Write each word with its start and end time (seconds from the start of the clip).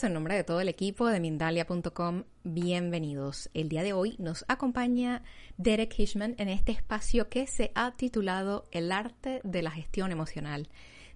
En 0.00 0.14
nombre 0.14 0.34
de 0.34 0.42
todo 0.42 0.62
el 0.62 0.70
equipo 0.70 1.06
de 1.06 1.20
Mindalia.com. 1.20 2.24
Bienvenidos. 2.44 3.50
El 3.52 3.68
día 3.68 3.82
de 3.82 3.92
hoy 3.92 4.16
nos 4.18 4.42
acompaña 4.48 5.22
Derek 5.58 5.94
Hishman 5.98 6.34
en 6.38 6.48
este 6.48 6.72
espacio 6.72 7.28
que 7.28 7.46
se 7.46 7.72
ha 7.74 7.92
titulado 7.94 8.64
El 8.70 8.90
arte 8.90 9.42
de 9.44 9.60
la 9.60 9.70
gestión 9.70 10.10
emocional. 10.10 10.70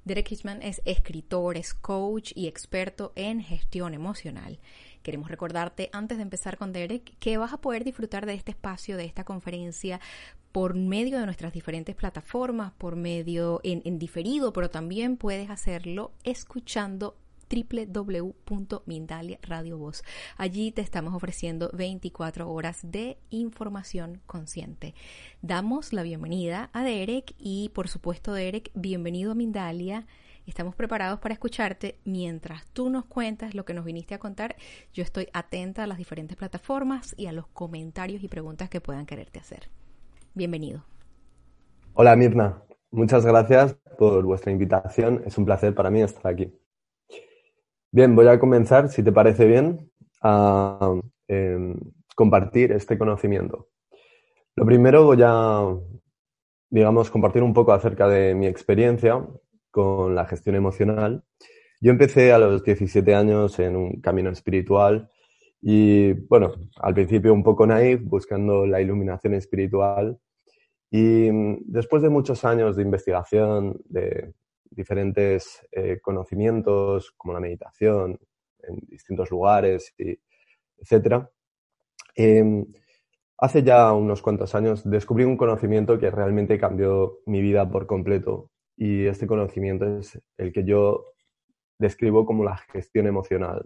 Derek 0.05 0.31
Hishman 0.31 0.61
es 0.61 0.83
escritor, 0.85 1.57
es 1.57 1.73
coach 1.73 2.33
y 2.35 2.49
experto 2.49 3.15
en 3.17 3.41
gestión 3.41 3.95
emocional. 3.95 4.61
Queremos 5.03 5.31
recordarte 5.31 5.89
antes 5.95 6.19
de 6.19 6.25
empezar 6.25 6.59
con 6.59 6.75
Derek 6.75 7.17
que 7.19 7.39
vas 7.39 7.55
a 7.55 7.63
poder 7.63 7.83
disfrutar 7.83 8.27
de 8.27 8.35
este 8.35 8.51
espacio, 8.51 8.99
de 8.99 9.07
esta 9.07 9.25
conferencia 9.25 10.01
por 10.53 10.75
medio 10.75 11.19
de 11.19 11.25
nuestras 11.25 11.55
diferentes 11.55 11.97
plataformas, 11.97 12.73
por 12.77 12.95
medio 12.95 13.59
en 13.65 13.99
diferido, 13.99 14.53
pero 14.53 14.69
también 14.69 15.17
puedes 15.17 15.49
hacerlo 15.49 16.13
escuchando 16.25 17.17
www.mindalia 17.49 19.39
Radio 19.43 19.79
Voz. 19.79 20.03
Allí 20.37 20.73
te 20.73 20.83
estamos 20.83 21.15
ofreciendo 21.15 21.71
24 21.73 22.51
horas 22.51 22.81
de 22.83 23.19
información 23.31 24.21
consciente. 24.27 24.95
Damos 25.43 25.93
la 25.93 26.03
bienvenida 26.03 26.71
a 26.73 26.85
Derek 26.85 27.35
y 27.39 27.71
por 27.75 27.89
supuesto 27.89 28.33
Derek, 28.33 28.71
bienvenido 28.75 29.33
a 29.33 29.35
Mindalia. 29.35 30.07
Estamos 30.47 30.77
preparados 30.77 31.19
para 31.19 31.35
escucharte 31.35 31.99
mientras 32.05 32.67
tú 32.73 32.89
nos 32.89 33.05
cuentas 33.05 33.55
lo 33.55 33.65
que 33.65 33.75
nos 33.75 33.85
viniste 33.85 34.15
a 34.15 34.19
contar. 34.19 34.55
Yo 34.93 35.03
estoy 35.03 35.29
atenta 35.33 35.83
a 35.83 35.87
las 35.89 35.99
diferentes 35.99 36.37
plataformas 36.37 37.15
y 37.19 37.27
a 37.27 37.33
los 37.33 37.49
comentarios 37.49 38.23
y 38.23 38.29
preguntas 38.29 38.71
que 38.71 38.81
puedan 38.81 39.07
quererte 39.07 39.41
hacer. 39.41 39.69
Bienvenido. 40.35 40.85
Hola 41.95 42.15
Mirna, 42.15 42.63
muchas 42.91 43.27
gracias 43.27 43.75
por 43.99 44.23
vuestra 44.25 44.53
invitación. 44.53 45.23
Es 45.27 45.37
un 45.37 45.47
placer 45.47 45.75
para 45.75 45.91
mí 45.91 46.03
estar 46.03 46.33
aquí. 46.33 46.53
Bien, 47.97 48.15
voy 48.15 48.29
a 48.29 48.39
comenzar, 48.39 48.91
si 48.91 49.03
te 49.03 49.11
parece 49.11 49.47
bien, 49.47 49.91
a 50.21 51.01
em, 51.29 51.75
compartir 52.15 52.71
este 52.73 52.99
conocimiento. 52.99 53.69
Lo 54.55 54.67
primero 54.67 55.07
voy 55.07 55.23
a, 55.25 55.65
digamos, 56.69 57.11
compartir 57.11 57.43
un 57.43 57.55
poco 57.55 57.73
acerca 57.73 58.07
de 58.07 58.35
mi 58.35 58.49
experiencia 58.49 59.27
con 59.71 60.15
la 60.15 60.27
gestión 60.27 60.57
emocional. 60.57 61.25
Yo 61.81 61.91
empecé 61.91 62.35
a 62.35 62.39
los 62.39 62.63
17 62.63 63.15
años 63.15 63.59
en 63.61 63.77
un 63.77 64.03
camino 64.03 64.29
espiritual 64.29 65.09
y, 65.63 66.13
bueno, 66.29 66.53
al 66.77 66.93
principio 66.93 67.33
un 67.33 67.43
poco 67.43 67.67
naive, 67.67 68.03
buscando 68.05 68.67
la 68.67 68.83
iluminación 68.83 69.33
espiritual. 69.33 70.19
Y 70.91 71.33
mm, 71.33 71.61
después 71.65 72.03
de 72.03 72.11
muchos 72.11 72.45
años 72.45 72.77
de 72.77 72.83
investigación, 72.83 73.81
de 73.87 74.35
diferentes 74.71 75.67
eh, 75.73 75.99
conocimientos 76.01 77.13
como 77.17 77.35
la 77.35 77.41
meditación 77.41 78.19
en 78.63 78.81
distintos 78.89 79.31
lugares, 79.31 79.95
y 79.99 80.19
etcétera. 80.79 81.31
Em, 82.15 82.67
hace 83.39 83.63
ya 83.63 83.93
unos 83.93 84.23
cuantos 84.23 84.55
años 84.55 84.89
descubrí 84.89 85.25
un 85.25 85.37
conocimiento 85.37 85.99
que 85.99 86.11
realmente 86.11 86.59
cambió 86.59 87.19
mi 87.27 87.41
vida 87.41 87.69
por 87.71 87.87
completo 87.87 88.51
y 88.77 89.07
este 89.07 89.27
conocimiento 89.27 89.99
es 89.99 90.21
el 90.37 90.53
que 90.53 90.65
yo 90.65 91.13
describo 91.79 92.27
como 92.27 92.45
la 92.45 92.57
gestión 92.57 93.07
emocional. 93.07 93.63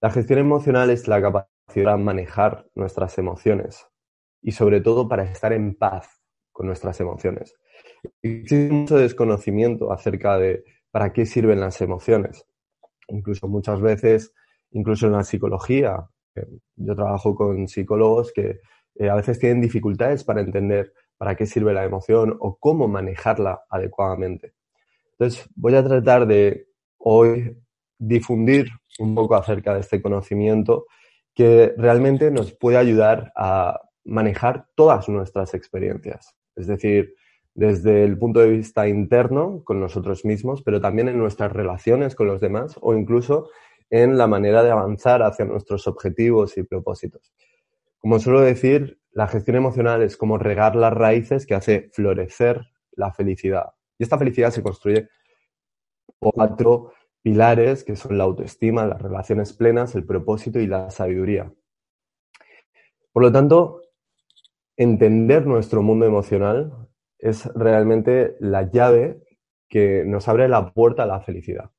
La 0.00 0.10
gestión 0.10 0.38
emocional 0.38 0.90
es 0.90 1.08
la 1.08 1.20
capacidad 1.20 1.96
de 1.96 2.02
manejar 2.02 2.66
nuestras 2.74 3.18
emociones 3.18 3.86
y 4.42 4.52
sobre 4.52 4.80
todo 4.80 5.08
para 5.08 5.24
estar 5.24 5.52
en 5.52 5.74
paz 5.74 6.20
con 6.52 6.66
nuestras 6.66 7.00
emociones. 7.00 7.54
Existe 8.22 8.72
mucho 8.72 8.96
desconocimiento 8.96 9.92
acerca 9.92 10.38
de 10.38 10.64
para 10.90 11.12
qué 11.12 11.26
sirven 11.26 11.60
las 11.60 11.80
emociones. 11.80 12.46
Incluso 13.08 13.48
muchas 13.48 13.80
veces, 13.80 14.32
incluso 14.70 15.06
en 15.06 15.12
la 15.12 15.24
psicología, 15.24 16.08
eh, 16.34 16.46
yo 16.76 16.94
trabajo 16.94 17.34
con 17.34 17.68
psicólogos 17.68 18.32
que 18.32 18.60
eh, 18.94 19.10
a 19.10 19.14
veces 19.14 19.38
tienen 19.38 19.60
dificultades 19.60 20.24
para 20.24 20.40
entender 20.40 20.92
para 21.16 21.34
qué 21.34 21.46
sirve 21.46 21.72
la 21.72 21.84
emoción 21.84 22.36
o 22.40 22.56
cómo 22.56 22.88
manejarla 22.88 23.62
adecuadamente. 23.68 24.54
Entonces, 25.12 25.48
voy 25.54 25.74
a 25.74 25.84
tratar 25.84 26.26
de 26.26 26.68
hoy 26.98 27.56
difundir 27.98 28.68
un 28.98 29.14
poco 29.14 29.34
acerca 29.34 29.74
de 29.74 29.80
este 29.80 30.02
conocimiento 30.02 30.86
que 31.34 31.74
realmente 31.76 32.30
nos 32.30 32.52
puede 32.52 32.76
ayudar 32.78 33.32
a 33.36 33.80
manejar 34.04 34.66
todas 34.74 35.08
nuestras 35.08 35.54
experiencias. 35.54 36.34
Es 36.54 36.66
decir, 36.66 37.14
desde 37.56 38.04
el 38.04 38.18
punto 38.18 38.40
de 38.40 38.50
vista 38.50 38.86
interno 38.86 39.62
con 39.64 39.80
nosotros 39.80 40.26
mismos, 40.26 40.62
pero 40.62 40.80
también 40.80 41.08
en 41.08 41.18
nuestras 41.18 41.52
relaciones 41.52 42.14
con 42.14 42.26
los 42.26 42.40
demás 42.40 42.76
o 42.82 42.94
incluso 42.94 43.48
en 43.88 44.18
la 44.18 44.26
manera 44.26 44.62
de 44.62 44.70
avanzar 44.70 45.22
hacia 45.22 45.46
nuestros 45.46 45.86
objetivos 45.88 46.58
y 46.58 46.64
propósitos. 46.64 47.32
Como 47.98 48.18
suelo 48.18 48.42
decir, 48.42 49.00
la 49.10 49.26
gestión 49.26 49.56
emocional 49.56 50.02
es 50.02 50.18
como 50.18 50.36
regar 50.36 50.76
las 50.76 50.92
raíces 50.92 51.46
que 51.46 51.54
hace 51.54 51.90
florecer 51.94 52.60
la 52.92 53.12
felicidad. 53.14 53.72
Y 53.98 54.02
esta 54.02 54.18
felicidad 54.18 54.50
se 54.50 54.62
construye 54.62 55.08
por 56.18 56.34
cuatro 56.34 56.92
pilares 57.22 57.84
que 57.84 57.96
son 57.96 58.18
la 58.18 58.24
autoestima, 58.24 58.84
las 58.84 59.00
relaciones 59.00 59.54
plenas, 59.54 59.94
el 59.94 60.04
propósito 60.04 60.60
y 60.60 60.66
la 60.66 60.90
sabiduría. 60.90 61.50
Por 63.12 63.22
lo 63.22 63.32
tanto, 63.32 63.80
entender 64.76 65.46
nuestro 65.46 65.80
mundo 65.80 66.04
emocional 66.04 66.86
es 67.18 67.46
realmente 67.54 68.36
la 68.40 68.70
llave 68.70 69.20
que 69.68 70.04
nos 70.04 70.28
abre 70.28 70.48
la 70.48 70.72
puerta 70.72 71.04
a 71.04 71.06
la 71.06 71.20
felicidad. 71.20 71.70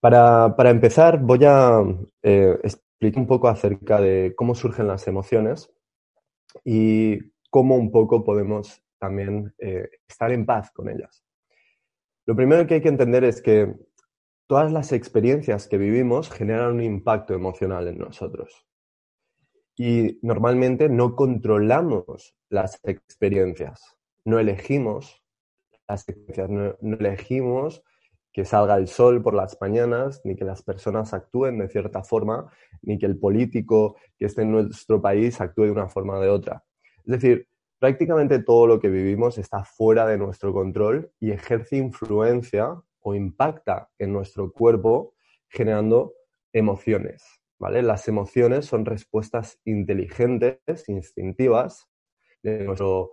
Para, 0.00 0.70
empezar, 0.70 1.18
voy 1.20 1.44
a 1.46 1.82
eh, 2.22 2.58
explicar 2.62 3.22
un 3.22 3.26
poco 3.26 3.48
acerca 3.48 4.00
de 4.00 4.34
cómo 4.36 4.54
surgen 4.54 4.86
las 4.86 5.08
emociones 5.08 5.72
y 6.62 7.18
cómo 7.50 7.76
un 7.76 7.90
poco 7.90 8.22
podemos 8.22 8.82
también 8.98 9.54
eh, 9.58 9.88
estar 10.06 10.30
en 10.30 10.44
paz 10.44 10.70
con 10.72 10.90
ellas. 10.90 11.24
Lo 12.26 12.36
primero 12.36 12.66
que 12.66 12.74
hay 12.74 12.80
que 12.82 12.88
entender 12.88 13.24
es 13.24 13.40
que 13.40 13.74
todas 14.46 14.72
las 14.72 14.92
experiencias 14.92 15.68
que 15.68 15.78
vivimos 15.78 16.30
generan 16.30 16.74
un 16.74 16.82
impacto 16.82 17.34
emocional 17.34 17.88
en 17.88 17.98
nosotros 17.98 18.66
y 19.76 20.18
normalmente 20.22 20.88
no 20.88 21.16
controlamos 21.16 22.34
las 22.48 22.78
experiencias, 22.84 23.93
no 24.24 24.38
elegimos 24.38 25.22
las 25.86 26.08
experiencias, 26.08 26.50
no, 26.50 26.96
elegimos 26.98 27.82
que 28.32 28.44
salga 28.44 28.76
el 28.76 28.88
sol 28.88 29.22
por 29.22 29.34
las 29.34 29.56
mañanas, 29.60 30.20
ni 30.24 30.34
que 30.34 30.44
las 30.44 30.62
personas 30.62 31.14
actúen 31.14 31.58
de 31.58 31.68
cierta 31.68 32.02
forma, 32.02 32.50
ni 32.82 32.98
que 32.98 33.06
el 33.06 33.18
político 33.18 33.96
que 34.18 34.26
esté 34.26 34.42
en 34.42 34.50
nuestro 34.50 35.00
país 35.00 35.40
actúe 35.40 35.64
de 35.64 35.70
una 35.70 35.88
forma 35.88 36.18
o 36.18 36.20
de 36.20 36.30
otra. 36.30 36.64
Es 37.04 37.12
decir, 37.12 37.46
prácticamente 37.78 38.40
todo 38.40 38.66
lo 38.66 38.80
que 38.80 38.88
vivimos 38.88 39.38
está 39.38 39.62
fuera 39.62 40.06
de 40.06 40.18
nuestro 40.18 40.52
control 40.52 41.12
y 41.20 41.30
ejerce 41.30 41.76
influencia 41.76 42.74
o 43.00 43.14
impacta 43.14 43.90
en 43.98 44.12
nuestro 44.12 44.50
cuerpo 44.50 45.14
generando 45.48 46.14
emociones. 46.52 47.24
Las 47.60 48.08
emociones 48.08 48.66
son 48.66 48.84
respuestas 48.84 49.60
inteligentes, 49.64 50.58
instintivas, 50.88 51.88
de 52.42 52.64
nuestro 52.64 53.12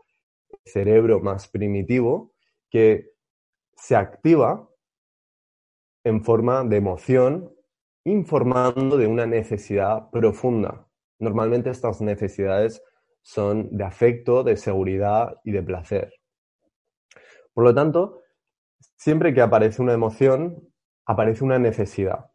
cerebro 0.66 1.20
más 1.20 1.48
primitivo, 1.48 2.34
que 2.70 3.12
se 3.76 3.96
activa 3.96 4.70
en 6.04 6.24
forma 6.24 6.64
de 6.64 6.78
emoción 6.78 7.54
informando 8.04 8.98
de 8.98 9.08
una 9.08 9.26
necesidad 9.26 10.10
profunda. 10.10 10.88
Normalmente 11.20 11.70
estas 11.70 12.02
necesidades 12.02 12.82
son 13.22 13.70
de 13.78 13.84
afecto, 13.84 14.44
de 14.44 14.58
seguridad 14.58 15.38
y 15.44 15.52
de 15.52 15.62
placer. 15.62 16.14
Por 17.54 17.64
lo 17.64 17.76
tanto, 17.76 18.22
siempre 18.98 19.34
que 19.34 19.42
aparece 19.42 19.82
una 19.82 19.94
emoción, 19.94 20.68
aparece 21.06 21.44
una 21.44 21.60
necesidad. 21.60 22.32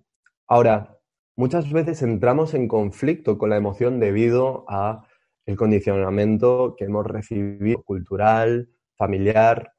Ahora, 0.47 0.99
muchas 1.35 1.73
veces 1.73 2.03
entramos 2.03 2.55
en 2.55 2.69
conflicto 2.69 3.39
con 3.39 3.51
la 3.51 3.57
emoción 3.57 3.99
debido 3.99 4.65
a 4.69 5.07
el 5.47 5.57
condicionamiento 5.57 6.75
que 6.77 6.85
hemos 6.85 7.07
recibido 7.07 7.83
cultural, 7.83 8.69
familiar, 8.97 9.73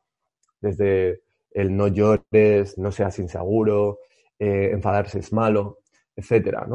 desde 0.61 1.21
el 1.51 1.75
no 1.75 1.87
llores, 1.87 2.77
no 2.77 2.91
seas 2.91 3.19
inseguro, 3.19 3.99
eh, 4.39 4.69
enfadarse 4.71 5.19
es 5.19 5.33
malo, 5.33 5.79
etc. 6.15 6.65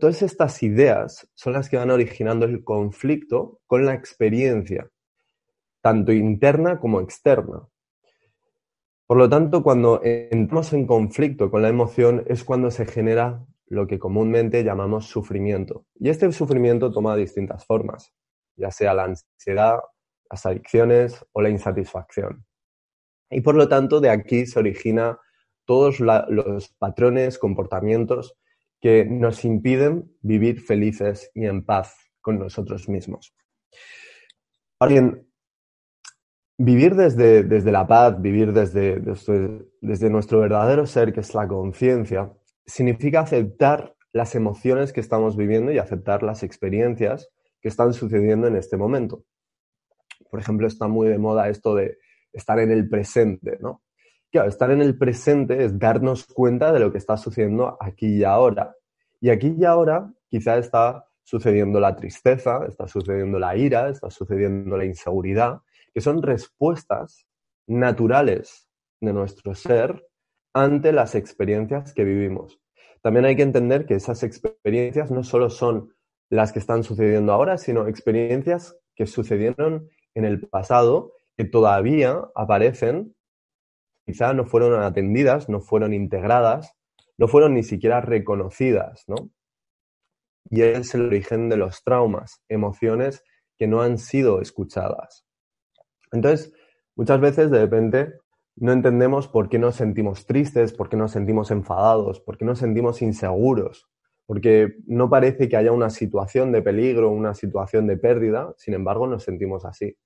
Todas 0.00 0.22
estas 0.22 0.62
ideas 0.62 1.28
son 1.34 1.52
las 1.52 1.68
que 1.68 1.76
van 1.76 1.90
originando 1.90 2.46
el 2.46 2.64
conflicto 2.64 3.60
con 3.66 3.84
la 3.84 3.94
experiencia, 3.94 4.88
tanto 5.80 6.12
interna 6.12 6.80
como 6.80 7.00
externa. 7.00 7.68
Por 9.06 9.16
lo 9.16 9.28
tanto, 9.28 9.62
cuando 9.62 10.00
entramos 10.04 10.72
en 10.72 10.86
conflicto 10.86 11.50
con 11.50 11.62
la 11.62 11.68
emoción 11.68 12.24
es 12.28 12.44
cuando 12.44 12.70
se 12.70 12.86
genera 12.86 13.44
lo 13.66 13.86
que 13.86 13.98
comúnmente 13.98 14.62
llamamos 14.62 15.06
sufrimiento. 15.06 15.86
Y 15.98 16.10
este 16.10 16.30
sufrimiento 16.32 16.92
toma 16.92 17.16
distintas 17.16 17.64
formas, 17.64 18.12
ya 18.60 18.70
sea 18.70 18.94
la 18.94 19.04
ansiedad, 19.04 19.78
las 20.30 20.46
adicciones 20.46 21.24
o 21.32 21.42
la 21.42 21.50
insatisfacción. 21.50 22.44
Y 23.30 23.40
por 23.40 23.54
lo 23.54 23.68
tanto, 23.68 24.00
de 24.00 24.10
aquí 24.10 24.46
se 24.46 24.58
origina 24.58 25.18
todos 25.64 26.00
los 26.00 26.68
patrones, 26.78 27.38
comportamientos 27.38 28.34
que 28.80 29.04
nos 29.04 29.44
impiden 29.44 30.16
vivir 30.20 30.60
felices 30.60 31.30
y 31.34 31.46
en 31.46 31.64
paz 31.64 31.94
con 32.20 32.38
nosotros 32.38 32.88
mismos. 32.88 33.34
Ahora 34.78 34.92
bien, 34.92 35.30
Vivir 36.62 36.94
desde, 36.94 37.42
desde 37.42 37.72
la 37.72 37.86
paz, 37.86 38.20
vivir 38.20 38.52
desde, 38.52 39.00
desde, 39.80 40.10
nuestro 40.10 40.40
verdadero 40.40 40.84
ser, 40.84 41.10
que 41.10 41.20
es 41.20 41.34
la 41.34 41.48
conciencia, 41.48 42.34
significa 42.66 43.20
aceptar 43.20 43.94
las 44.12 44.34
emociones 44.34 44.92
que 44.92 45.00
estamos 45.00 45.38
viviendo 45.38 45.72
y 45.72 45.78
aceptar 45.78 46.22
las 46.22 46.42
experiencias 46.42 47.30
que 47.60 47.68
están 47.68 47.92
sucediendo 47.92 48.46
en 48.46 48.56
este 48.56 48.76
momento. 48.76 49.24
Por 50.30 50.40
ejemplo, 50.40 50.66
está 50.66 50.88
muy 50.88 51.08
de 51.08 51.18
moda 51.18 51.48
esto 51.48 51.74
de 51.74 51.98
estar 52.32 52.58
en 52.58 52.70
el 52.70 52.88
presente, 52.88 53.58
¿no? 53.60 53.82
Claro, 54.30 54.48
estar 54.48 54.70
en 54.70 54.80
el 54.80 54.96
presente 54.96 55.64
es 55.64 55.76
darnos 55.78 56.26
cuenta 56.26 56.72
de 56.72 56.78
lo 56.78 56.92
que 56.92 56.98
está 56.98 57.16
sucediendo 57.16 57.76
aquí 57.80 58.18
y 58.18 58.24
ahora. 58.24 58.76
Y 59.20 59.30
aquí 59.30 59.56
y 59.58 59.64
ahora 59.64 60.12
quizá 60.28 60.58
está 60.58 61.04
sucediendo 61.24 61.80
la 61.80 61.96
tristeza, 61.96 62.64
está 62.68 62.86
sucediendo 62.86 63.38
la 63.38 63.56
ira, 63.56 63.88
está 63.88 64.10
sucediendo 64.10 64.76
la 64.76 64.84
inseguridad, 64.84 65.60
que 65.92 66.00
son 66.00 66.22
respuestas 66.22 67.26
naturales 67.66 68.68
de 69.00 69.12
nuestro 69.12 69.54
ser 69.54 70.06
ante 70.52 70.92
las 70.92 71.14
experiencias 71.14 71.92
que 71.92 72.04
vivimos. 72.04 72.60
También 73.02 73.24
hay 73.24 73.36
que 73.36 73.42
entender 73.42 73.86
que 73.86 73.94
esas 73.94 74.22
experiencias 74.22 75.10
no 75.10 75.24
solo 75.24 75.50
son 75.50 75.94
las 76.30 76.52
que 76.52 76.60
están 76.60 76.84
sucediendo 76.84 77.32
ahora, 77.32 77.58
sino 77.58 77.86
experiencias 77.88 78.78
que 78.94 79.06
sucedieron 79.06 79.90
en 80.14 80.24
el 80.24 80.48
pasado, 80.48 81.12
que 81.36 81.44
todavía 81.44 82.22
aparecen, 82.34 83.14
quizá 84.06 84.32
no 84.32 84.46
fueron 84.46 84.80
atendidas, 84.82 85.48
no 85.48 85.60
fueron 85.60 85.92
integradas, 85.92 86.72
no 87.18 87.28
fueron 87.28 87.54
ni 87.54 87.62
siquiera 87.62 88.00
reconocidas, 88.00 89.04
¿no? 89.08 89.30
Y 90.48 90.62
es 90.62 90.94
el 90.94 91.06
origen 91.06 91.48
de 91.48 91.56
los 91.56 91.82
traumas, 91.82 92.42
emociones 92.48 93.24
que 93.58 93.66
no 93.66 93.82
han 93.82 93.98
sido 93.98 94.40
escuchadas. 94.40 95.26
Entonces, 96.12 96.52
muchas 96.96 97.20
veces 97.20 97.50
de 97.50 97.60
repente 97.60 98.14
no 98.56 98.72
entendemos 98.72 99.28
por 99.28 99.48
qué 99.48 99.58
nos 99.58 99.76
sentimos 99.76 100.26
tristes, 100.26 100.72
por 100.72 100.88
qué 100.88 100.96
nos 100.96 101.12
sentimos 101.12 101.50
enfadados, 101.50 102.20
por 102.20 102.38
qué 102.38 102.44
nos 102.44 102.58
sentimos 102.58 103.02
inseguros, 103.02 103.88
porque 104.30 104.76
no 104.86 105.10
parece 105.10 105.48
que 105.48 105.56
haya 105.56 105.72
una 105.72 105.90
situación 105.90 106.52
de 106.52 106.62
peligro, 106.62 107.10
una 107.10 107.34
situación 107.34 107.88
de 107.88 107.96
pérdida, 107.96 108.54
sin 108.58 108.74
embargo 108.74 109.08
nos 109.08 109.24
sentimos 109.24 109.64
así. 109.64 109.96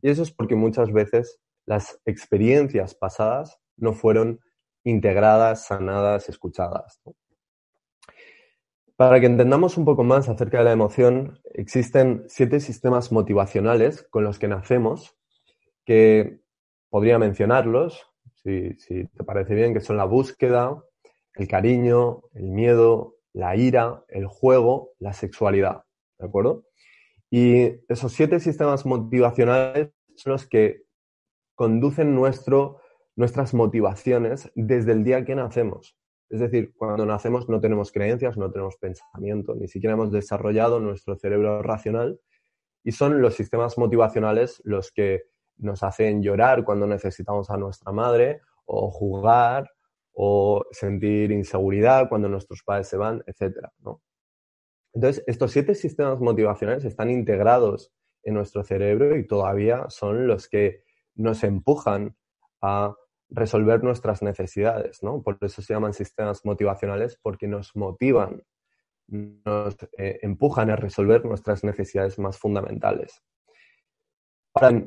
Y 0.00 0.08
eso 0.08 0.22
es 0.22 0.30
porque 0.30 0.54
muchas 0.54 0.90
veces 0.90 1.38
las 1.66 2.00
experiencias 2.06 2.94
pasadas 2.94 3.60
no 3.76 3.92
fueron 3.92 4.40
integradas, 4.84 5.66
sanadas, 5.66 6.30
escuchadas. 6.30 7.02
Para 8.96 9.20
que 9.20 9.26
entendamos 9.26 9.76
un 9.76 9.84
poco 9.84 10.02
más 10.02 10.30
acerca 10.30 10.60
de 10.60 10.64
la 10.64 10.72
emoción, 10.72 11.42
existen 11.52 12.24
siete 12.26 12.60
sistemas 12.60 13.12
motivacionales 13.12 14.02
con 14.04 14.24
los 14.24 14.38
que 14.38 14.48
nacemos 14.48 15.14
que 15.84 16.40
podría 16.88 17.18
mencionarlos, 17.18 18.06
si, 18.42 18.78
te 18.78 19.24
parece 19.24 19.54
bien, 19.54 19.74
que 19.74 19.80
son 19.80 19.98
la 19.98 20.06
búsqueda, 20.06 20.82
el 21.34 21.48
cariño, 21.48 22.22
el 22.32 22.44
miedo, 22.44 23.18
la 23.34 23.56
ira, 23.56 24.04
el 24.08 24.26
juego, 24.26 24.92
la 24.98 25.12
sexualidad. 25.12 25.84
¿De 26.18 26.26
acuerdo? 26.26 26.64
Y 27.30 27.80
esos 27.88 28.12
siete 28.12 28.40
sistemas 28.40 28.86
motivacionales 28.86 29.90
son 30.14 30.32
los 30.32 30.46
que 30.46 30.84
conducen 31.54 32.14
nuestro, 32.14 32.80
nuestras 33.16 33.52
motivaciones 33.52 34.50
desde 34.54 34.92
el 34.92 35.04
día 35.04 35.24
que 35.24 35.34
nacemos. 35.34 35.98
Es 36.30 36.40
decir, 36.40 36.72
cuando 36.76 37.04
nacemos 37.04 37.48
no 37.48 37.60
tenemos 37.60 37.92
creencias, 37.92 38.36
no 38.36 38.50
tenemos 38.50 38.76
pensamiento, 38.76 39.54
ni 39.54 39.68
siquiera 39.68 39.94
hemos 39.94 40.10
desarrollado 40.10 40.80
nuestro 40.80 41.16
cerebro 41.16 41.62
racional 41.62 42.20
y 42.82 42.92
son 42.92 43.20
los 43.20 43.34
sistemas 43.34 43.78
motivacionales 43.78 44.60
los 44.64 44.92
que 44.92 45.24
nos 45.56 45.82
hacen 45.82 46.22
llorar 46.22 46.64
cuando 46.64 46.86
necesitamos 46.86 47.50
a 47.50 47.56
nuestra 47.56 47.92
madre, 47.92 48.40
o 48.66 48.90
jugar, 48.90 49.70
o 50.14 50.64
sentir 50.70 51.32
inseguridad 51.32 52.08
cuando 52.08 52.28
nuestros 52.28 52.62
padres 52.62 52.88
se 52.88 52.96
van, 52.96 53.22
etc. 53.26 53.68
Entonces, 54.92 55.24
estos 55.26 55.50
siete 55.50 55.74
sistemas 55.74 56.20
motivacionales 56.20 56.84
están 56.84 57.10
integrados 57.10 57.92
en 58.22 58.34
nuestro 58.34 58.62
cerebro 58.62 59.16
y 59.16 59.26
todavía 59.26 59.86
son 59.88 60.26
los 60.26 60.48
que 60.48 60.84
nos 61.16 61.42
empujan 61.44 62.16
a 62.62 62.94
resolver 63.28 63.82
nuestras 63.82 64.22
necesidades, 64.22 65.02
¿no? 65.02 65.22
Por 65.22 65.38
eso 65.40 65.60
se 65.62 65.74
llaman 65.74 65.92
sistemas 65.92 66.44
motivacionales, 66.44 67.18
porque 67.20 67.48
nos 67.48 67.74
motivan, 67.74 68.42
nos 69.08 69.76
eh, 69.98 70.20
empujan 70.22 70.70
a 70.70 70.76
resolver 70.76 71.24
nuestras 71.24 71.64
necesidades 71.64 72.18
más 72.18 72.38
fundamentales. 72.38 73.22
Ahora, 74.54 74.84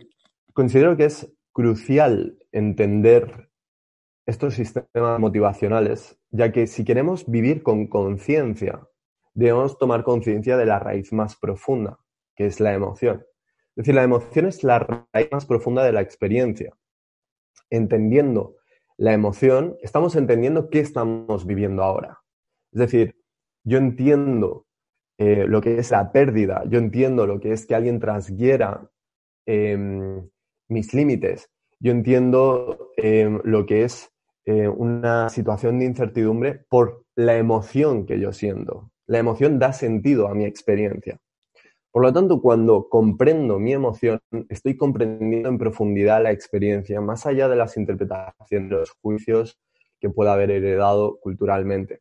considero 0.53 0.95
que 0.95 1.05
es 1.05 1.31
crucial 1.51 2.37
entender 2.51 3.49
estos 4.27 4.55
sistemas 4.55 5.19
motivacionales, 5.19 6.19
ya 6.31 6.51
que 6.51 6.67
si 6.67 6.83
queremos 6.83 7.25
vivir 7.31 7.63
con 7.63 7.87
conciencia, 7.87 8.87
debemos 9.33 9.77
tomar 9.77 10.03
conciencia 10.03 10.57
de 10.57 10.65
la 10.65 10.79
raíz 10.79 11.13
más 11.13 11.37
profunda, 11.37 11.99
que 12.35 12.45
es 12.45 12.59
la 12.59 12.73
emoción. 12.73 13.25
Es 13.69 13.83
decir, 13.83 13.95
la 13.95 14.03
emoción 14.03 14.45
es 14.45 14.63
la 14.63 14.79
raíz 14.79 15.31
más 15.31 15.45
profunda 15.45 15.83
de 15.83 15.93
la 15.93 16.01
experiencia. 16.01 16.75
Entendiendo 17.69 18.57
la 18.97 19.13
emoción, 19.13 19.77
estamos 19.81 20.15
entendiendo 20.15 20.69
qué 20.69 20.81
estamos 20.81 21.45
viviendo 21.45 21.83
ahora. 21.83 22.19
Es 22.73 22.79
decir, 22.79 23.15
yo 23.63 23.77
entiendo 23.77 24.67
eh, 25.17 25.45
lo 25.47 25.61
que 25.61 25.77
es 25.77 25.89
la 25.91 26.11
pérdida, 26.11 26.63
yo 26.67 26.79
entiendo 26.79 27.25
lo 27.25 27.39
que 27.39 27.53
es 27.53 27.65
que 27.65 27.75
alguien 27.75 27.99
transgiera 27.99 28.91
em, 29.45 30.29
mis 30.67 30.93
límites. 30.93 31.49
Yo 31.79 31.91
entiendo 31.91 32.91
em, 32.97 33.39
lo 33.43 33.65
que 33.65 33.83
es 33.83 34.11
eh, 34.47 34.69
una 34.69 35.27
situación 35.27 35.77
de 35.77 35.83
incertidumbre 35.83 36.63
por 36.69 37.03
la 37.15 37.35
emoción 37.35 38.05
que 38.05 38.17
yo 38.17 38.31
siento. 38.31 38.89
La 39.05 39.19
emoción 39.19 39.59
da 39.59 39.73
sentido 39.73 40.29
a 40.29 40.35
mi 40.35 40.45
experiencia. 40.45 41.19
Por 41.91 42.03
lo 42.03 42.13
tanto, 42.13 42.41
cuando 42.41 42.87
comprendo 42.87 43.59
mi 43.59 43.73
emoción, 43.73 44.21
estoy 44.47 44.77
comprendiendo 44.77 45.49
en 45.49 45.57
profundidad 45.57 46.23
la 46.23 46.31
experiencia, 46.31 47.01
más 47.01 47.25
allá 47.25 47.49
de 47.49 47.57
las 47.57 47.75
interpretaciones, 47.75 48.71
los 48.71 48.91
juicios 49.01 49.59
que 49.99 50.09
pueda 50.09 50.31
haber 50.31 50.51
heredado 50.51 51.19
culturalmente. 51.19 51.99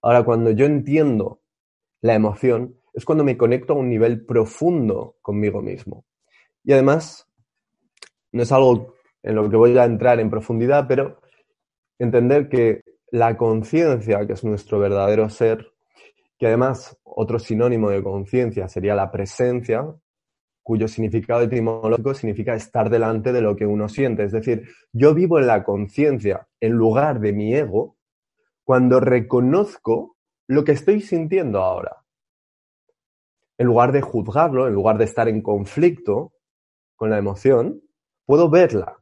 Ahora, 0.00 0.22
cuando 0.22 0.50
yo 0.50 0.64
entiendo 0.64 1.42
la 2.00 2.14
emoción, 2.14 2.74
es 2.94 3.04
cuando 3.04 3.22
me 3.22 3.36
conecto 3.36 3.74
a 3.74 3.76
un 3.76 3.90
nivel 3.90 4.24
profundo 4.24 5.16
conmigo 5.20 5.60
mismo. 5.60 6.06
Y 6.62 6.72
además, 6.72 7.28
no 8.32 8.42
es 8.42 8.50
algo 8.50 8.94
en 9.22 9.34
lo 9.34 9.50
que 9.50 9.56
voy 9.56 9.76
a 9.76 9.84
entrar 9.84 10.20
en 10.20 10.30
profundidad, 10.30 10.86
pero 10.88 11.20
entender 11.98 12.48
que 12.48 12.82
la 13.10 13.36
conciencia, 13.36 14.26
que 14.26 14.32
es 14.32 14.44
nuestro 14.44 14.78
verdadero 14.78 15.28
ser, 15.28 15.72
que 16.38 16.46
además 16.46 16.98
otro 17.04 17.38
sinónimo 17.38 17.90
de 17.90 18.02
conciencia 18.02 18.68
sería 18.68 18.94
la 18.94 19.10
presencia, 19.10 19.86
cuyo 20.62 20.88
significado 20.88 21.42
etimológico 21.42 22.14
significa 22.14 22.54
estar 22.54 22.88
delante 22.88 23.32
de 23.32 23.42
lo 23.42 23.54
que 23.54 23.66
uno 23.66 23.88
siente. 23.88 24.24
Es 24.24 24.32
decir, 24.32 24.66
yo 24.92 25.14
vivo 25.14 25.38
en 25.38 25.46
la 25.46 25.62
conciencia 25.62 26.48
en 26.58 26.72
lugar 26.72 27.20
de 27.20 27.32
mi 27.32 27.54
ego 27.54 27.96
cuando 28.64 28.98
reconozco 28.98 30.16
lo 30.48 30.64
que 30.64 30.72
estoy 30.72 31.02
sintiendo 31.02 31.62
ahora. 31.62 32.04
En 33.58 33.66
lugar 33.66 33.92
de 33.92 34.00
juzgarlo, 34.00 34.66
en 34.66 34.74
lugar 34.74 34.98
de 34.98 35.04
estar 35.04 35.28
en 35.28 35.42
conflicto 35.42 36.32
con 36.96 37.10
la 37.10 37.18
emoción, 37.18 37.82
puedo 38.24 38.48
verla. 38.48 38.98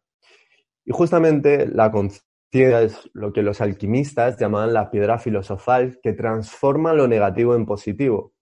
Y 0.85 0.93
justamente 0.93 1.67
la 1.67 1.91
conciencia 1.93 2.32
es 2.53 3.11
lo 3.15 3.33
que 3.33 3.43
los 3.43 3.61
alquimistas 3.61 4.39
llaman 4.39 4.75
la 4.75 4.91
piedra 4.91 5.19
filosofal 5.19 5.99
que 6.03 6.13
transforma 6.13 6.93
lo 6.93 7.09
negativo 7.09 7.55
en 7.55 7.65
positivo. 7.65 8.35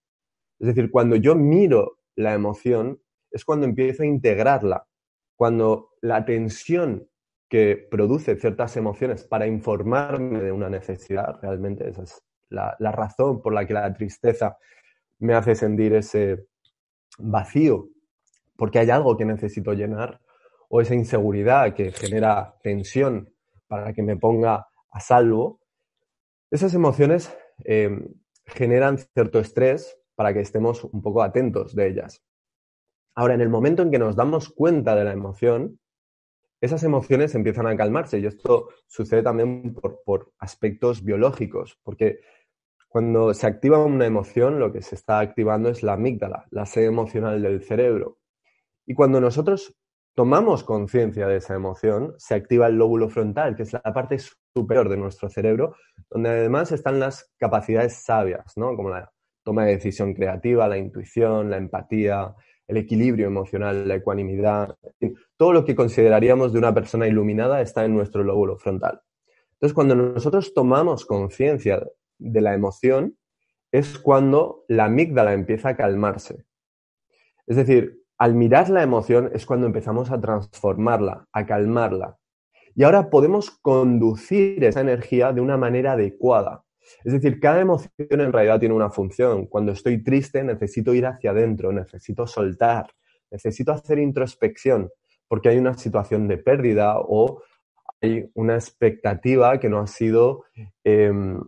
Es 0.59 0.67
decir, 0.67 0.91
cuando 0.91 1.15
yo 1.15 1.35
miro 1.35 1.99
la 2.15 2.33
emoción, 2.33 3.01
es 3.31 3.45
cuando 3.45 3.65
empiezo 3.65 4.03
a 4.03 4.07
integrarla. 4.07 4.85
Cuando 5.35 5.91
la 6.01 6.25
tensión 6.25 7.07
que 7.47 7.87
produce 7.89 8.35
ciertas 8.35 8.77
emociones 8.77 9.23
para 9.23 9.47
informarme 9.47 10.41
de 10.41 10.51
una 10.51 10.69
necesidad, 10.69 11.39
realmente 11.41 11.89
esa 11.89 12.03
es 12.03 12.21
la, 12.49 12.75
razón 12.79 13.41
por 13.41 13.53
la 13.53 13.65
que 13.65 13.73
la 13.73 13.93
tristeza 13.93 14.57
me 15.19 15.33
hace 15.33 15.55
sentir 15.55 15.93
ese 15.93 16.47
vacío, 17.17 17.87
porque 18.55 18.79
hay 18.79 18.89
algo 18.89 19.17
que 19.17 19.25
necesito 19.25 19.73
llenar, 19.73 20.19
o 20.69 20.81
esa 20.81 20.95
inseguridad 20.95 21.73
que 21.73 21.91
genera 21.91 22.55
tensión 22.61 23.30
para 23.71 23.93
que 23.93 24.03
me 24.03 24.17
ponga 24.17 24.67
a 24.91 24.99
salvo, 24.99 25.61
esas 26.51 26.73
emociones 26.73 27.33
em, 27.63 28.05
generan 28.45 28.97
cierto 28.97 29.39
estrés 29.39 29.97
para 30.13 30.33
que 30.33 30.41
estemos 30.41 30.83
un 30.83 31.01
poco 31.01 31.23
atentos 31.23 31.73
de 31.73 31.87
ellas. 31.87 32.21
Ahora, 33.15 33.33
en 33.33 33.39
el 33.39 33.47
momento 33.47 33.81
en 33.81 33.89
que 33.89 33.97
nos 33.97 34.17
damos 34.17 34.49
cuenta 34.49 34.93
de 34.93 35.05
la 35.05 35.13
emoción, 35.13 35.79
esas 36.59 36.83
emociones 36.83 37.33
empiezan 37.33 37.65
a 37.65 37.77
calmarse 37.77 38.19
y 38.19 38.25
esto 38.25 38.67
sucede 38.87 39.23
también 39.23 39.73
por, 39.73 40.33
aspectos 40.37 41.01
biológicos, 41.01 41.79
porque 41.81 42.19
cuando 42.89 43.33
se 43.33 43.47
activa 43.47 43.85
una 43.85 44.05
emoción, 44.05 44.59
lo 44.59 44.73
que 44.73 44.81
se 44.81 44.95
está 44.95 45.19
activando 45.19 45.69
es 45.69 45.81
la 45.81 45.93
amígdala, 45.93 46.45
la 46.51 46.65
sede 46.65 46.87
emocional 46.87 47.41
del 47.41 47.63
cerebro. 47.63 48.17
Y 48.85 48.95
cuando 48.95 49.21
nosotros 49.21 49.77
tomamos 50.15 50.63
conciencia 50.63 51.27
de 51.27 51.37
esa 51.37 51.55
emoción, 51.55 52.13
se 52.17 52.35
activa 52.35 52.67
el 52.67 52.75
lóbulo 52.75 53.09
frontal, 53.09 53.55
que 53.55 53.63
es 53.63 53.73
la 53.73 53.81
parte 53.81 54.17
superior 54.53 54.89
de 54.89 54.97
nuestro 54.97 55.29
cerebro, 55.29 55.75
donde 56.09 56.29
además 56.29 56.71
están 56.71 56.99
las 56.99 57.31
capacidades 57.37 58.03
sabias, 58.03 58.57
¿no? 58.57 58.75
Como 58.75 58.89
la 58.89 59.11
toma 59.43 59.65
de 59.65 59.73
decisión 59.73 60.13
creativa, 60.13 60.67
la 60.67 60.77
intuición, 60.77 61.49
la 61.49 61.57
empatía, 61.57 62.35
el 62.67 62.77
equilibrio 62.77 63.27
emocional, 63.27 63.87
la 63.87 63.95
ecuanimidad, 63.95 64.77
todo 65.37 65.53
lo 65.53 65.65
que 65.65 65.75
consideraríamos 65.75 66.53
de 66.53 66.59
una 66.59 66.73
persona 66.73 67.07
iluminada 67.07 67.61
está 67.61 67.83
en 67.83 67.93
nuestro 67.93 68.23
lóbulo 68.23 68.57
frontal. 68.57 69.01
Entonces, 69.53 69.73
cuando 69.73 69.95
nosotros 69.95 70.53
tomamos 70.53 71.05
conciencia 71.05 71.85
de 72.17 72.41
la 72.41 72.53
emoción, 72.53 73.17
es 73.71 73.97
cuando 73.97 74.63
la 74.67 74.85
amígdala 74.85 75.33
empieza 75.33 75.69
a 75.69 75.77
calmarse. 75.77 76.45
Es 77.47 77.55
decir, 77.55 78.00
al 78.21 78.35
mirar 78.35 78.69
la 78.69 78.83
emoción 78.83 79.31
es 79.33 79.47
cuando 79.47 79.65
empezamos 79.65 80.11
a 80.11 80.21
transformarla, 80.21 81.25
a 81.33 81.45
calmarla. 81.47 82.19
Y 82.75 82.83
ahora 82.83 83.09
podemos 83.09 83.49
conducir 83.49 84.63
esa 84.63 84.81
energía 84.81 85.33
de 85.33 85.41
una 85.41 85.57
manera 85.57 85.93
adecuada. 85.93 86.63
Es 87.03 87.13
decir, 87.13 87.39
cada 87.39 87.61
emoción 87.61 87.89
en 87.97 88.31
realidad 88.31 88.59
tiene 88.59 88.75
una 88.75 88.91
función. 88.91 89.47
Cuando 89.47 89.71
estoy 89.71 90.03
triste 90.03 90.43
necesito 90.43 90.93
ir 90.93 91.07
hacia 91.07 91.31
adentro, 91.31 91.71
necesito 91.71 92.27
soltar, 92.27 92.91
necesito 93.31 93.71
hacer 93.71 93.97
introspección, 93.97 94.91
porque 95.27 95.49
hay 95.49 95.57
una 95.57 95.73
situación 95.73 96.27
de 96.27 96.37
pérdida 96.37 96.99
o 96.99 97.41
hay 98.01 98.29
una 98.35 98.53
expectativa 98.53 99.59
que 99.59 99.67
no 99.67 99.79
ha 99.79 99.87
sido, 99.87 100.43
em, 100.83 101.41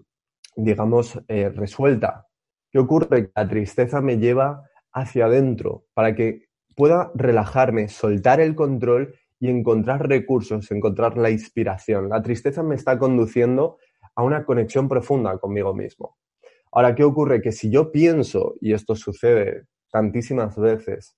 digamos, 0.56 1.22
eh, 1.28 1.50
resuelta. 1.50 2.26
¿Qué 2.72 2.80
ocurre? 2.80 3.30
La 3.36 3.48
tristeza 3.48 4.02
me 4.02 4.18
lleva 4.18 4.68
hacia 4.92 5.26
adentro 5.26 5.86
para 5.94 6.16
que 6.16 6.48
pueda 6.76 7.12
relajarme, 7.16 7.88
soltar 7.88 8.40
el 8.42 8.56
control 8.56 9.16
y 9.40 9.50
encontrar 9.50 10.08
recursos, 10.08 10.72
encontrar 10.72 11.18
la 11.18 11.30
inspiración. 11.30 12.10
La 12.10 12.22
tristeza 12.22 12.64
me 12.64 12.76
está 12.76 12.98
conduciendo 12.98 13.78
a 14.16 14.24
una 14.24 14.46
conexión 14.46 14.88
profunda 14.88 15.38
conmigo 15.38 15.74
mismo. 15.74 16.18
Ahora, 16.72 16.96
¿qué 16.96 17.04
ocurre? 17.04 17.42
Que 17.42 17.52
si 17.52 17.70
yo 17.70 17.92
pienso, 17.92 18.56
y 18.62 18.74
esto 18.74 18.96
sucede 18.96 19.66
tantísimas 19.92 20.58
veces, 20.58 21.16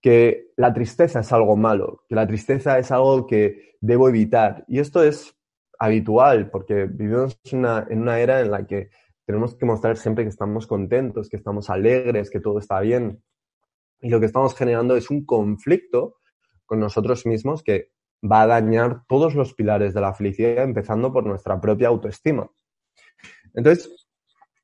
que 0.00 0.48
la 0.56 0.74
tristeza 0.74 1.20
es 1.20 1.32
algo 1.32 1.56
malo, 1.56 2.02
que 2.08 2.14
la 2.14 2.26
tristeza 2.26 2.78
es 2.78 2.90
algo 2.90 3.26
que 3.26 3.76
debo 3.80 4.08
evitar, 4.08 4.64
y 4.66 4.80
esto 4.80 5.02
es 5.02 5.34
habitual, 5.78 6.50
porque 6.50 6.86
vivimos 6.86 7.40
en 7.44 8.00
una 8.00 8.20
era 8.20 8.40
en 8.40 8.50
la 8.50 8.66
que 8.66 8.90
tenemos 9.24 9.54
que 9.54 9.64
mostrar 9.64 9.96
siempre 9.96 10.24
que 10.24 10.30
estamos 10.30 10.66
contentos, 10.66 11.28
que 11.28 11.36
estamos 11.36 11.70
alegres, 11.70 12.28
que 12.28 12.40
todo 12.40 12.58
está 12.58 12.80
bien, 12.80 13.22
y 14.02 14.10
lo 14.10 14.20
que 14.20 14.26
estamos 14.26 14.54
generando 14.54 14.96
es 14.96 15.10
un 15.10 15.24
conflicto 15.24 16.16
con 16.66 16.80
nosotros 16.80 17.24
mismos 17.24 17.62
que 17.62 17.92
va 18.30 18.42
a 18.42 18.46
dañar 18.46 19.04
todos 19.08 19.34
los 19.34 19.54
pilares 19.54 19.94
de 19.94 20.00
la 20.00 20.12
felicidad, 20.12 20.64
empezando 20.64 21.12
por 21.12 21.24
nuestra 21.24 21.60
propia 21.60 21.88
autoestima. 21.88 22.50
Entonces, 23.54 24.08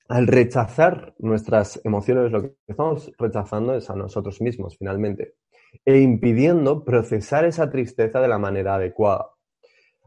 al 0.08 0.26
rechazar 0.26 1.14
nuestras 1.18 1.80
emociones, 1.84 2.32
lo 2.32 2.42
que 2.42 2.54
estamos 2.66 3.12
rechazando 3.18 3.74
es 3.74 3.88
a 3.90 3.94
nosotros 3.96 4.40
mismos, 4.40 4.76
finalmente, 4.78 5.34
e 5.84 5.98
impidiendo 5.98 6.84
procesar 6.84 7.44
esa 7.44 7.70
tristeza 7.70 8.20
de 8.20 8.28
la 8.28 8.38
manera 8.38 8.76
adecuada. 8.76 9.30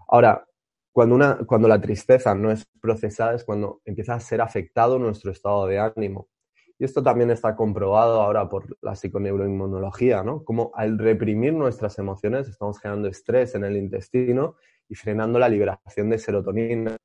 Ahora, 0.08 0.46
cuando, 0.92 1.16
una, 1.16 1.38
cuando 1.46 1.68
la 1.68 1.80
tristeza 1.80 2.36
no 2.36 2.52
es 2.52 2.68
procesada 2.82 3.36
es 3.36 3.46
cuando 3.46 3.82
empieza 3.86 4.16
a 4.16 4.20
ser 4.20 4.42
afectado 4.42 5.00
nuestro 5.00 5.32
estado 5.32 5.68
de 5.68 5.80
ánimo. 5.80 6.28
Y 6.82 6.84
esto 6.84 7.04
también 7.04 7.30
está 7.30 7.56
comprobado 7.56 8.20
ahora 8.20 8.50
por 8.50 8.76
la 8.82 8.96
psiconeuroinmunología, 8.96 10.24
¿no? 10.24 10.44
Como 10.44 10.72
al 10.74 10.98
reprimir 10.98 11.54
nuestras 11.54 12.00
emociones 12.00 12.50
estamos 12.50 12.80
generando 12.80 13.08
estrés 13.08 13.54
en 13.54 13.64
el 13.66 13.78
intestino 13.78 14.56
y 14.90 14.96
frenando 14.96 15.38
la 15.38 15.48
liberación 15.48 16.10
de 16.10 16.18
serotonina. 16.18 16.98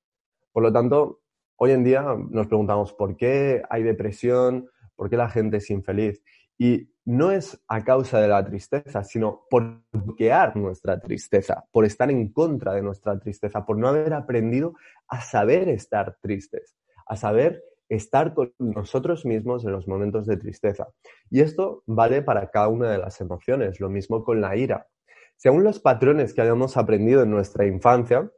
Por 0.50 0.62
lo 0.62 0.72
tanto, 0.72 1.20
hoy 1.56 1.72
en 1.72 1.84
día 1.84 2.02
nos 2.30 2.46
preguntamos 2.46 2.94
por 2.94 3.18
qué 3.18 3.64
hay 3.68 3.82
depresión, 3.82 4.70
por 4.94 5.10
qué 5.10 5.18
la 5.18 5.28
gente 5.28 5.58
es 5.58 5.68
infeliz. 5.68 6.22
Y 6.56 6.88
no 7.04 7.30
es 7.30 7.62
a 7.68 7.84
causa 7.84 8.18
de 8.18 8.28
la 8.28 8.42
tristeza, 8.46 9.04
sino 9.04 9.42
por 9.50 9.82
bloquear 9.92 10.56
nuestra 10.56 10.98
tristeza, 11.00 11.66
por 11.70 11.84
estar 11.84 12.10
en 12.10 12.32
contra 12.32 12.72
de 12.72 12.80
nuestra 12.80 13.18
tristeza, 13.18 13.66
por 13.66 13.76
no 13.76 13.88
haber 13.88 14.14
aprendido 14.14 14.72
a 15.06 15.20
saber 15.20 15.68
estar 15.68 16.16
tristes, 16.22 16.78
a 17.06 17.14
saber 17.14 17.62
estar 17.88 18.34
con 18.34 18.52
nosotros 18.58 19.24
mismos 19.24 19.64
en 19.64 19.72
los 19.72 19.86
momentos 19.86 20.26
de 20.26 20.36
tristeza. 20.36 20.88
Y 21.30 21.40
esto 21.40 21.82
vale 21.86 22.22
para 22.22 22.50
cada 22.50 22.68
una 22.68 22.90
de 22.90 22.98
las 22.98 23.20
emociones, 23.20 23.80
lo 23.80 23.88
mismo 23.88 24.24
con 24.24 24.40
la 24.40 24.56
ira. 24.56 24.88
Según 25.36 25.64
los 25.64 25.78
patrones 25.78 26.34
que 26.34 26.42
hayamos 26.42 26.76
aprendido 26.76 27.22
en 27.22 27.30
nuestra 27.30 27.66
infancia, 27.66 28.30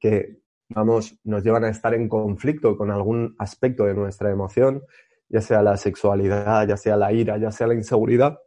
que 0.00 0.38
vamos, 0.68 1.18
nos 1.24 1.44
llevan 1.44 1.64
a 1.64 1.70
estar 1.70 1.94
en 1.94 2.08
conflicto 2.08 2.76
con 2.76 2.90
algún 2.90 3.34
aspecto 3.38 3.84
de 3.84 3.94
nuestra 3.94 4.30
emoción, 4.30 4.82
ya 5.28 5.40
sea 5.40 5.62
la 5.62 5.76
sexualidad, 5.76 6.66
ya 6.66 6.76
sea 6.76 6.96
la 6.96 7.12
ira, 7.12 7.38
ya 7.38 7.50
sea 7.50 7.66
la 7.66 7.74
inseguridad, 7.74 8.38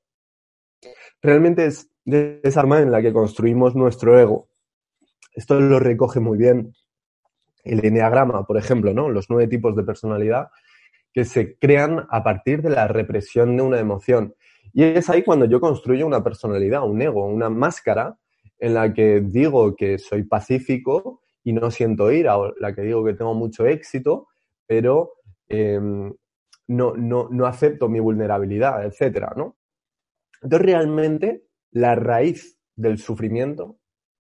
realmente 1.22 1.66
es 1.66 1.90
de 2.06 2.40
esa 2.44 2.62
arma 2.62 2.82
en 2.82 2.92
la 2.92 3.02
que 3.02 3.14
construimos 3.14 3.76
nuestro 3.76 4.20
ego. 4.20 4.50
Esto 5.34 5.60
lo 5.60 5.80
recoge 5.80 6.20
muy 6.20 6.38
bien 6.38 6.74
el 7.68 7.86
enneagrama, 7.86 8.46
por 8.46 8.58
ejemplo, 8.58 8.94
¿no? 8.94 9.10
Los 9.10 9.30
nueve 9.30 9.48
tipos 9.48 9.76
de 9.76 9.84
personalidad 9.84 10.50
que 11.14 11.26
se 11.26 11.58
crean 11.58 12.06
a 12.10 12.24
partir 12.24 12.62
de 12.62 12.70
la 12.70 12.88
represión 12.88 13.58
de 13.58 13.64
una 13.64 13.80
emoción. 13.80 14.36
Y 14.74 14.84
es 14.84 15.10
ahí 15.10 15.24
cuando 15.24 15.46
yo 15.46 15.60
construyo 15.60 16.06
una 16.06 16.24
personalidad, 16.24 16.88
un 16.88 17.02
ego, 17.02 17.26
una 17.26 17.50
máscara 17.50 18.18
en 18.60 18.74
la 18.74 18.94
que 18.94 19.22
digo 19.22 19.76
que 19.76 19.98
soy 19.98 20.24
pacífico 20.24 21.22
y 21.44 21.54
no 21.54 21.72
siento 21.72 22.12
ira, 22.12 22.38
o 22.38 22.54
la 22.60 22.76
que 22.76 22.82
digo 22.82 23.04
que 23.06 23.14
tengo 23.14 23.34
mucho 23.34 23.66
éxito, 23.66 24.28
pero 24.66 25.14
em, 25.48 26.14
no, 26.68 26.94
no, 26.96 27.30
no, 27.32 27.46
acepto 27.46 27.88
mi 27.88 28.00
vulnerabilidad, 28.00 28.86
etcétera, 28.86 29.34
¿no? 29.36 29.58
Entonces, 30.42 30.66
realmente, 30.66 31.44
la 31.72 31.96
raíz 31.96 32.60
del 32.76 32.98
sufrimiento 32.98 33.80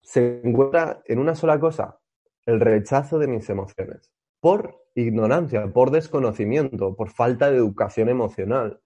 se 0.01 0.41
encuentra 0.44 1.01
en 1.06 1.20
una 1.20 1.36
sola 1.36 1.60
cosa, 1.60 2.00
el 2.48 2.62
rechazo 2.62 3.20
de 3.20 3.27
mis 3.27 3.48
emociones, 3.50 4.10
por 4.39 4.82
ignorancia, 4.96 5.68
por 5.68 5.92
desconocimiento, 5.92 6.96
por 6.96 7.10
falta 7.12 7.51
de 7.51 7.58
educación 7.58 8.08
emocional. 8.08 8.80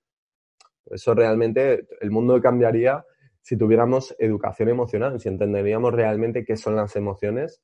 Eso 0.87 1.13
realmente 1.13 1.87
el 2.01 2.09
mundo 2.09 2.41
cambiaría 2.41 3.05
si 3.41 3.55
tuviéramos 3.57 4.15
educación 4.17 4.69
emocional, 4.69 5.19
si 5.19 5.29
entenderíamos 5.29 5.93
realmente 5.93 6.43
qué 6.43 6.57
son 6.57 6.75
las 6.75 6.95
emociones, 6.95 7.61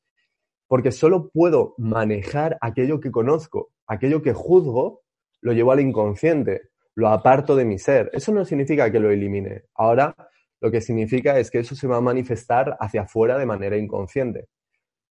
porque 0.68 0.92
solo 0.92 1.30
puedo 1.30 1.74
manejar 1.80 2.58
aquello 2.62 3.00
que 3.00 3.12
conozco, 3.12 3.72
aquello 3.88 4.22
que 4.22 4.34
juzgo, 4.34 5.02
lo 5.42 5.54
llevo 5.54 5.72
al 5.72 5.80
inconsciente, 5.80 6.70
lo 6.94 7.08
aparto 7.10 7.56
de 7.56 7.66
mi 7.66 7.80
ser. 7.80 8.12
Eso 8.14 8.32
no 8.32 8.46
significa 8.46 8.92
que 8.92 9.00
lo 9.00 9.10
elimine. 9.10 9.64
Ahora 9.74 10.16
lo 10.62 10.70
que 10.70 10.82
significa 10.82 11.40
es 11.40 11.50
que 11.50 11.60
eso 11.60 11.76
se 11.76 11.88
va 11.88 11.98
a 11.98 12.02
manifestar 12.02 12.78
hacia 12.80 13.02
afuera 13.02 13.38
de 13.38 13.46
manera 13.48 13.78
inconsciente. 13.78 14.48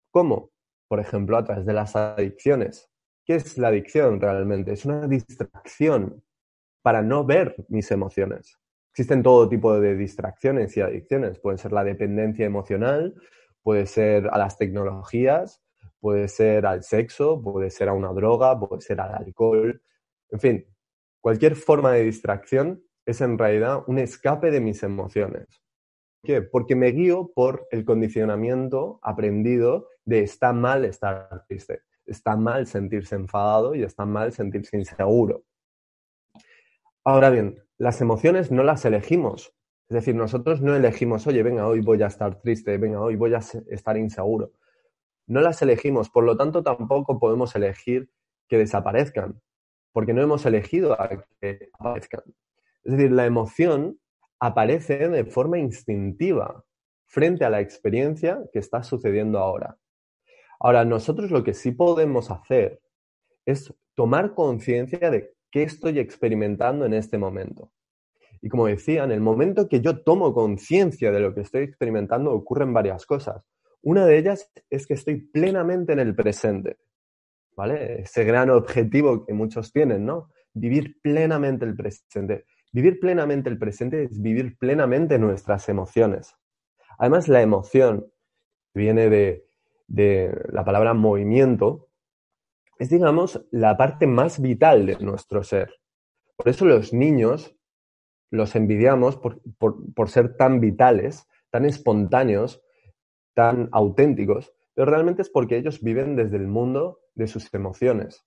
¿Cómo? 0.09 0.51
Por 0.91 0.99
ejemplo, 0.99 1.37
a 1.37 1.43
través 1.45 1.65
de 1.65 1.71
las 1.71 1.95
adicciones. 1.95 2.91
¿qué 3.25 3.35
es 3.35 3.57
la 3.57 3.69
adicción 3.69 4.19
realmente? 4.19 4.73
Es 4.73 4.83
una 4.83 5.07
distracción 5.07 6.21
para 6.81 7.01
no 7.01 7.23
ver 7.23 7.55
mis 7.69 7.89
emociones. 7.91 8.59
Existen 8.89 9.23
todo 9.23 9.47
tipo 9.47 9.79
de 9.79 9.95
distracciones 9.95 10.75
y 10.75 10.81
adicciones. 10.81 11.39
Puede 11.39 11.59
ser 11.59 11.71
la 11.71 11.85
dependencia 11.85 12.45
emocional, 12.45 13.15
puede 13.63 13.85
ser 13.85 14.27
a 14.33 14.37
las 14.37 14.57
tecnologías, 14.57 15.63
puede 16.01 16.27
ser 16.27 16.65
al 16.65 16.83
sexo, 16.83 17.41
puede 17.41 17.69
ser 17.69 17.87
a 17.87 17.93
una 17.93 18.11
droga, 18.11 18.59
puede 18.59 18.81
ser 18.81 18.99
al 18.99 19.15
alcohol. 19.15 19.81
En 20.29 20.39
fin, 20.41 20.65
cualquier 21.21 21.55
forma 21.55 21.93
de 21.93 22.03
distracción 22.03 22.83
es 23.05 23.21
en 23.21 23.37
realidad 23.37 23.85
un 23.87 23.97
escape 23.97 24.51
de 24.51 24.59
mis 24.59 24.83
emociones. 24.83 25.63
¿Por 26.19 26.27
qué? 26.27 26.41
Porque 26.41 26.75
me 26.75 26.87
guío 26.87 27.31
por 27.33 27.65
el 27.71 27.85
condicionamiento 27.85 28.99
aprendido 29.01 29.87
de 30.05 30.21
está 30.21 30.53
mal 30.53 30.85
estar 30.85 31.45
triste, 31.47 31.81
está 32.05 32.35
mal 32.35 32.67
sentirse 32.67 33.15
enfadado 33.15 33.75
y 33.75 33.83
está 33.83 34.05
mal 34.05 34.31
sentirse 34.31 34.77
inseguro. 34.77 35.43
Ahora 37.03 37.29
bien, 37.29 37.63
las 37.77 37.99
emociones 38.01 38.51
no 38.51 38.63
las 38.63 38.85
elegimos. 38.85 39.53
Es 39.89 39.95
decir, 39.95 40.15
nosotros 40.15 40.61
no 40.61 40.75
elegimos, 40.75 41.25
oye, 41.27 41.43
venga, 41.43 41.67
hoy 41.67 41.81
voy 41.81 42.01
a 42.03 42.07
estar 42.07 42.39
triste, 42.41 42.77
venga, 42.77 43.01
hoy 43.01 43.15
voy 43.15 43.33
a 43.33 43.39
estar 43.39 43.97
inseguro. 43.97 44.51
No 45.27 45.41
las 45.41 45.61
elegimos, 45.61 46.09
por 46.09 46.23
lo 46.23 46.37
tanto 46.37 46.63
tampoco 46.63 47.19
podemos 47.19 47.55
elegir 47.55 48.09
que 48.47 48.57
desaparezcan, 48.57 49.41
porque 49.91 50.13
no 50.13 50.21
hemos 50.21 50.45
elegido 50.45 50.99
a 50.99 51.09
que 51.39 51.69
aparezcan. 51.73 52.21
Es 52.83 52.93
decir, 52.93 53.11
la 53.11 53.25
emoción 53.25 53.99
aparece 54.39 55.09
de 55.09 55.25
forma 55.25 55.57
instintiva 55.57 56.63
frente 57.05 57.43
a 57.43 57.49
la 57.49 57.61
experiencia 57.61 58.41
que 58.53 58.59
está 58.59 58.83
sucediendo 58.83 59.39
ahora. 59.39 59.77
Ahora, 60.63 60.85
nosotros 60.85 61.31
lo 61.31 61.43
que 61.43 61.55
sí 61.55 61.71
podemos 61.71 62.29
hacer 62.29 62.81
es 63.47 63.73
tomar 63.95 64.35
conciencia 64.35 65.09
de 65.09 65.33
qué 65.49 65.63
estoy 65.63 65.97
experimentando 65.97 66.85
en 66.85 66.93
este 66.93 67.17
momento. 67.17 67.71
Y 68.43 68.49
como 68.49 68.67
decía, 68.67 69.03
en 69.03 69.11
el 69.11 69.21
momento 69.21 69.67
que 69.67 69.81
yo 69.81 70.03
tomo 70.03 70.35
conciencia 70.35 71.11
de 71.11 71.19
lo 71.19 71.33
que 71.33 71.41
estoy 71.41 71.63
experimentando 71.63 72.31
ocurren 72.31 72.73
varias 72.73 73.07
cosas. 73.07 73.43
Una 73.81 74.05
de 74.05 74.19
ellas 74.19 74.51
es 74.69 74.85
que 74.85 74.93
estoy 74.93 75.15
plenamente 75.15 75.93
en 75.93 75.99
el 75.99 76.15
presente, 76.15 76.77
¿vale? 77.57 78.01
Ese 78.03 78.23
gran 78.23 78.51
objetivo 78.51 79.25
que 79.25 79.33
muchos 79.33 79.73
tienen, 79.73 80.05
¿no? 80.05 80.29
Vivir 80.53 81.01
plenamente 81.01 81.65
el 81.65 81.75
presente. 81.75 82.45
Vivir 82.71 82.99
plenamente 82.99 83.49
el 83.49 83.57
presente 83.57 84.03
es 84.03 84.21
vivir 84.21 84.59
plenamente 84.59 85.17
nuestras 85.17 85.69
emociones. 85.69 86.35
Además, 86.99 87.27
la 87.27 87.41
emoción 87.41 88.05
viene 88.75 89.09
de, 89.09 89.50
de 89.91 90.31
la 90.51 90.63
palabra 90.63 90.93
movimiento, 90.93 91.89
es, 92.79 92.89
digamos, 92.89 93.45
la 93.51 93.77
parte 93.77 94.07
más 94.07 94.41
vital 94.41 94.85
de 94.85 94.97
nuestro 94.99 95.43
ser. 95.43 95.75
Por 96.35 96.47
eso 96.49 96.65
los 96.65 96.93
niños 96.93 97.55
los 98.31 98.55
envidiamos 98.55 99.17
por, 99.17 100.09
ser 100.09 100.37
tan 100.37 100.61
vitales, 100.61 101.27
tan 101.49 101.65
espontáneos, 101.65 102.63
tan 103.33 103.67
auténticos, 103.73 104.53
pero 104.73 104.89
realmente 104.89 105.21
es 105.21 105.29
porque 105.29 105.57
ellos 105.57 105.81
viven 105.81 106.15
desde 106.15 106.37
el 106.37 106.47
mundo 106.47 107.01
de 107.13 107.27
sus 107.27 107.53
emociones. 107.53 108.25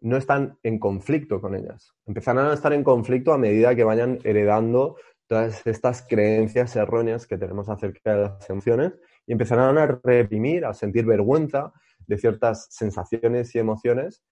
No 0.00 0.16
están 0.16 0.58
en 0.62 0.78
conflicto 0.78 1.42
con 1.42 1.54
ellas. 1.54 1.94
Empezarán 2.06 2.46
a 2.46 2.54
estar 2.54 2.72
en 2.72 2.82
conflicto 2.82 3.34
a 3.34 3.38
medida 3.38 3.74
que 3.74 3.84
vayan 3.84 4.18
heredando 4.24 4.96
todas 5.26 5.66
estas 5.66 6.06
creencias 6.08 6.74
erróneas 6.74 7.26
que 7.26 7.36
tenemos 7.36 7.68
acerca 7.68 8.14
de 8.14 8.22
las 8.22 8.48
emociones 8.48 8.94
y 9.26 9.32
empezarán 9.32 9.78
a 9.78 9.86
reprimir, 9.86 10.64
a 10.64 10.74
sentir 10.74 11.04
vergüenza, 11.04 11.72
de 12.06 12.18
ciertas 12.18 12.68
sensaciones 12.70 13.54
y 13.54 13.58
emociones 13.58 14.22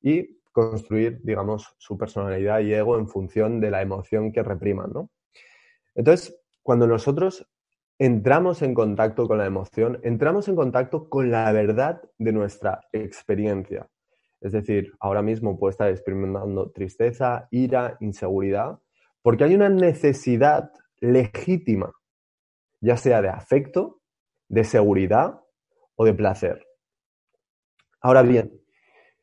y 0.00 0.38
construir, 0.52 1.20
digamos, 1.24 1.74
su 1.78 1.98
personalidad 1.98 2.60
y 2.60 2.72
ego 2.72 2.98
en 2.98 3.08
función 3.08 3.60
de 3.60 3.70
la 3.70 3.82
emoción 3.82 4.30
que 4.30 4.42
repriman, 4.42 4.92
¿no? 4.92 5.10
Entonces, 5.94 6.38
cuando 6.62 6.86
nosotros 6.86 7.48
entramos 7.98 8.62
en 8.62 8.74
contacto 8.74 9.26
con 9.26 9.38
la 9.38 9.46
emoción, 9.46 10.00
entramos 10.02 10.48
en 10.48 10.56
contacto 10.56 11.08
con 11.08 11.30
la 11.30 11.50
verdad 11.52 12.02
de 12.18 12.32
nuestra 12.32 12.80
experiencia. 12.92 13.88
Es 14.40 14.52
decir, 14.52 14.92
ahora 15.00 15.22
mismo 15.22 15.58
puedo 15.58 15.70
estar 15.70 15.90
experimentando 15.90 16.70
tristeza, 16.70 17.48
ira, 17.50 17.96
inseguridad, 18.00 18.78
porque 19.22 19.44
hay 19.44 19.54
una 19.54 19.68
necesidad 19.68 20.70
legítima, 21.00 21.92
ya 22.80 22.96
sea 22.96 23.22
de 23.22 23.28
afecto, 23.28 24.02
de 24.54 24.62
seguridad 24.62 25.40
o 25.96 26.04
de 26.04 26.14
placer. 26.14 26.64
Ahora 28.00 28.22
bien, 28.22 28.60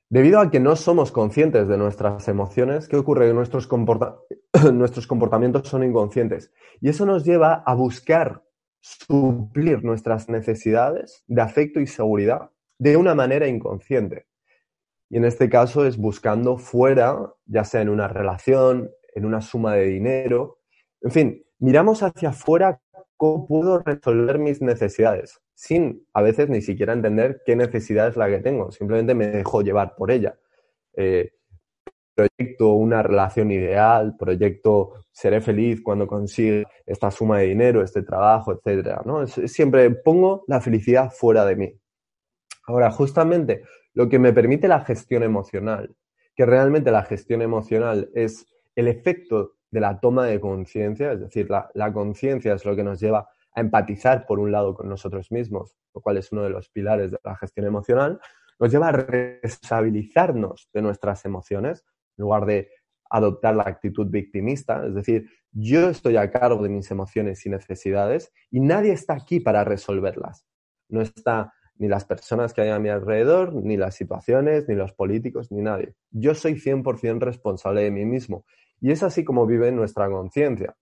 debido 0.09 0.41
a 0.41 0.51
que 0.51 0.59
no 0.59 0.75
somos 0.75 1.13
conscientes 1.13 1.69
de 1.69 1.77
nuestras 1.77 2.27
emociones, 2.27 2.89
¿qué 2.89 2.97
ocurre? 2.97 3.33
Nuestros, 3.33 3.69
nuestros 4.73 5.07
comportamientos 5.07 5.69
son 5.69 5.83
inconscientes 5.83 6.51
y 6.81 6.89
eso 6.89 7.05
nos 7.05 7.23
lleva 7.23 7.63
a 7.65 7.73
buscar 7.75 8.43
suplir 8.81 9.85
nuestras 9.85 10.27
necesidades 10.27 11.23
de 11.27 11.41
afecto 11.41 11.79
y 11.79 11.87
seguridad 11.87 12.49
de 12.77 12.97
una 12.97 13.15
manera 13.15 13.47
inconsciente. 13.47 14.27
Y 15.09 15.17
en 15.17 15.25
este 15.25 15.49
caso 15.49 15.85
es 15.85 15.97
buscando 15.97 16.57
fuera, 16.57 17.33
ya 17.45 17.63
sea 17.63 17.81
en 17.81 17.89
una 17.89 18.07
relación, 18.09 18.91
en 19.13 19.25
una 19.25 19.39
suma 19.39 19.75
de 19.75 19.85
dinero, 19.85 20.59
en 21.01 21.11
fin, 21.11 21.45
miramos 21.59 22.03
hacia 22.03 22.29
afuera 22.29 22.81
cómo 23.21 23.45
puedo 23.45 23.77
resolver 23.77 24.39
mis 24.39 24.63
necesidades, 24.63 25.39
sin 25.53 26.07
a 26.11 26.23
veces 26.23 26.49
ni 26.49 26.63
siquiera 26.63 26.91
entender 26.91 27.43
qué 27.45 27.55
necesidad 27.55 28.07
es 28.07 28.17
la 28.17 28.27
que 28.27 28.39
tengo, 28.39 28.71
simplemente 28.71 29.13
me 29.13 29.27
dejo 29.27 29.61
llevar 29.61 29.93
por 29.95 30.09
ella. 30.09 30.39
Eh, 30.95 31.29
proyecto 32.15 32.69
una 32.73 33.03
relación 33.03 33.51
ideal, 33.51 34.15
proyecto 34.17 35.05
seré 35.11 35.39
feliz 35.39 35.83
cuando 35.83 36.07
consiga 36.07 36.67
esta 36.83 37.11
suma 37.11 37.37
de 37.37 37.45
dinero, 37.49 37.83
este 37.83 38.01
trabajo, 38.01 38.53
etcétera, 38.53 39.03
¿no? 39.05 39.27
siempre 39.27 39.91
pongo 39.91 40.43
la 40.47 40.59
felicidad 40.59 41.11
fuera 41.11 41.45
de 41.45 41.55
mí. 41.55 41.79
Ahora, 42.65 42.89
justamente 42.89 43.61
lo 43.93 44.09
que 44.09 44.17
me 44.17 44.33
permite 44.33 44.67
la 44.67 44.81
gestión 44.83 45.21
emocional, 45.21 45.95
que 46.35 46.47
realmente 46.47 46.89
la 46.89 47.03
gestión 47.03 47.43
emocional 47.43 48.09
es 48.15 48.47
el 48.75 48.87
efecto 48.87 49.57
de 49.71 49.79
la 49.79 49.99
toma 49.99 50.25
de 50.25 50.39
conciencia, 50.39 51.13
es 51.13 51.21
decir, 51.21 51.49
la, 51.49 51.93
conciencia 51.93 52.53
es 52.53 52.65
lo 52.65 52.75
que 52.75 52.83
nos 52.83 52.99
lleva 52.99 53.29
a 53.53 53.61
empatizar 53.61 54.25
por 54.25 54.39
un 54.39 54.51
lado 54.51 54.75
con 54.75 54.89
nosotros 54.89 55.31
mismos, 55.31 55.77
lo 55.93 56.01
cual 56.01 56.17
es 56.17 56.31
uno 56.31 56.43
de 56.43 56.49
los 56.49 56.69
pilares 56.69 57.11
de 57.11 57.19
la 57.23 57.35
gestión 57.37 57.65
emocional, 57.65 58.19
nos 58.59 58.71
lleva 58.71 58.89
a 58.89 58.91
responsabilizarnos 58.91 60.69
de 60.73 60.81
nuestras 60.81 61.25
emociones 61.25 61.85
en 62.17 62.23
lugar 62.23 62.45
de 62.45 62.69
adoptar 63.09 63.55
la 63.55 63.63
actitud 63.63 64.07
victimista, 64.07 64.85
es 64.85 64.93
decir, 64.93 65.29
yo 65.51 65.89
estoy 65.89 66.15
a 66.15 66.31
cargo 66.31 66.63
de 66.63 66.69
mis 66.69 66.91
emociones 66.91 67.45
y 67.45 67.49
necesidades 67.49 68.31
y 68.51 68.59
nadie 68.61 68.93
está 68.93 69.15
aquí 69.15 69.39
para 69.41 69.65
resolverlas. 69.65 70.45
No 70.87 71.01
está 71.01 71.53
ni 71.75 71.87
las 71.87 72.05
personas 72.05 72.53
que 72.53 72.61
hay 72.61 72.69
a 72.69 72.79
mi 72.79 72.89
alrededor, 72.89 73.53
ni 73.53 73.75
las 73.75 73.95
situaciones, 73.95 74.67
ni 74.69 74.75
los 74.75 74.93
políticos, 74.93 75.51
ni 75.51 75.61
nadie. 75.61 75.95
Yo 76.11 76.35
soy 76.35 76.53
100% 76.53 77.19
responsable 77.19 77.81
de 77.81 77.91
mí 77.91 78.05
mismo 78.05 78.45
y 78.81 78.91
es 78.91 79.03
así 79.03 79.23
como 79.23 79.45
vive 79.45 79.71
nuestra 79.71 80.09
conciencia. 80.09 80.75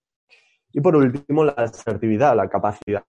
Y 0.71 0.81
por 0.81 0.95
último, 0.95 1.43
la 1.43 1.51
asertividad, 1.51 2.35
la 2.35 2.47
capacidad 2.47 3.03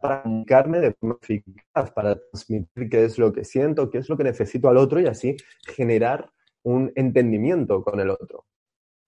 para 0.00 0.22
comunicarme 0.22 0.80
de 0.80 0.92
forma 0.92 1.16
eficaz, 1.20 1.90
para 1.92 2.14
transmitir 2.14 2.90
qué 2.90 3.04
es 3.04 3.18
lo 3.18 3.32
que 3.32 3.44
siento, 3.44 3.90
qué 3.90 3.98
es 3.98 4.08
lo 4.08 4.16
que 4.16 4.24
necesito 4.24 4.68
al 4.68 4.76
otro 4.76 5.00
y 5.00 5.06
así 5.06 5.36
generar 5.66 6.30
un 6.62 6.92
entendimiento 6.94 7.82
con 7.82 8.00
el 8.00 8.10
otro. 8.10 8.44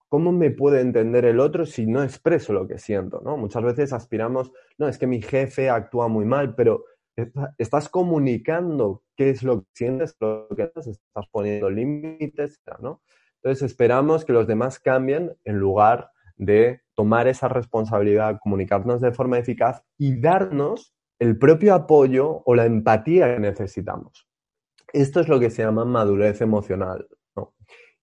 ¿Cómo 0.07 0.31
me 0.31 0.49
puede 0.49 0.81
entender 0.81 1.25
el 1.25 1.39
otro 1.39 1.67
si 1.67 1.85
no 1.85 2.01
expreso 2.01 2.51
lo 2.51 2.67
que 2.67 2.79
siento? 2.79 3.21
¿no? 3.23 3.37
Muchas 3.37 3.61
veces 3.63 3.93
aspiramos, 3.93 4.51
no, 4.79 4.87
es 4.87 4.97
que 4.97 5.05
mi 5.05 5.21
jefe 5.21 5.69
actúa 5.69 6.07
muy 6.07 6.25
mal, 6.25 6.55
pero 6.55 6.85
estás 7.59 7.89
comunicando 7.89 9.03
qué 9.15 9.29
es 9.29 9.43
lo 9.43 9.61
que 9.61 9.67
sientes, 9.73 10.15
lo 10.19 10.47
que 10.55 10.71
estás 10.75 11.27
poniendo 11.31 11.69
límites, 11.69 12.59
¿no? 12.79 13.01
Entonces 13.41 13.71
esperamos 13.71 14.25
que 14.25 14.33
los 14.33 14.47
demás 14.47 14.79
cambien 14.79 15.37
en 15.45 15.57
lugar 15.57 16.11
de 16.35 16.81
tomar 16.95 17.27
esa 17.27 17.47
responsabilidad, 17.47 18.39
comunicarnos 18.41 19.01
de 19.01 19.11
forma 19.11 19.37
eficaz 19.37 19.83
y 19.97 20.19
darnos 20.19 20.93
el 21.19 21.37
propio 21.37 21.73
apoyo 21.73 22.41
o 22.45 22.55
la 22.55 22.65
empatía 22.65 23.33
que 23.33 23.39
necesitamos. 23.39 24.27
Esto 24.91 25.19
es 25.19 25.27
lo 25.27 25.39
que 25.39 25.49
se 25.49 25.63
llama 25.63 25.85
madurez 25.85 26.41
emocional 26.41 27.07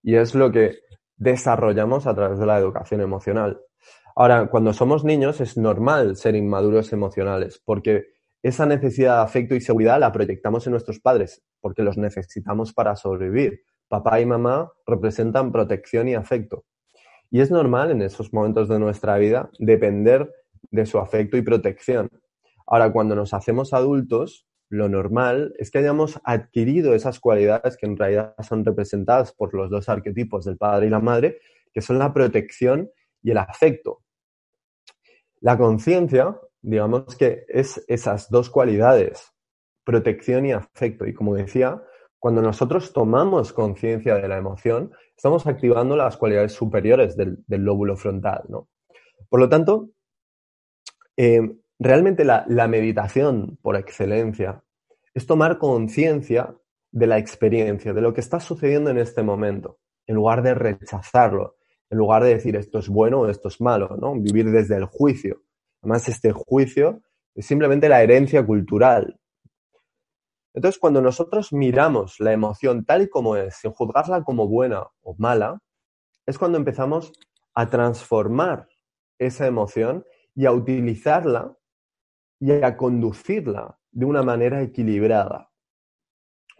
y 0.01 0.15
es 0.15 0.35
lo 0.35 0.51
que 0.51 0.79
desarrollamos 1.17 2.07
a 2.07 2.15
través 2.15 2.39
de 2.39 2.45
la 2.45 2.57
educación 2.57 3.01
emocional. 3.01 3.59
Ahora, 4.15 4.47
cuando 4.47 4.73
somos 4.73 5.03
niños 5.03 5.41
es 5.41 5.57
normal 5.57 6.15
ser 6.15 6.35
inmaduros 6.35 6.93
emocionales 6.93 7.61
porque 7.63 8.05
esa 8.41 8.65
necesidad 8.65 9.17
de 9.17 9.23
afecto 9.23 9.55
y 9.55 9.61
seguridad 9.61 9.99
la 9.99 10.11
proyectamos 10.11 10.65
en 10.67 10.71
nuestros 10.71 10.99
padres 10.99 11.43
porque 11.59 11.83
los 11.83 11.97
necesitamos 11.97 12.73
para 12.73 12.95
sobrevivir 12.95 13.63
papá 13.87 14.19
y 14.19 14.25
mamá 14.25 14.71
representan 14.85 15.51
protección 15.51 16.07
y 16.07 16.15
afecto. 16.15 16.65
Y 17.29 17.41
es 17.41 17.51
normal 17.51 17.91
en 17.91 18.01
esos 18.01 18.33
momentos 18.33 18.69
de 18.69 18.79
nuestra 18.79 19.17
vida 19.17 19.49
depender 19.59 20.33
de 20.71 20.85
su 20.85 20.97
afecto 20.99 21.37
y 21.37 21.41
protección. 21.41 22.09
Ahora, 22.65 22.91
cuando 22.91 23.15
nos 23.15 23.33
hacemos 23.33 23.73
adultos, 23.73 24.47
lo 24.69 24.89
normal 24.89 25.53
es 25.57 25.71
que 25.71 25.77
hayamos 25.77 26.19
adquirido 26.23 26.93
esas 26.93 27.19
cualidades 27.19 27.77
que 27.77 27.85
en 27.85 27.97
realidad 27.97 28.35
son 28.41 28.65
representadas 28.65 29.31
por 29.31 29.53
los 29.53 29.69
dos 29.69 29.87
arquetipos 29.87 30.45
del 30.45 30.57
padre 30.57 30.87
y 30.87 30.89
la 30.89 30.99
madre, 30.99 31.39
que 31.73 31.81
son 31.81 31.99
la 31.99 32.13
protección 32.13 32.91
y 33.23 33.31
el 33.31 33.37
afecto. 33.37 34.03
La 35.39 35.57
conciencia, 35.57 36.37
digamos 36.61 37.15
que 37.15 37.45
es 37.47 37.83
esas 37.87 38.29
dos 38.29 38.49
cualidades, 38.49 39.31
protección 39.85 40.45
y 40.45 40.51
afecto. 40.51 41.05
Y 41.05 41.13
como 41.13 41.35
decía, 41.35 41.81
cuando 42.19 42.41
nosotros 42.41 42.93
tomamos 42.93 43.53
conciencia 43.53 44.15
de 44.15 44.27
la 44.27 44.37
emoción, 44.37 44.91
estamos 45.15 45.45
activando 45.45 45.95
las 45.95 46.17
cualidades 46.17 46.53
superiores 46.53 47.15
del, 47.15 47.43
lóbulo 47.47 47.95
frontal. 47.95 48.43
¿no? 48.49 48.69
Por 49.29 49.39
lo 49.39 49.49
tanto, 49.49 49.89
eh, 51.15 51.57
realmente 51.79 52.25
la, 52.25 52.45
meditación 52.67 53.57
por 53.61 53.75
excelencia 53.75 54.63
es 55.13 55.25
tomar 55.25 55.57
conciencia 55.57 56.55
de 56.91 57.07
la 57.07 57.17
experiencia, 57.17 57.93
de 57.93 58.01
lo 58.01 58.13
que 58.13 58.21
está 58.21 58.39
sucediendo 58.39 58.89
en 58.89 58.97
este 58.97 59.23
momento, 59.23 59.79
en 60.05 60.15
lugar 60.15 60.41
de 60.41 60.53
rechazarlo, 60.53 61.57
en 61.89 61.97
lugar 61.97 62.23
de 62.23 62.29
decir 62.29 62.55
esto 62.55 62.79
es 62.79 62.89
bueno 62.89 63.21
o 63.21 63.29
esto 63.29 63.47
es 63.47 63.61
malo, 63.61 63.95
¿no? 63.99 64.13
Vivir 64.15 64.49
desde 64.51 64.75
el 64.75 64.85
juicio. 64.85 65.41
Además, 65.81 66.07
este 66.09 66.31
juicio 66.31 67.01
es 67.35 67.45
simplemente 67.45 67.87
la 67.89 68.01
herencia 68.01 68.45
cultural. 68.45 69.19
Entonces, 70.57 70.79
cuando 70.79 71.03
nosotros 71.03 71.53
miramos 71.53 72.19
la 72.19 72.33
emoción 72.33 72.83
tal 72.83 73.03
y 73.03 73.09
como 73.09 73.35
es, 73.35 73.57
sin 73.57 73.69
juzgarla 73.73 74.23
como 74.23 74.47
buena 74.47 74.87
o 75.03 75.15
mala, 75.19 75.59
es 76.25 76.39
cuando 76.39 76.57
empezamos 76.57 77.13
a 77.53 77.69
transformar 77.69 78.67
esa 79.19 79.45
emoción 79.45 80.03
y 80.33 80.47
a 80.47 80.51
utilizarla 80.51 81.55
y 82.39 82.53
a 82.53 82.75
conducirla 82.75 83.77
de 83.91 84.05
una 84.05 84.23
manera 84.23 84.63
equilibrada. 84.63 85.51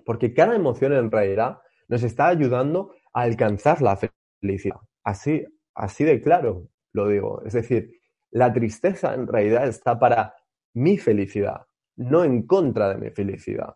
Porque 0.05 0.31
cada 0.31 0.55
emoción 0.55 0.93
en 0.93 1.09
realidad 1.09 1.57
nos 1.87 2.03
está 2.03 2.27
ayudando 2.27 2.93
a 3.13 3.21
alcanzar 3.23 3.81
la 3.81 3.97
felicidad. 4.39 4.77
Así, 5.03 5.43
así 5.73 6.03
de 6.03 6.21
claro 6.21 6.69
lo 6.93 7.07
digo. 7.07 7.41
Es 7.47 7.53
decir, 7.53 7.99
la 8.29 8.53
tristeza 8.53 9.15
en 9.15 9.25
realidad 9.25 9.67
está 9.67 9.97
para 9.97 10.35
mi 10.75 10.99
felicidad, 10.99 11.65
no 11.95 12.23
en 12.23 12.45
contra 12.45 12.89
de 12.89 12.97
mi 12.97 13.09
felicidad. 13.09 13.75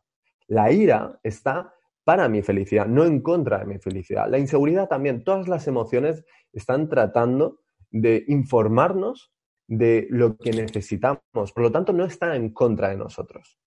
La 0.52 0.70
ira 0.70 1.18
está 1.24 1.74
para 2.04 2.28
mi 2.28 2.42
felicidad, 2.42 2.86
no 2.86 3.06
en 3.06 3.22
contra 3.22 3.60
de 3.60 3.66
mi 3.66 3.80
felicidad. 3.80 4.30
La 4.30 4.38
inseguridad 4.38 4.90
también, 4.90 5.24
todas 5.24 5.48
las 5.48 5.66
emociones 5.66 6.26
están 6.52 6.90
tratando 6.90 7.62
de 7.90 8.26
informarnos 8.28 9.32
de 9.70 10.08
lo 10.10 10.36
que 10.36 10.52
necesitamos. 10.52 11.22
Por 11.32 11.62
lo 11.64 11.72
tanto, 11.72 11.94
no 11.94 12.04
está 12.04 12.36
en 12.36 12.52
contra 12.52 12.90
de 12.90 12.98
nosotros. 12.98 13.62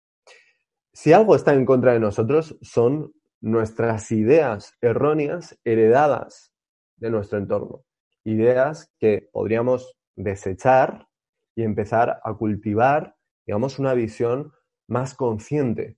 Si 0.93 1.15
algo 1.15 1.35
está 1.37 1.55
en 1.55 1.65
contra 1.65 1.95
de 1.95 2.01
nosotros, 2.01 2.59
son 2.61 3.15
nuestras 3.41 4.13
ideas 4.13 4.77
erróneas 4.83 5.59
heredadas 5.65 6.53
de 6.97 7.09
nuestro 7.09 7.39
entorno. 7.39 7.87
Ideas 8.25 8.93
que 8.99 9.31
podríamos 9.33 9.97
desechar 10.17 11.09
y 11.57 11.63
empezar 11.63 12.21
a 12.23 12.35
cultivar, 12.35 13.17
digamos, 13.47 13.79
una 13.79 13.95
visión 13.95 14.53
más 14.87 15.15
consciente, 15.15 15.97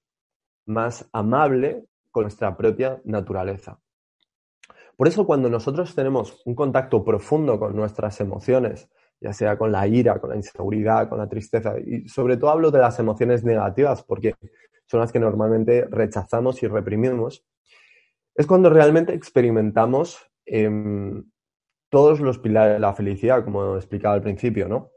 más 0.66 1.08
amable 1.12 1.86
con 2.10 2.24
nuestra 2.24 2.56
propia 2.56 3.00
naturaleza. 3.04 3.78
Por 4.96 5.08
eso 5.08 5.26
cuando 5.26 5.50
nosotros 5.50 5.94
tenemos 5.94 6.42
un 6.46 6.54
contacto 6.54 7.04
profundo 7.04 7.58
con 7.58 7.76
nuestras 7.76 8.18
emociones, 8.20 8.88
ya 9.20 9.32
sea 9.32 9.58
con 9.58 9.70
la 9.70 9.86
ira, 9.86 10.18
con 10.18 10.30
la 10.30 10.36
inseguridad, 10.36 11.08
con 11.08 11.18
la 11.18 11.28
tristeza. 11.28 11.74
Y 11.78 12.08
sobre 12.08 12.36
todo 12.36 12.50
hablo 12.50 12.70
de 12.70 12.78
las 12.78 12.98
emociones 12.98 13.44
negativas, 13.44 14.02
porque 14.02 14.34
son 14.86 15.00
las 15.00 15.12
que 15.12 15.20
normalmente 15.20 15.86
rechazamos 15.90 16.62
y 16.62 16.66
reprimimos. 16.66 17.44
Es 18.34 18.46
cuando 18.46 18.70
realmente 18.70 19.14
experimentamos 19.14 20.18
em, 20.46 21.24
todos 21.90 22.20
los 22.20 22.38
pilares 22.38 22.74
de 22.74 22.80
la 22.80 22.94
felicidad, 22.94 23.44
como 23.44 23.76
explicaba 23.76 24.14
al 24.14 24.22
principio, 24.22 24.68
¿no? 24.68 24.90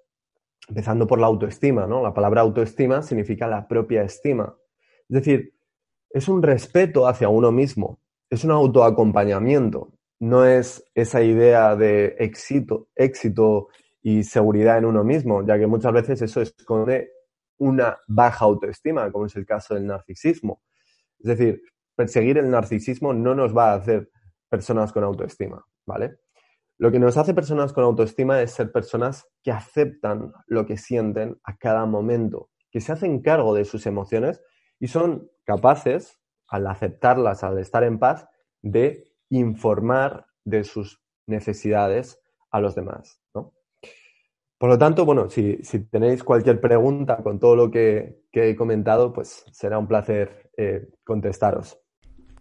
Empezando 0.67 1.07
por 1.07 1.19
la 1.19 1.27
autoestima, 1.27 1.87
¿no? 1.87 2.01
La 2.03 2.13
palabra 2.13 2.41
autoestima 2.41 3.01
significa 3.01 3.47
la 3.47 3.67
propia 3.67 4.03
estima. 4.03 4.55
Es 5.09 5.15
decir, 5.15 5.53
es 6.09 6.27
un 6.27 6.41
respeto 6.41 7.07
hacia 7.07 7.29
uno 7.29 7.51
mismo, 7.51 7.99
es 8.29 8.43
un 8.43 8.51
autoacompañamiento, 8.51 9.93
no 10.19 10.45
es 10.45 10.83
esa 10.95 11.23
idea 11.23 11.75
de 11.75 12.15
éxito, 12.19 12.89
éxito 12.95 13.69
y 14.01 14.23
seguridad 14.23 14.77
en 14.77 14.85
uno 14.85 15.03
mismo, 15.03 15.45
ya 15.45 15.57
que 15.57 15.67
muchas 15.67 15.93
veces 15.93 16.21
eso 16.21 16.41
esconde 16.41 17.11
una 17.57 17.97
baja 18.07 18.45
autoestima, 18.45 19.11
como 19.11 19.25
es 19.25 19.35
el 19.35 19.45
caso 19.45 19.75
del 19.75 19.85
narcisismo. 19.85 20.61
Es 21.19 21.37
decir, 21.37 21.61
perseguir 21.95 22.37
el 22.37 22.49
narcisismo 22.49 23.13
no 23.13 23.35
nos 23.35 23.55
va 23.55 23.71
a 23.71 23.75
hacer 23.75 24.09
personas 24.49 24.91
con 24.91 25.03
autoestima, 25.03 25.63
¿vale? 25.85 26.19
Lo 26.77 26.91
que 26.91 26.99
nos 26.99 27.17
hace 27.17 27.33
personas 27.33 27.73
con 27.73 27.83
autoestima 27.83 28.41
es 28.41 28.51
ser 28.51 28.71
personas 28.71 29.27
que 29.43 29.51
aceptan 29.51 30.31
lo 30.47 30.65
que 30.65 30.77
sienten 30.77 31.37
a 31.43 31.57
cada 31.57 31.85
momento, 31.85 32.49
que 32.71 32.79
se 32.79 32.93
hacen 32.93 33.21
cargo 33.21 33.53
de 33.53 33.65
sus 33.65 33.85
emociones 33.85 34.41
y 34.79 34.87
son 34.87 35.29
capaces, 35.49 36.19
al 36.47 36.67
aceptarlas, 36.67 37.43
al 37.43 37.57
estar 37.57 37.83
en 37.83 37.97
paz, 37.97 38.27
de 38.61 39.03
informar 39.29 40.27
de 40.45 40.63
sus 40.63 41.01
necesidades 41.25 42.21
a 42.51 42.59
los 42.59 42.75
demás. 42.75 43.19
Por 43.33 44.69
lo 44.69 44.77
tanto, 44.77 45.05
bueno, 45.05 45.27
si, 45.29 45.57
tenéis 45.89 46.23
cualquier 46.23 46.61
pregunta 46.61 47.23
con 47.23 47.39
todo 47.39 47.55
lo 47.55 47.71
que, 47.71 48.25
he 48.31 48.55
comentado, 48.55 49.11
pues 49.11 49.43
será 49.51 49.79
un 49.79 49.87
placer 49.87 50.51
eh, 50.55 50.87
contestaros. 51.03 51.79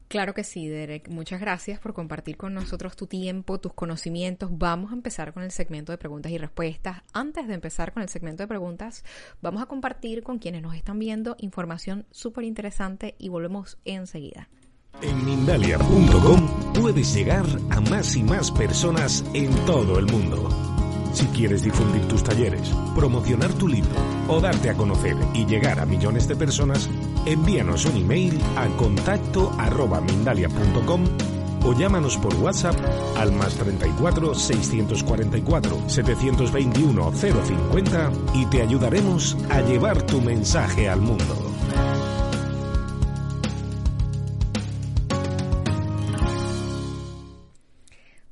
Claro 0.08 0.32
que 0.32 0.42
sí, 0.42 0.66
Derek. 0.68 1.08
Muchas 1.10 1.38
gracias 1.38 1.78
por 1.80 1.92
compartir 1.92 2.38
con 2.38 2.54
nosotros 2.54 2.96
tu 2.96 3.06
tiempo, 3.06 3.60
tus 3.60 3.74
conocimientos. 3.74 4.50
Vamos 4.52 4.90
a 4.90 4.94
empezar 4.94 5.34
con 5.34 5.42
el 5.42 5.50
segmento 5.50 5.92
de 5.92 5.98
preguntas 5.98 6.32
y 6.32 6.38
respuestas. 6.38 7.02
Antes 7.12 7.46
de 7.46 7.54
empezar 7.54 7.92
con 7.92 8.02
el 8.02 8.08
segmento 8.08 8.42
de 8.42 8.48
preguntas, 8.48 9.04
vamos 9.42 9.62
a 9.62 9.66
compartir 9.66 10.22
con 10.22 10.38
quienes 10.38 10.62
nos 10.62 10.74
están 10.74 10.98
viendo 10.98 11.36
información 11.40 12.06
súper 12.10 12.44
interesante 12.44 13.16
y 13.18 13.28
volvemos 13.28 13.78
enseguida. 13.84 14.48
En 15.02 15.24
Mindalia.com 15.24 16.72
puedes 16.72 17.14
llegar 17.14 17.44
a 17.70 17.80
más 17.82 18.16
y 18.16 18.22
más 18.22 18.50
personas 18.50 19.24
en 19.34 19.54
todo 19.66 19.98
el 19.98 20.06
mundo. 20.06 20.77
Si 21.12 21.26
quieres 21.26 21.62
difundir 21.62 22.06
tus 22.08 22.22
talleres, 22.22 22.70
promocionar 22.94 23.52
tu 23.54 23.68
libro 23.68 23.90
o 24.28 24.40
darte 24.40 24.70
a 24.70 24.74
conocer 24.74 25.16
y 25.34 25.46
llegar 25.46 25.80
a 25.80 25.86
millones 25.86 26.28
de 26.28 26.36
personas, 26.36 26.88
envíanos 27.26 27.84
un 27.86 27.96
email 27.96 28.40
a 28.56 28.66
contacto 28.76 29.52
arroba 29.58 30.00
o 31.64 31.72
llámanos 31.72 32.16
por 32.18 32.34
WhatsApp 32.36 32.76
al 33.16 33.32
más 33.32 33.54
34 33.54 34.34
644 34.34 35.88
721 35.88 37.12
050 37.12 38.12
y 38.34 38.46
te 38.46 38.62
ayudaremos 38.62 39.36
a 39.50 39.60
llevar 39.62 40.02
tu 40.02 40.20
mensaje 40.20 40.88
al 40.88 41.00
mundo. 41.00 41.47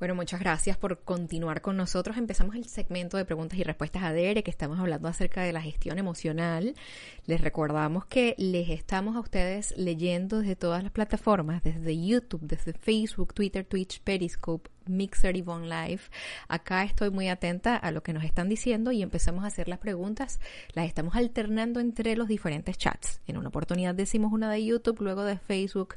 Bueno, 0.06 0.22
muchas 0.22 0.38
gracias 0.38 0.76
por 0.76 1.00
continuar 1.00 1.62
con 1.62 1.76
nosotros. 1.76 2.16
Empezamos 2.16 2.54
el 2.54 2.66
segmento 2.66 3.16
de 3.16 3.24
preguntas 3.24 3.58
y 3.58 3.64
respuestas 3.64 4.04
a 4.04 4.12
Dere, 4.12 4.44
que 4.44 4.52
estamos 4.52 4.78
hablando 4.78 5.08
acerca 5.08 5.42
de 5.42 5.52
la 5.52 5.60
gestión 5.60 5.98
emocional. 5.98 6.76
Les 7.24 7.40
recordamos 7.40 8.06
que 8.06 8.36
les 8.38 8.68
estamos 8.70 9.16
a 9.16 9.18
ustedes 9.18 9.74
leyendo 9.76 10.38
desde 10.38 10.54
todas 10.54 10.84
las 10.84 10.92
plataformas, 10.92 11.60
desde 11.64 12.00
YouTube, 12.00 12.42
desde 12.42 12.72
Facebook, 12.72 13.34
Twitter, 13.34 13.64
Twitch, 13.64 14.00
Periscope, 14.00 14.70
Mixer 14.86 15.36
y 15.36 15.42
Von 15.42 15.68
Live. 15.68 16.02
Acá 16.46 16.84
estoy 16.84 17.10
muy 17.10 17.28
atenta 17.28 17.74
a 17.74 17.90
lo 17.90 18.04
que 18.04 18.12
nos 18.12 18.22
están 18.22 18.48
diciendo 18.48 18.92
y 18.92 19.02
empezamos 19.02 19.42
a 19.42 19.48
hacer 19.48 19.66
las 19.66 19.80
preguntas. 19.80 20.38
Las 20.74 20.86
estamos 20.86 21.16
alternando 21.16 21.80
entre 21.80 22.14
los 22.14 22.28
diferentes 22.28 22.78
chats. 22.78 23.20
En 23.26 23.38
una 23.38 23.48
oportunidad 23.48 23.96
decimos 23.96 24.32
una 24.32 24.52
de 24.52 24.64
YouTube, 24.64 25.00
luego 25.00 25.24
de 25.24 25.36
Facebook. 25.36 25.96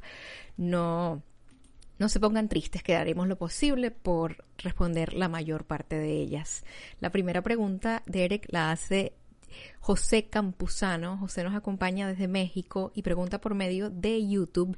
No 0.58 1.22
no 2.00 2.10
se 2.10 2.20
pongan 2.20 2.48
tristes, 2.48 2.82
que 2.82 2.96
haremos 2.96 3.28
lo 3.28 3.38
posible 3.38 3.92
por 3.92 4.46
responder 4.58 5.14
la 5.14 5.28
mayor 5.28 5.66
parte 5.66 6.00
de 6.00 6.14
ellas. 6.14 6.64
La 7.00 7.12
primera 7.12 7.42
pregunta, 7.42 8.04
Derek, 8.06 8.48
la 8.50 8.72
hace 8.72 9.14
José 9.80 10.28
Campuzano. 10.28 11.18
José 11.18 11.44
nos 11.44 11.56
acompaña 11.56 12.08
desde 12.08 12.28
México 12.28 12.92
y 12.96 13.02
pregunta 13.02 13.42
por 13.42 13.54
medio 13.54 13.90
de 13.90 14.28
YouTube. 14.28 14.78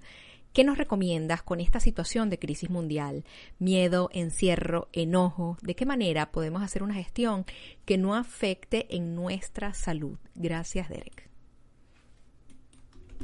¿Qué 0.51 0.65
nos 0.65 0.77
recomiendas 0.77 1.43
con 1.43 1.61
esta 1.61 1.79
situación 1.79 2.29
de 2.29 2.39
crisis 2.39 2.69
mundial? 2.69 3.23
Miedo, 3.57 4.09
encierro, 4.11 4.89
enojo. 4.91 5.57
¿De 5.61 5.75
qué 5.75 5.85
manera 5.85 6.31
podemos 6.31 6.61
hacer 6.61 6.83
una 6.83 6.95
gestión 6.95 7.45
que 7.85 7.97
no 7.97 8.15
afecte 8.15 8.93
en 8.95 9.15
nuestra 9.15 9.73
salud? 9.73 10.17
Gracias, 10.35 10.89
Derek. 10.89 11.29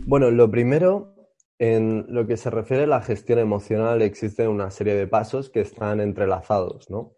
Bueno, 0.06 0.32
lo 0.32 0.50
primero 0.50 1.17
en 1.60 2.06
lo 2.10 2.28
que 2.28 2.38
se 2.38 2.50
refiere 2.50 2.84
a 2.84 2.88
la 2.88 3.02
gestión 3.02 3.40
emocional 3.40 4.02
existen 4.02 4.48
una 4.48 4.70
serie 4.70 4.96
de 4.96 5.08
pasos 5.08 5.50
que 5.50 5.62
están 5.62 6.00
entrelazados, 6.00 6.90
¿no? 6.90 7.14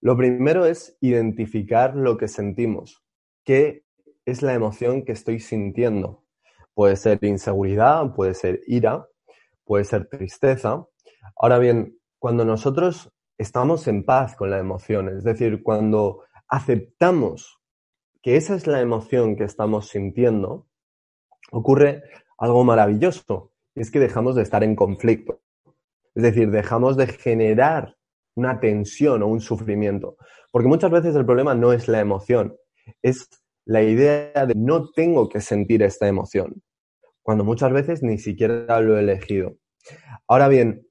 Lo 0.00 0.16
primero 0.16 0.66
es 0.66 0.96
identificar 1.00 1.94
lo 1.96 2.16
que 2.16 2.28
sentimos, 2.28 3.02
qué 3.44 3.84
es 4.24 4.42
la 4.42 4.54
emoción 4.54 5.04
que 5.04 5.12
estoy 5.12 5.40
sintiendo. 5.40 6.24
puede 6.74 6.96
ser 6.96 7.18
inseguridad, 7.22 8.14
puede 8.14 8.34
ser 8.34 8.60
ira, 8.66 9.08
puede 9.64 9.84
ser 9.84 10.08
tristeza. 10.08 10.86
Ahora 11.34 11.58
bien, 11.58 11.98
cuando 12.18 12.44
nosotros 12.44 13.10
estamos 13.38 13.88
en 13.88 14.04
paz 14.04 14.36
con 14.36 14.50
la 14.50 14.58
emoción, 14.58 15.08
es 15.08 15.24
decir, 15.24 15.62
cuando 15.62 16.24
aceptamos 16.48 17.60
que 18.22 18.36
esa 18.36 18.54
es 18.54 18.66
la 18.66 18.80
emoción 18.80 19.36
que 19.36 19.44
estamos 19.44 19.88
sintiendo, 19.88 20.66
ocurre 21.50 22.02
algo 22.36 22.62
maravilloso, 22.62 23.52
es 23.76 23.90
que 23.90 24.00
dejamos 24.00 24.34
de 24.34 24.42
estar 24.42 24.64
en 24.64 24.74
conflicto. 24.74 25.40
Es 26.14 26.22
decir, 26.22 26.50
dejamos 26.50 26.96
de 26.96 27.06
generar 27.06 27.96
una 28.34 28.58
tensión 28.60 29.22
o 29.22 29.26
un 29.26 29.40
sufrimiento. 29.40 30.16
Porque 30.50 30.68
muchas 30.68 30.90
veces 30.90 31.14
el 31.14 31.26
problema 31.26 31.54
no 31.54 31.72
es 31.72 31.88
la 31.88 32.00
emoción, 32.00 32.56
es 33.02 33.28
la 33.64 33.82
idea 33.82 34.46
de 34.46 34.54
no 34.54 34.90
tengo 34.90 35.28
que 35.28 35.40
sentir 35.40 35.82
esta 35.82 36.08
emoción, 36.08 36.62
cuando 37.22 37.44
muchas 37.44 37.72
veces 37.72 38.02
ni 38.02 38.18
siquiera 38.18 38.80
lo 38.80 38.96
he 38.96 39.00
elegido. 39.00 39.56
Ahora 40.26 40.48
bien, 40.48 40.86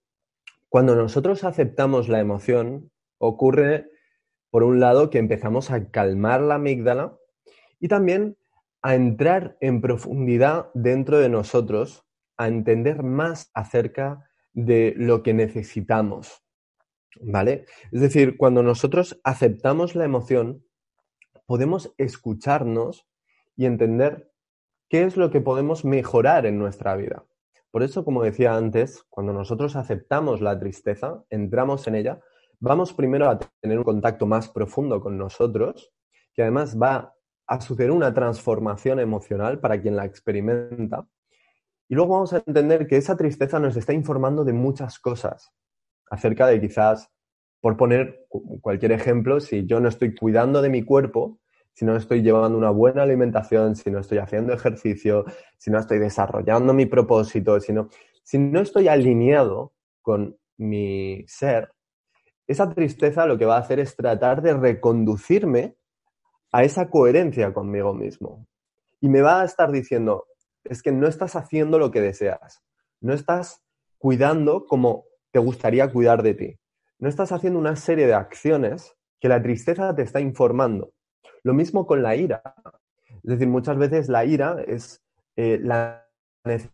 cuando 0.70 0.96
nosotros 0.96 1.44
aceptamos 1.44 2.10
la 2.10 2.20
emoción, 2.20 2.92
ocurre, 3.18 3.90
por 4.52 4.64
un 4.64 4.80
lado, 4.80 5.10
que 5.10 5.20
empezamos 5.20 5.72
a 5.72 5.90
calmar 5.90 6.42
la 6.42 6.56
amígdala 6.56 7.18
y 7.80 7.88
también 7.88 8.38
a 8.82 8.94
entrar 8.94 9.58
en 9.62 9.82
profundidad 9.82 10.70
dentro 10.74 11.18
de 11.18 11.30
nosotros, 11.30 12.05
a 12.38 12.48
entender 12.48 13.04
más 13.04 13.52
acerca 13.54 14.30
de 14.54 14.94
lo 14.98 15.24
que 15.24 15.34
necesitamos. 15.34 16.44
¿Vale? 17.22 17.66
Es 17.92 18.02
decir, 18.02 18.38
cuando 18.38 18.62
nosotros 18.62 19.20
aceptamos 19.24 19.96
la 19.96 20.06
emoción, 20.06 20.66
podemos 21.46 21.94
escucharnos 21.98 23.08
y 23.56 23.66
entender 23.66 24.32
qué 24.90 25.04
es 25.04 25.18
lo 25.18 25.32
que 25.32 25.42
podemos 25.42 25.86
mejorar 25.86 26.46
en 26.46 26.60
nuestra 26.60 26.96
vida. 26.96 27.24
Por 27.72 27.84
eso, 27.84 28.06
como 28.06 28.24
decía 28.24 28.56
antes, 28.56 29.04
cuando 29.10 29.34
nosotros 29.34 29.76
aceptamos 29.76 30.42
la 30.42 30.58
tristeza, 30.60 31.24
entramos 31.30 31.88
en 31.88 31.96
ella, 31.96 32.22
vamos 32.60 32.94
primero 32.94 33.30
a 33.30 33.40
tener 33.62 33.78
un 33.78 33.84
contacto 33.84 34.26
más 34.26 34.50
profundo 34.50 35.02
con 35.02 35.18
nosotros, 35.18 35.92
que 36.34 36.42
además 36.42 36.82
va 36.82 37.14
a 37.48 37.62
suceder 37.62 37.92
una 37.92 38.14
transformación 38.14 39.00
emocional 39.00 39.60
para 39.60 39.82
quien 39.82 39.96
la 39.96 40.06
experimenta. 40.06 41.08
Y 41.88 41.96
luego 41.96 42.14
vamos 42.14 42.34
a 42.34 42.44
entender 42.46 42.88
que 42.88 42.98
esa 42.98 43.16
tristeza 43.16 43.60
nos 43.60 43.78
está 43.78 43.94
informando 43.94 44.44
de 44.44 44.54
muchas 44.54 45.00
cosas, 45.00 45.52
acerca 46.10 46.48
de 46.48 46.60
quizás, 46.60 47.10
por 47.62 47.78
poner 47.78 48.28
cualquier 48.62 48.92
ejemplo, 48.92 49.40
si 49.40 49.66
yo 49.66 49.80
no 49.80 49.90
estoy 49.90 50.16
cuidando 50.16 50.62
de 50.62 50.70
mi 50.70 50.84
cuerpo, 50.84 51.40
si 51.74 51.84
no 51.84 51.96
estoy 51.96 52.22
llevando 52.22 52.58
una 52.58 52.70
buena 52.70 53.04
alimentación, 53.04 53.76
si 53.76 53.92
no 53.92 54.00
estoy 54.00 54.20
haciendo 54.20 54.54
ejercicio, 54.54 55.26
si 55.58 55.72
no 55.72 55.80
estoy 55.80 56.00
desarrollando 56.00 56.74
mi 56.74 56.86
propósito, 56.86 57.60
si 57.60 57.74
no, 57.74 57.90
si 58.24 58.40
no 58.40 58.62
estoy 58.62 58.88
alineado 58.88 59.74
con 60.02 60.38
mi 60.58 61.26
ser, 61.28 61.72
esa 62.48 62.70
tristeza 62.70 63.26
lo 63.26 63.38
que 63.38 63.46
va 63.46 63.58
a 63.58 63.60
hacer 63.60 63.80
es 63.80 63.96
tratar 63.96 64.42
de 64.42 64.54
reconducirme 64.54 65.76
a 66.52 66.64
esa 66.64 66.90
coherencia 66.90 67.54
conmigo 67.54 67.94
mismo. 67.94 68.48
Y 69.02 69.10
me 69.10 69.22
va 69.22 69.42
a 69.42 69.46
estar 69.46 69.72
diciendo, 69.72 70.28
es 70.66 70.82
que 70.82 70.92
no 70.92 71.08
estás 71.08 71.36
haciendo 71.36 71.80
lo 71.80 71.92
que 71.92 72.02
deseas, 72.02 72.64
no 73.02 73.14
estás 73.14 73.62
cuidando 73.98 74.66
como 74.66 75.06
te 75.32 75.40
gustaría 75.40 75.92
cuidar 75.92 76.24
de 76.24 76.34
ti, 76.34 76.60
no 77.00 77.10
estás 77.10 77.32
haciendo 77.32 77.60
una 77.60 77.76
serie 77.76 78.08
de 78.08 78.14
acciones 78.14 78.96
que 79.20 79.30
la 79.30 79.42
tristeza 79.42 79.96
te 79.96 80.02
está 80.02 80.20
informando 80.20 80.92
lo 81.46 81.54
mismo 81.54 81.86
con 81.86 82.02
la 82.02 82.16
ira. 82.16 82.42
Es 83.24 83.30
decir, 83.30 83.48
muchas 83.48 83.78
veces 83.78 84.10
la 84.10 84.26
ira 84.26 84.64
es 84.68 85.04
eh, 85.36 85.60
la 85.62 86.02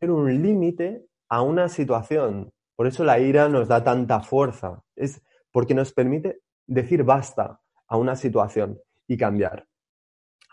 un 0.02 0.42
límite 0.42 1.06
a 1.30 1.42
una 1.42 1.68
situación. 1.68 2.52
Por 2.78 2.88
eso 2.88 3.04
la 3.04 3.20
ira 3.20 3.50
nos 3.50 3.68
da 3.68 3.84
tanta 3.84 4.22
fuerza. 4.22 4.82
Es 4.96 5.22
porque 5.52 5.74
nos 5.74 5.92
permite 5.92 6.40
decir 6.68 7.04
basta 7.04 7.60
a 7.88 7.98
una 7.98 8.16
situación 8.16 8.80
y 9.08 9.18
cambiar. 9.18 9.68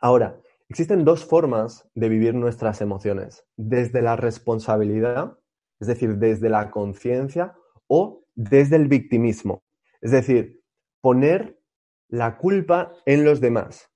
Ahora, 0.00 0.40
existen 0.68 1.04
dos 1.04 1.24
formas 1.24 1.88
de 1.94 2.08
vivir 2.08 2.34
nuestras 2.34 2.80
emociones. 2.80 3.44
Desde 3.56 4.02
la 4.02 4.16
responsabilidad, 4.16 5.38
es 5.80 5.88
decir, 5.88 6.16
desde 6.16 6.48
la 6.48 6.70
conciencia 6.70 7.54
o 7.86 8.24
desde 8.34 8.76
el 8.76 8.88
victimismo. 8.88 9.62
Es 10.00 10.10
decir, 10.10 10.62
poner 11.00 11.58
la 12.08 12.38
culpa 12.38 12.92
en 13.06 13.24
los 13.24 13.40
demás 13.40 13.90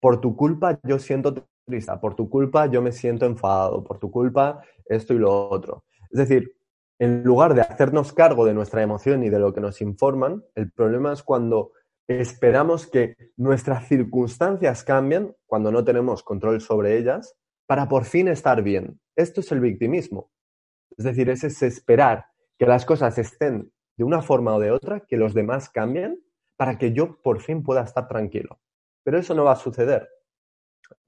por 0.00 0.20
tu 0.20 0.36
culpa 0.36 0.78
yo 0.84 0.98
siento 0.98 1.34
triste, 1.66 1.92
por 2.00 2.14
tu 2.14 2.28
culpa 2.28 2.66
yo 2.66 2.82
me 2.82 2.92
siento 2.92 3.26
enfadado, 3.26 3.82
por 3.84 3.98
tu 3.98 4.10
culpa 4.10 4.62
esto 4.86 5.14
y 5.14 5.18
lo 5.18 5.48
otro. 5.48 5.84
Es 6.10 6.18
decir, 6.18 6.54
en 6.98 7.22
lugar 7.22 7.54
de 7.54 7.60
hacernos 7.62 8.12
cargo 8.12 8.44
de 8.44 8.54
nuestra 8.54 8.82
emoción 8.82 9.22
y 9.22 9.28
de 9.28 9.38
lo 9.38 9.52
que 9.52 9.60
nos 9.60 9.80
informan, 9.80 10.44
el 10.54 10.70
problema 10.72 11.12
es 11.12 11.22
cuando 11.22 11.72
esperamos 12.08 12.86
que 12.86 13.16
nuestras 13.36 13.86
circunstancias 13.86 14.82
cambien, 14.82 15.36
cuando 15.46 15.70
no 15.70 15.84
tenemos 15.84 16.22
control 16.22 16.60
sobre 16.60 16.96
ellas, 16.96 17.36
para 17.66 17.86
por 17.88 18.06
fin 18.06 18.28
estar 18.28 18.62
bien. 18.62 18.98
Esto 19.14 19.40
es 19.40 19.52
el 19.52 19.60
victimismo. 19.60 20.30
Es 20.96 21.04
decir, 21.04 21.28
es 21.28 21.44
esperar 21.62 22.24
que 22.58 22.66
las 22.66 22.86
cosas 22.86 23.18
estén 23.18 23.70
de 23.96 24.04
una 24.04 24.22
forma 24.22 24.54
o 24.54 24.60
de 24.60 24.70
otra, 24.70 25.00
que 25.00 25.18
los 25.18 25.34
demás 25.34 25.68
cambien, 25.68 26.24
para 26.56 26.78
que 26.78 26.92
yo 26.92 27.20
por 27.22 27.40
fin 27.40 27.62
pueda 27.62 27.82
estar 27.82 28.08
tranquilo. 28.08 28.58
Pero 29.04 29.18
eso 29.18 29.34
no 29.34 29.44
va 29.44 29.52
a 29.52 29.56
suceder. 29.56 30.08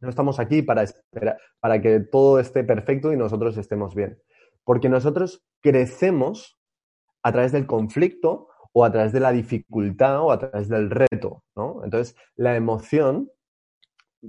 No 0.00 0.10
estamos 0.10 0.38
aquí 0.38 0.62
para, 0.62 0.82
esperar, 0.82 1.38
para 1.60 1.80
que 1.80 2.00
todo 2.00 2.38
esté 2.38 2.62
perfecto 2.62 3.12
y 3.12 3.16
nosotros 3.16 3.56
estemos 3.56 3.94
bien. 3.94 4.20
Porque 4.64 4.88
nosotros 4.88 5.42
crecemos 5.62 6.60
a 7.22 7.32
través 7.32 7.52
del 7.52 7.66
conflicto 7.66 8.49
o 8.72 8.84
a 8.84 8.92
través 8.92 9.12
de 9.12 9.20
la 9.20 9.32
dificultad 9.32 10.20
o 10.20 10.32
a 10.32 10.38
través 10.38 10.68
del 10.68 10.90
reto. 10.90 11.42
Entonces, 11.82 12.16
la 12.36 12.56
emoción 12.56 13.30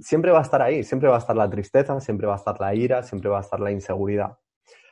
siempre 0.00 0.30
va 0.30 0.40
a 0.40 0.42
estar 0.42 0.62
ahí, 0.62 0.84
siempre 0.84 1.08
va 1.08 1.16
a 1.16 1.18
estar 1.18 1.36
la 1.36 1.50
tristeza, 1.50 2.00
siempre 2.00 2.26
va 2.26 2.34
a 2.34 2.38
estar 2.38 2.60
la 2.60 2.74
ira, 2.74 3.02
siempre 3.02 3.28
va 3.30 3.38
a 3.38 3.42
estar 3.42 3.60
la 3.60 3.70
inseguridad. 3.70 4.36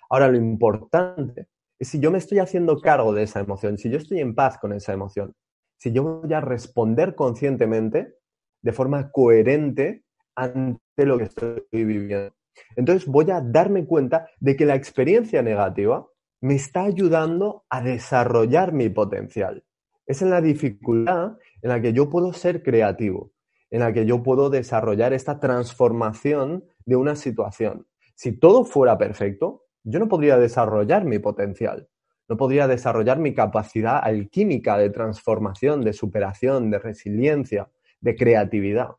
Ahora, 0.09 0.29
lo 0.29 0.37
importante 0.37 1.49
es 1.79 1.89
si 1.89 2.01
yo 2.01 2.11
me 2.11 2.19
estoy 2.19 2.39
haciendo 2.39 2.81
cargo 2.81 3.13
de 3.13 3.23
esa 3.23 3.41
emoción, 3.41 3.79
si 3.79 3.91
yo 3.91 3.97
estoy 3.97 4.21
en 4.21 4.35
paz 4.35 4.59
con 4.59 4.73
esa 4.73 4.93
emoción, 4.93 5.35
si 5.79 5.93
yo 5.93 6.03
voy 6.03 6.35
a 6.35 6.41
responder 6.41 7.15
conscientemente 7.15 8.15
de 8.63 8.73
forma 8.73 9.11
coherente 9.11 10.05
ante 10.35 11.07
lo 11.07 11.17
que 11.17 11.25
estoy 11.25 11.65
viviendo. 11.73 12.35
Entonces 12.77 13.09
voy 13.09 13.31
a 13.31 13.41
darme 13.41 13.87
cuenta 13.87 14.29
de 14.39 14.57
que 14.57 14.67
la 14.67 14.75
experiencia 14.75 15.43
negativa 15.43 16.07
me 16.41 16.55
está 16.55 16.85
ayudando 16.85 17.65
a 17.69 17.83
desarrollar 17.83 18.73
mi 18.73 18.89
potencial. 18.89 19.65
Es 20.07 20.23
en 20.23 20.31
la 20.31 20.41
dificultad 20.41 21.37
en 21.63 21.69
la 21.69 21.81
que 21.81 21.93
yo 21.93 22.09
puedo 22.09 22.33
ser 22.33 22.63
creativo, 22.63 23.33
en 23.71 23.81
la 23.81 23.93
que 23.93 24.07
yo 24.07 24.23
puedo 24.23 24.51
desarrollar 24.51 25.13
esta 25.13 25.39
transformación 25.39 26.65
de 26.85 26.97
una 26.97 27.15
situación. 27.15 27.87
Si 28.15 28.33
todo 28.33 28.65
fuera 28.65 28.99
perfecto, 28.99 29.67
yo 29.85 29.99
no 29.99 30.09
podría 30.09 30.39
desarrollar 30.39 31.05
mi 31.05 31.19
potencial, 31.19 31.89
no 32.29 32.37
podría 32.37 32.67
desarrollar 32.67 33.19
mi 33.19 33.35
capacidad 33.35 34.01
alquímica 34.03 34.79
de 34.79 34.91
transformación, 34.91 35.83
de 35.83 35.93
superación, 35.93 36.71
de 36.71 36.79
resiliencia, 36.79 37.71
de 38.01 38.17
creatividad. 38.17 38.91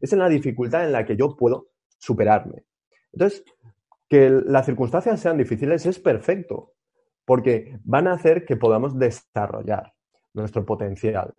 Es 0.00 0.12
en 0.12 0.20
la 0.20 0.28
dificultad 0.28 0.84
en 0.84 0.92
la 0.92 1.04
que 1.04 1.16
yo 1.16 1.36
puedo 1.36 1.68
superarme. 1.98 2.64
Entonces, 3.12 3.44
que 4.08 4.30
las 4.30 4.66
circunstancias 4.66 5.20
sean 5.20 5.36
difíciles 5.38 5.84
es 5.86 5.98
perfecto, 5.98 6.74
porque 7.28 7.78
van 7.84 8.08
a 8.08 8.14
hacer 8.14 8.46
que 8.46 8.56
podamos 8.56 8.98
desarrollar 8.98 9.92
nuestro 10.32 10.64
potencial. 10.64 11.34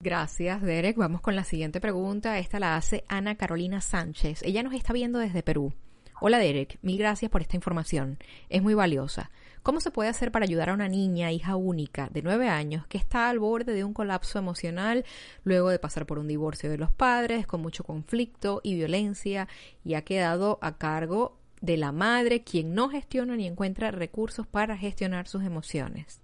Gracias, 0.00 0.62
Derek. 0.62 0.96
Vamos 0.96 1.20
con 1.20 1.36
la 1.36 1.44
siguiente 1.44 1.78
pregunta. 1.78 2.38
Esta 2.38 2.58
la 2.58 2.74
hace 2.74 3.04
Ana 3.06 3.34
Carolina 3.34 3.82
Sánchez. 3.82 4.42
Ella 4.44 4.62
nos 4.62 4.72
está 4.72 4.94
viendo 4.94 5.18
desde 5.18 5.42
Perú. 5.42 5.74
Hola, 6.22 6.38
Derek. 6.38 6.78
Mil 6.80 6.96
gracias 6.96 7.30
por 7.30 7.42
esta 7.42 7.54
información. 7.54 8.16
Es 8.48 8.62
muy 8.62 8.72
valiosa. 8.72 9.30
¿Cómo 9.62 9.80
se 9.80 9.90
puede 9.90 10.08
hacer 10.08 10.32
para 10.32 10.46
ayudar 10.46 10.70
a 10.70 10.74
una 10.74 10.88
niña, 10.88 11.32
hija 11.32 11.54
única, 11.54 12.08
de 12.10 12.22
nueve 12.22 12.48
años, 12.48 12.86
que 12.86 12.96
está 12.96 13.28
al 13.28 13.38
borde 13.38 13.74
de 13.74 13.84
un 13.84 13.92
colapso 13.92 14.38
emocional 14.38 15.04
luego 15.42 15.68
de 15.68 15.78
pasar 15.78 16.06
por 16.06 16.18
un 16.18 16.28
divorcio 16.28 16.70
de 16.70 16.78
los 16.78 16.90
padres, 16.90 17.46
con 17.46 17.60
mucho 17.60 17.84
conflicto 17.84 18.62
y 18.62 18.74
violencia, 18.74 19.48
y 19.84 19.94
ha 19.94 20.02
quedado 20.02 20.58
a 20.62 20.78
cargo 20.78 21.43
de 21.64 21.76
la 21.76 21.92
madre, 21.92 22.44
quien 22.44 22.74
no 22.74 22.88
gestiona 22.88 23.36
ni 23.36 23.46
encuentra 23.46 23.90
recursos 23.90 24.46
para 24.46 24.76
gestionar 24.76 25.26
sus 25.26 25.44
emociones? 25.44 26.20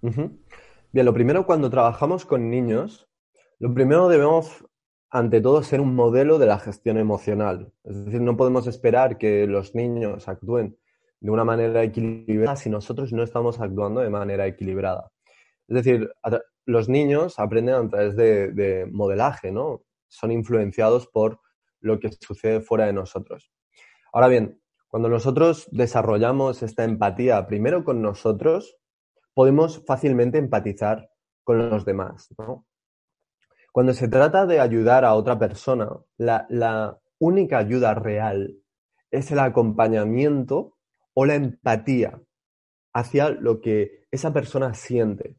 Bien, 0.00 1.06
lo 1.06 1.14
primero 1.14 1.46
cuando 1.46 1.70
trabajamos 1.70 2.24
con 2.24 2.50
niños, 2.50 3.08
lo 3.58 3.72
primero 3.72 4.08
debemos, 4.08 4.64
ante 5.10 5.40
todo, 5.40 5.62
ser 5.62 5.80
un 5.80 5.94
modelo 5.94 6.38
de 6.38 6.46
la 6.46 6.58
gestión 6.58 6.98
emocional. 6.98 7.72
Es 7.84 8.04
decir, 8.04 8.20
no 8.20 8.36
podemos 8.36 8.66
esperar 8.66 9.16
que 9.18 9.46
los 9.46 9.74
niños 9.74 10.28
actúen 10.28 10.76
de 11.20 11.30
una 11.30 11.44
manera 11.44 11.82
equilibrada 11.82 12.56
si 12.56 12.68
nosotros 12.68 13.12
no 13.12 13.22
estamos 13.22 13.60
actuando 13.60 14.00
de 14.00 14.10
manera 14.10 14.46
equilibrada. 14.46 15.10
Es 15.68 15.76
decir, 15.76 16.12
los 16.66 16.88
niños 16.88 17.38
aprenden 17.38 17.74
a 17.74 17.88
través 17.88 18.16
de, 18.16 18.86
modelaje, 18.92 19.50
¿no? 19.50 19.84
Son 20.08 20.30
influenciados 20.30 21.06
por 21.06 21.40
lo 21.80 21.98
que 21.98 22.10
sucede 22.12 22.60
fuera 22.60 22.86
de 22.86 22.92
nosotros. 22.92 23.50
Ahora 24.14 24.28
bien, 24.28 24.60
Cuando 24.86 25.08
nosotros 25.08 25.66
desarrollamos 25.72 26.62
esta 26.62 26.84
empatía 26.84 27.44
primero 27.48 27.82
con 27.82 28.00
nosotros, 28.00 28.76
podemos 29.34 29.84
fácilmente 29.84 30.38
empatizar 30.38 31.10
con 31.42 31.68
los 31.68 31.84
demás. 31.84 32.32
Cuando 33.72 33.92
se 33.92 34.06
trata 34.06 34.46
de 34.46 34.60
ayudar 34.60 35.04
a 35.04 35.14
otra 35.14 35.36
persona, 35.36 35.88
la, 36.16 36.96
única 37.18 37.58
ayuda 37.58 37.94
real 37.94 38.54
es 39.10 39.32
el 39.32 39.40
acompañamiento 39.40 40.76
o 41.12 41.26
la 41.26 41.34
empatía 41.34 42.20
hacia 42.92 43.30
lo 43.30 43.60
que 43.60 44.06
esa 44.12 44.32
persona 44.32 44.74
siente. 44.74 45.38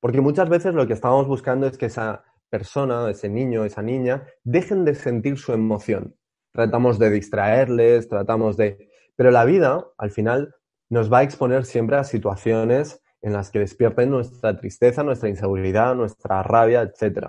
Porque 0.00 0.22
muchas 0.22 0.48
veces 0.48 0.72
lo 0.72 0.86
que 0.86 0.94
estamos 0.94 1.26
buscando 1.26 1.66
es 1.66 1.76
que 1.76 1.86
esa 1.86 2.24
persona, 2.48 3.10
ese 3.10 3.28
niño, 3.28 3.66
esa 3.66 3.82
niña, 3.82 4.26
dejen 4.42 4.86
de 4.86 4.94
sentir 4.94 5.36
su 5.36 5.52
emoción. 5.52 6.16
Tratamos 6.56 6.98
de 6.98 7.10
distraerles, 7.10 8.08
tratamos 8.08 8.56
de... 8.56 8.88
Pero 9.14 9.30
la 9.30 9.44
vida, 9.44 9.88
al 9.98 10.10
final, 10.10 10.54
nos 10.88 11.12
va 11.12 11.18
a 11.18 11.22
exponer 11.22 11.66
siempre 11.66 11.98
a 11.98 12.04
situaciones 12.04 13.02
en 13.20 13.34
las 13.34 13.50
que 13.50 13.58
despierten 13.58 14.08
nuestra 14.08 14.56
tristeza, 14.56 15.02
nuestra 15.02 15.28
inseguridad, 15.28 15.94
nuestra 15.94 16.42
rabia, 16.42 16.80
etc. 16.80 17.28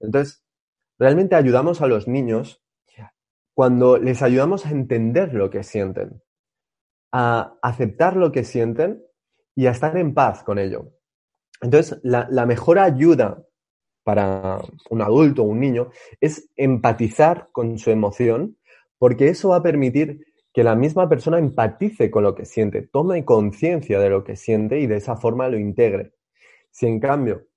Entonces, 0.00 0.44
realmente 0.98 1.36
ayudamos 1.36 1.80
a 1.80 1.86
los 1.86 2.08
niños 2.08 2.60
cuando 3.54 3.98
les 3.98 4.20
ayudamos 4.20 4.66
a 4.66 4.70
entender 4.70 5.32
lo 5.32 5.48
que 5.48 5.62
sienten, 5.62 6.20
a 7.12 7.54
aceptar 7.62 8.16
lo 8.16 8.32
que 8.32 8.42
sienten 8.42 9.00
y 9.54 9.68
a 9.68 9.70
estar 9.70 9.96
en 9.96 10.12
paz 10.12 10.42
con 10.42 10.58
ello. 10.58 10.90
Entonces, 11.60 12.00
la, 12.02 12.26
la 12.32 12.46
mejor 12.46 12.80
ayuda 12.80 13.45
para 14.06 14.60
un 14.88 15.02
adulto 15.02 15.42
o 15.42 15.46
un 15.46 15.58
niño 15.58 15.90
es 16.20 16.48
empatizar 16.54 17.48
con 17.50 17.76
su 17.76 17.90
emoción, 17.90 18.56
porque 18.98 19.26
eso 19.30 19.48
va 19.48 19.56
a 19.56 19.62
permitir 19.64 20.24
que 20.52 20.62
la 20.62 20.76
misma 20.76 21.08
persona 21.08 21.40
empatice 21.40 22.08
con 22.08 22.22
lo 22.22 22.36
que 22.36 22.44
siente, 22.44 22.82
tome 22.82 23.24
conciencia 23.24 23.98
de 23.98 24.08
lo 24.08 24.22
que 24.22 24.36
siente 24.36 24.78
y 24.78 24.86
de 24.86 24.98
esa 24.98 25.16
forma 25.16 25.48
lo 25.48 25.58
integre. 25.58 26.12
Si 26.70 26.86
en 26.86 27.00
cambio 27.00 27.48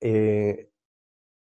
eh, 0.00 0.68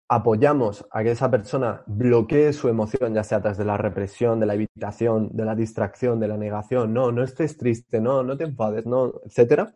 apoyamos 0.07 0.87
a 0.89 1.03
que 1.03 1.11
esa 1.11 1.29
persona 1.29 1.83
bloquee 1.85 2.51
su 2.51 2.67
emoción, 2.67 3.13
ya 3.13 3.23
sea 3.23 3.37
a 3.37 3.41
través 3.41 3.59
de 3.59 3.65
la 3.65 3.77
represión, 3.77 4.39
de 4.39 4.47
la 4.47 4.55
evitación, 4.55 5.29
de 5.33 5.45
la 5.45 5.53
distracción, 5.53 6.19
de 6.19 6.29
la 6.29 6.37
negación, 6.37 6.95
no, 6.95 7.11
no 7.11 7.23
estés 7.23 7.57
triste, 7.57 8.01
no, 8.01 8.23
no 8.23 8.35
te 8.35 8.45
enfades, 8.45 8.87
no, 8.87 9.21
etcétera, 9.23 9.75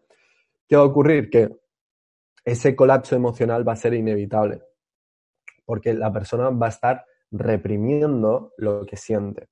¿qué 0.68 0.76
va 0.76 0.82
a 0.82 0.86
ocurrir? 0.86 1.30
Que 1.30 1.52
ese 2.46 2.76
colapso 2.76 3.16
emocional 3.16 3.68
va 3.68 3.74
a 3.74 3.78
ser 3.78 3.94
inevitable, 3.94 4.62
porque 5.66 5.94
la 5.94 6.12
persona 6.12 6.50
va 6.50 6.68
a 6.68 6.70
estar 6.70 7.06
reprimiendo 7.32 8.54
lo 8.58 8.86
que 8.86 8.98
siente. 8.98 9.48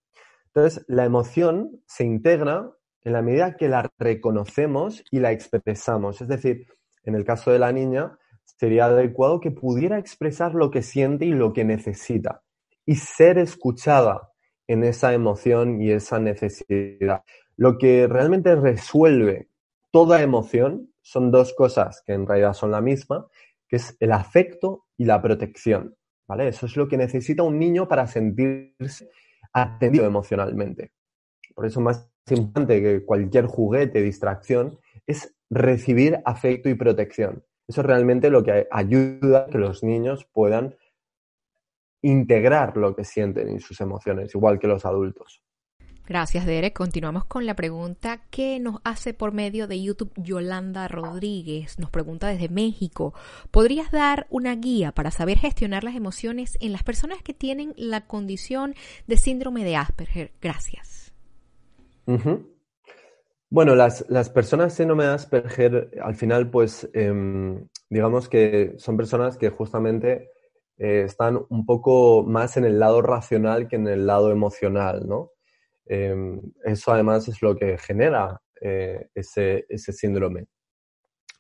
Entonces, 0.48 0.86
la 0.88 1.06
emoción 1.06 1.82
se 1.86 2.04
integra 2.04 2.72
en 3.04 3.14
la 3.14 3.22
medida 3.22 3.56
que 3.56 3.70
la 3.70 3.90
reconocemos 3.98 5.04
y 5.10 5.20
la 5.20 5.32
expresamos. 5.32 6.22
Es 6.22 6.28
decir, 6.28 6.68
en 7.04 7.16
el 7.16 7.24
caso 7.24 7.52
de 7.52 7.60
la 7.60 7.72
niña, 7.72 8.18
sería 8.44 8.86
adecuado 8.86 9.40
que 9.40 9.52
pudiera 9.52 9.98
expresar 9.98 10.54
lo 10.54 10.70
que 10.70 10.82
siente 10.82 11.26
y 11.26 11.32
lo 11.32 11.54
que 11.54 11.64
necesita 11.64 12.44
y 12.86 12.96
ser 12.96 13.38
escuchada 13.38 14.32
en 14.68 14.84
esa 14.84 15.14
emoción 15.14 15.82
y 15.82 15.92
esa 15.92 16.20
necesidad. 16.20 17.24
Lo 17.56 17.78
que 17.78 18.08
realmente 18.08 18.56
resuelve 18.56 19.50
toda 19.92 20.22
emoción 20.22 20.91
son 21.02 21.32
dos 21.32 21.54
cosas 21.54 22.04
que 22.06 22.14
en 22.14 22.28
realidad 22.28 22.54
son 22.54 22.72
la 22.72 22.82
misma, 22.82 23.28
que 23.68 23.78
es 23.78 23.96
el 24.00 24.12
afecto 24.12 24.86
y 24.98 25.06
la 25.06 25.22
protección. 25.22 25.96
¿vale? 26.28 26.48
Eso 26.48 26.66
es 26.66 26.78
lo 26.78 26.88
que 26.88 26.98
necesita 26.98 27.44
un 27.44 27.60
niño 27.60 27.88
para 27.88 28.08
sentirse 28.08 29.10
atendido 29.54 30.06
emocionalmente. 30.06 30.94
Por 31.54 31.66
eso 31.66 31.82
más 31.82 32.10
importante 32.30 32.82
que 32.82 33.06
cualquier 33.06 33.46
juguete, 33.46 34.02
distracción, 34.02 34.80
es 35.06 35.36
recibir 35.50 36.22
afecto 36.26 36.70
y 36.70 36.76
protección. 36.76 37.44
Eso 37.68 37.82
es 37.82 37.88
realmente 37.88 38.30
lo 38.30 38.44
que 38.44 38.68
ayuda 38.72 39.46
a 39.46 39.46
que 39.48 39.58
los 39.58 39.84
niños 39.84 40.26
puedan 40.32 40.76
integrar 42.02 42.78
lo 42.78 42.96
que 42.96 43.04
sienten 43.04 43.56
y 43.56 43.60
sus 43.60 43.80
emociones, 43.82 44.34
igual 44.34 44.60
que 44.60 44.68
los 44.68 44.86
adultos. 44.86 45.44
Gracias, 46.12 46.46
Derek. 46.46 46.74
Continuamos 46.74 47.24
con 47.24 47.46
la 47.46 47.56
pregunta 47.56 48.20
que 48.32 48.60
nos 48.60 48.82
hace 48.84 49.14
por 49.14 49.32
medio 49.32 49.66
de 49.66 49.82
YouTube 49.82 50.12
Yolanda 50.18 50.90
Rodríguez. 50.90 51.80
Nos 51.80 51.90
pregunta 51.90 52.28
desde 52.28 52.50
México. 52.50 53.14
¿Podrías 53.50 53.92
dar 53.92 54.28
una 54.30 54.54
guía 54.56 54.92
para 54.92 55.10
saber 55.10 55.38
gestionar 55.38 55.86
las 55.86 55.96
emociones 55.96 56.58
en 56.60 56.74
las 56.74 56.84
personas 56.84 57.24
que 57.24 57.34
tienen 57.34 57.74
la 57.78 58.08
condición 58.08 58.76
de 59.08 59.16
síndrome 59.16 59.64
de 59.64 59.78
Asperger? 59.78 60.34
Gracias. 60.42 61.14
Bueno, 63.50 63.76
las, 63.76 64.04
personas 64.34 64.74
síndrome 64.74 65.06
de 65.06 65.12
Asperger, 65.12 65.92
al 66.04 66.16
final, 66.16 66.50
pues, 66.50 66.90
em, 66.94 67.70
digamos 67.90 68.28
que 68.28 68.74
son 68.80 68.98
personas 68.98 69.38
que 69.38 69.50
justamente 69.50 70.30
eh, 70.78 71.04
están 71.06 71.40
un 71.48 71.66
poco 71.66 72.24
más 72.24 72.58
en 72.58 72.66
el 72.66 72.80
lado 72.80 73.02
racional 73.02 73.70
que 73.70 73.78
en 73.78 73.88
el 73.88 74.06
lado 74.06 74.30
emocional, 74.30 75.08
¿no? 75.08 75.32
Em, 75.92 76.40
eso 76.64 76.94
además 76.94 77.28
es 77.28 77.42
lo 77.42 77.54
que 77.58 77.78
genera 77.78 78.42
eh, 78.62 79.10
ese, 79.14 79.66
síndrome. 79.78 80.48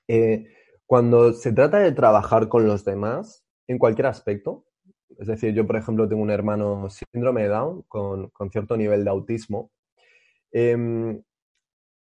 Eh, 0.09 0.43
cuando 0.85 1.31
se 1.31 1.53
trata 1.53 1.79
de 1.79 1.93
trabajar 1.93 2.49
con 2.49 2.67
los 2.67 2.83
demás, 2.83 3.45
en 3.67 3.77
cualquier 3.77 4.07
aspecto, 4.07 4.65
es 5.17 5.27
decir, 5.27 5.53
yo 5.53 5.65
por 5.65 5.77
ejemplo 5.77 6.09
tengo 6.09 6.21
un 6.21 6.31
hermano 6.31 6.89
síndrome 6.89 7.43
de 7.43 7.47
Down 7.47 7.83
con, 7.87 8.29
cierto 8.51 8.75
nivel 8.75 9.05
de 9.05 9.09
autismo, 9.09 9.71
em, 10.51 11.23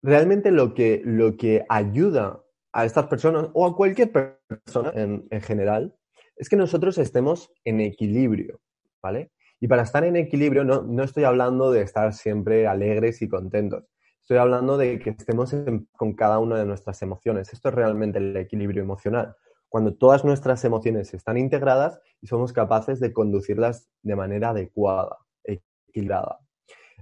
realmente 0.02 0.50
lo 0.50 0.74
que, 0.74 1.02
lo 1.04 1.36
que 1.36 1.64
ayuda 1.68 2.42
a 2.72 2.84
estas 2.84 3.06
personas 3.06 3.48
o 3.52 3.64
a 3.64 3.76
cualquier 3.76 4.10
persona 4.10 4.90
en, 4.96 5.28
en 5.30 5.40
general 5.40 5.94
es 6.34 6.48
que 6.48 6.56
nosotros 6.56 6.98
estemos 6.98 7.52
en 7.64 7.80
equilibrio, 7.80 8.60
¿vale? 9.00 9.30
Y 9.64 9.66
para 9.66 9.80
estar 9.80 10.04
en 10.04 10.14
equilibrio 10.16 10.62
no, 10.62 11.02
estoy 11.02 11.24
hablando 11.24 11.72
de 11.72 11.80
estar 11.80 12.12
siempre 12.12 12.66
alegres 12.66 13.22
y 13.22 13.30
contentos. 13.30 13.84
Estoy 14.20 14.36
hablando 14.36 14.76
de 14.76 14.98
que 14.98 15.08
estemos 15.08 15.56
con 15.96 16.12
cada 16.12 16.38
una 16.38 16.58
de 16.58 16.66
nuestras 16.66 17.00
emociones. 17.00 17.50
Esto 17.50 17.70
es 17.70 17.74
realmente 17.74 18.18
el 18.18 18.36
equilibrio 18.36 18.82
emocional. 18.82 19.34
Cuando 19.70 19.94
todas 19.94 20.22
nuestras 20.22 20.62
emociones 20.66 21.14
están 21.14 21.38
integradas 21.38 21.98
y 22.20 22.26
somos 22.26 22.52
capaces 22.52 23.00
de 23.00 23.14
conducirlas 23.14 23.88
de 24.02 24.14
manera 24.14 24.50
adecuada, 24.50 25.16
equilibrada. 25.42 26.40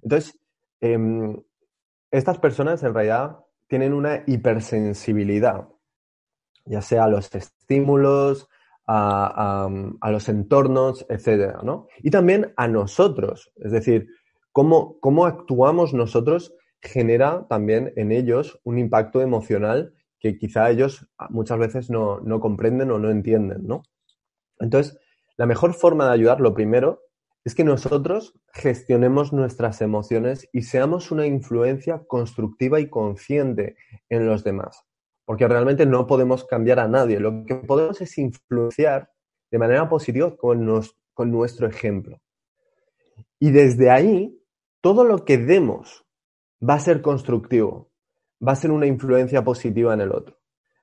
Entonces, 0.00 0.38
em, 0.80 1.36
estas 2.12 2.38
personas 2.38 2.80
en 2.84 2.94
realidad 2.94 3.40
tienen 3.66 3.92
una 3.92 4.22
hipersensibilidad, 4.24 5.66
ya 6.64 6.80
sea 6.80 7.02
a 7.02 7.08
los 7.08 7.34
estímulos, 7.34 8.48
a, 8.94 10.10
los 10.10 10.28
entornos, 10.28 11.06
etcétera, 11.08 11.60
¿no? 11.62 11.86
Y 12.02 12.10
también 12.10 12.52
a 12.56 12.68
nosotros, 12.68 13.52
es 13.56 13.72
decir, 13.72 14.08
cómo, 14.52 14.98
cómo 15.00 15.24
actuamos 15.24 15.94
nosotros 15.94 16.54
genera 16.80 17.46
también 17.48 17.92
en 17.96 18.12
ellos 18.12 18.60
un 18.64 18.78
impacto 18.78 19.22
emocional 19.22 19.94
que 20.18 20.36
quizá 20.36 20.70
ellos 20.70 21.08
muchas 21.30 21.58
veces 21.58 21.90
no, 21.90 22.20
no 22.20 22.40
comprenden 22.40 22.90
o 22.90 22.98
no 22.98 23.10
entienden, 23.10 23.66
¿no? 23.66 23.82
Entonces, 24.58 24.98
la 25.36 25.46
mejor 25.46 25.74
forma 25.74 26.06
de 26.06 26.12
ayudar, 26.12 26.40
lo 26.40 26.54
primero, 26.54 27.00
es 27.44 27.54
que 27.54 27.64
nosotros 27.64 28.34
gestionemos 28.52 29.32
nuestras 29.32 29.80
emociones 29.80 30.48
y 30.52 30.62
seamos 30.62 31.10
una 31.10 31.26
influencia 31.26 32.02
constructiva 32.06 32.78
y 32.78 32.88
consciente 32.88 33.76
en 34.08 34.26
los 34.26 34.44
demás 34.44 34.84
porque 35.32 35.48
realmente 35.48 35.86
no 35.86 36.06
podemos 36.06 36.44
cambiar 36.44 36.78
a 36.78 36.88
nadie. 36.88 37.18
Lo 37.18 37.46
que 37.46 37.54
podemos 37.54 37.98
es 38.02 38.18
influenciar 38.18 39.08
de 39.50 39.58
manera 39.58 39.88
positiva 39.88 40.36
con, 40.36 40.62
nuestro 41.16 41.66
ejemplo. 41.66 42.20
Y 43.38 43.50
desde 43.50 43.88
ahí, 43.88 44.38
todo 44.82 45.04
lo 45.04 45.24
que 45.24 45.38
demos 45.38 46.04
va 46.62 46.74
a 46.74 46.80
ser 46.80 47.00
constructivo, 47.00 47.90
va 48.46 48.52
a 48.52 48.56
ser 48.56 48.72
una 48.72 48.84
influencia 48.84 49.42
positiva 49.42 49.94
en 49.94 50.02
el 50.02 50.12
otro. 50.12 50.38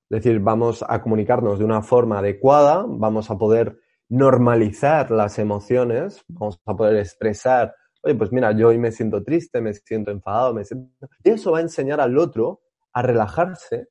Es 0.09 0.23
decir, 0.23 0.39
vamos 0.39 0.83
a 0.89 0.99
comunicarnos 1.03 1.59
de 1.59 1.65
una 1.65 1.83
forma 1.83 2.17
adecuada, 2.17 2.83
vamos 2.87 3.29
a 3.29 3.37
poder 3.37 3.79
normalizar 4.07 5.11
las 5.11 5.37
emociones, 5.37 6.23
vamos 6.27 6.59
a 6.65 6.75
poder 6.75 6.97
expresar, 6.97 7.75
oye, 8.01 8.15
pues 8.15 8.31
mira, 8.31 8.51
yo 8.53 8.69
hoy 8.69 8.79
me 8.79 8.91
siento 8.91 9.23
triste, 9.23 9.61
me 9.61 9.75
siento 9.75 10.09
enfadado, 10.09 10.55
me 10.55 10.65
siento... 10.65 11.07
Y 11.23 11.29
eso 11.29 11.51
va 11.51 11.59
a 11.59 11.61
enseñar 11.61 12.01
al 12.01 12.17
otro 12.17 12.61
a 12.93 13.03
relajarse 13.03 13.89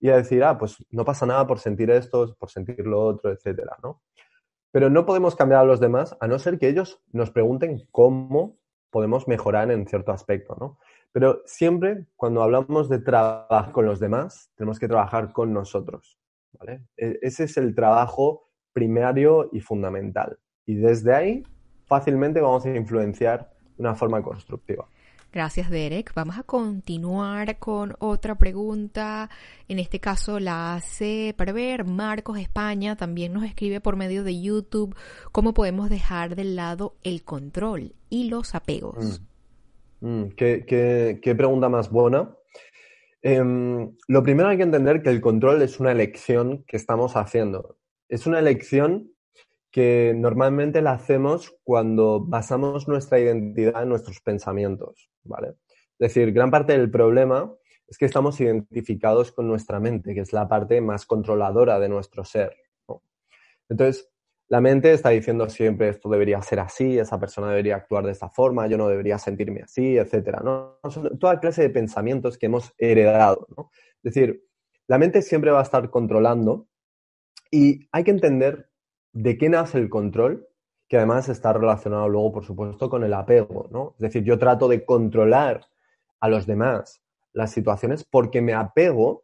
y 0.00 0.08
a 0.08 0.16
decir, 0.16 0.42
ah, 0.42 0.56
pues 0.56 0.76
no 0.90 1.04
pasa 1.04 1.26
nada 1.26 1.46
por 1.46 1.58
sentir 1.58 1.90
esto, 1.90 2.34
por 2.38 2.50
sentir 2.50 2.86
lo 2.86 3.00
otro, 3.00 3.30
etcétera, 3.30 3.76
¿no? 3.82 4.02
Pero 4.72 4.88
no 4.88 5.04
podemos 5.04 5.36
cambiar 5.36 5.60
a 5.60 5.64
los 5.64 5.80
demás 5.80 6.16
a 6.20 6.26
no 6.26 6.38
ser 6.38 6.58
que 6.58 6.68
ellos 6.68 7.02
nos 7.12 7.30
pregunten 7.30 7.86
cómo 7.90 8.56
podemos 8.90 9.28
mejorar 9.28 9.70
en 9.70 9.86
cierto 9.86 10.12
aspecto, 10.12 10.56
¿no? 10.58 10.78
Pero 11.12 11.42
siempre 11.44 12.06
cuando 12.16 12.42
hablamos 12.42 12.88
de 12.88 13.00
trabajar 13.00 13.72
con 13.72 13.84
los 13.84 14.00
demás, 14.00 14.50
tenemos 14.56 14.78
que 14.78 14.88
trabajar 14.88 15.32
con 15.32 15.52
nosotros, 15.52 16.18
¿vale? 16.52 16.82
E, 16.96 17.18
ese 17.22 17.44
es 17.44 17.56
el 17.56 17.74
trabajo 17.74 18.48
primario 18.72 19.50
y 19.52 19.60
fundamental. 19.60 20.38
Y 20.64 20.76
desde 20.76 21.14
ahí 21.14 21.42
fácilmente 21.86 22.40
vamos 22.40 22.64
a 22.64 22.74
influenciar 22.74 23.50
de 23.76 23.82
una 23.82 23.94
forma 23.94 24.22
constructiva. 24.22 24.86
Gracias, 25.32 25.70
Derek. 25.70 26.12
Vamos 26.14 26.38
a 26.38 26.42
continuar 26.42 27.58
con 27.58 27.94
otra 28.00 28.36
pregunta. 28.36 29.30
En 29.68 29.78
este 29.78 30.00
caso 30.00 30.40
la 30.40 30.74
hace 30.74 31.34
para 31.36 31.52
ver 31.52 31.84
Marcos 31.84 32.38
España. 32.38 32.96
También 32.96 33.32
nos 33.32 33.44
escribe 33.44 33.80
por 33.80 33.96
medio 33.96 34.24
de 34.24 34.40
YouTube 34.40 34.96
cómo 35.30 35.54
podemos 35.54 35.88
dejar 35.88 36.34
de 36.34 36.44
lado 36.44 36.96
el 37.04 37.22
control 37.22 37.94
y 38.08 38.28
los 38.28 38.54
apegos. 38.54 39.20
Mm. 39.20 39.30
Mm, 40.00 40.30
¿qué, 40.30 41.34
pregunta 41.36 41.68
más 41.68 41.90
buena? 41.90 42.34
Em, 43.22 43.94
lo 44.08 44.22
primero 44.22 44.48
hay 44.48 44.56
que 44.56 44.62
entender 44.62 45.02
que 45.02 45.10
el 45.10 45.20
control 45.20 45.62
es 45.62 45.78
una 45.78 45.92
elección 45.92 46.64
que 46.66 46.76
estamos 46.76 47.16
haciendo. 47.16 47.76
Es 48.08 48.26
una 48.26 48.38
elección 48.38 49.12
que 49.70 50.14
normalmente 50.16 50.82
la 50.82 50.92
hacemos 50.92 51.54
cuando 51.62 52.20
basamos 52.20 52.88
nuestra 52.88 53.20
identidad 53.20 53.82
en 53.82 53.88
nuestros 53.88 54.20
pensamientos, 54.20 55.09
¿vale? 55.24 55.54
Es 55.98 56.14
decir, 56.14 56.32
gran 56.32 56.50
parte 56.50 56.72
del 56.76 56.90
problema 56.90 57.54
es 57.86 57.98
que 57.98 58.06
estamos 58.06 58.40
identificados 58.40 59.32
con 59.32 59.48
nuestra 59.48 59.80
mente, 59.80 60.14
que 60.14 60.20
es 60.20 60.32
la 60.32 60.48
parte 60.48 60.80
más 60.80 61.06
controladora 61.06 61.78
de 61.78 61.88
nuestro 61.88 62.24
ser. 62.24 62.56
Entonces, 63.68 64.10
la 64.48 64.60
mente 64.60 64.92
está 64.92 65.10
diciendo 65.10 65.48
siempre 65.48 65.88
esto 65.88 66.08
debería 66.08 66.42
ser 66.42 66.58
así, 66.58 66.98
esa 66.98 67.20
persona 67.20 67.50
debería 67.50 67.76
actuar 67.76 68.04
de 68.04 68.12
esta 68.12 68.28
forma, 68.28 68.66
yo 68.66 68.76
no 68.76 68.88
debería 68.88 69.16
sentirme 69.16 69.62
así. 69.62 69.96
¿no? 70.42 70.78
Son 70.88 71.18
toda 71.18 71.38
clase 71.38 71.62
de 71.62 71.70
pensamientos 71.70 72.36
que 72.36 72.46
hemos 72.46 72.72
heredado. 72.78 73.46
Es 74.02 74.14
decir, 74.14 74.44
la 74.88 74.98
mente 74.98 75.22
siempre 75.22 75.52
va 75.52 75.60
a 75.60 75.62
estar 75.62 75.88
controlando 75.90 76.66
y 77.50 77.88
hay 77.92 78.02
que 78.02 78.10
entender 78.10 78.70
de 79.12 79.38
qué 79.38 79.48
nace 79.48 79.78
el 79.78 79.88
control, 79.88 80.48
que 80.90 80.96
además 80.96 81.28
está 81.28 81.52
relacionado 81.52 82.08
luego, 82.08 82.32
por 82.32 82.44
supuesto, 82.44 82.90
con 82.90 83.04
el 83.04 83.14
apego, 83.14 83.68
¿no? 83.70 83.92
Es 83.94 84.00
decir, 84.00 84.24
yo 84.24 84.40
trato 84.40 84.66
de 84.66 84.84
controlar 84.84 85.68
a 86.18 86.28
los 86.28 86.46
demás 86.46 87.00
las 87.32 87.52
situaciones 87.52 88.04
porque 88.04 88.42
me 88.42 88.54
apego 88.54 89.22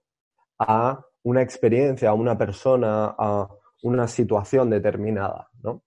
a 0.61 1.05
una 1.25 1.43
experiencia, 1.43 2.11
a 2.11 2.15
una 2.15 2.39
persona, 2.39 3.17
a 3.19 3.49
una 3.83 4.07
situación 4.07 4.71
determinada, 4.71 5.51
¿no? 5.61 5.83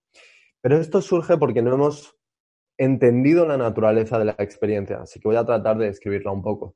Pero 0.60 0.76
esto 0.76 1.02
surge 1.02 1.38
porque 1.38 1.62
no 1.62 1.74
hemos 1.74 2.14
entendido 2.78 3.46
la 3.46 3.56
naturaleza 3.56 4.20
de 4.20 4.26
la 4.26 4.36
experiencia, 4.38 5.04
así 5.04 5.22
que 5.22 5.30
voy 5.30 5.38
a 5.38 5.46
tratar 5.46 5.78
de 5.78 5.86
describirla 5.86 6.34
un 6.34 6.42
poco. 6.42 6.76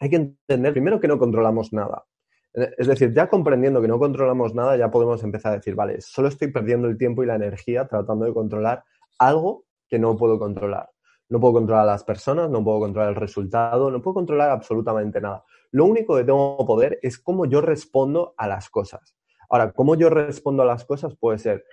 Hay 0.00 0.08
que 0.08 0.16
entender 0.16 0.72
primero 0.72 0.98
que 0.98 1.08
no 1.08 1.18
controlamos 1.18 1.74
nada. 1.74 2.06
Es 2.54 2.86
decir, 2.86 3.14
ya 3.14 3.28
comprendiendo 3.28 3.80
que 3.80 3.88
no 3.88 3.98
controlamos 3.98 4.54
nada, 4.54 4.76
ya 4.76 4.90
podemos 4.90 5.22
empezar 5.24 5.52
a 5.52 5.56
decir, 5.56 5.74
vale, 5.74 6.00
solo 6.02 6.28
estoy 6.28 6.48
perdiendo 6.52 6.86
el 6.86 6.98
tiempo 6.98 7.22
y 7.22 7.26
la 7.26 7.36
energía 7.36 7.86
tratando 7.86 8.26
de 8.26 8.34
controlar 8.34 8.84
algo 9.18 9.64
que 9.88 9.98
no 9.98 10.16
puedo 10.16 10.38
controlar. 10.38 10.90
No 11.30 11.40
puedo 11.40 11.54
controlar 11.54 11.84
a 11.84 11.92
las 11.92 12.04
personas, 12.04 12.50
no 12.50 12.62
puedo 12.62 12.80
controlar 12.80 13.10
el 13.10 13.16
resultado, 13.16 13.90
no 13.90 14.02
puedo 14.02 14.16
controlar 14.16 14.50
absolutamente 14.50 15.18
nada. 15.18 15.44
Lo 15.70 15.86
único 15.86 16.14
que 16.16 16.24
tengo 16.24 16.58
poder 16.66 16.98
es 17.00 17.18
cómo 17.18 17.46
yo 17.46 17.62
respondo 17.62 18.34
a 18.36 18.46
las 18.46 18.68
cosas. 18.68 19.16
Ahora, 19.48 19.72
cómo 19.72 19.94
yo 19.94 20.10
respondo 20.10 20.62
a 20.62 20.66
las 20.66 20.84
cosas 20.84 21.16
puede 21.16 21.38
ser 21.38 21.64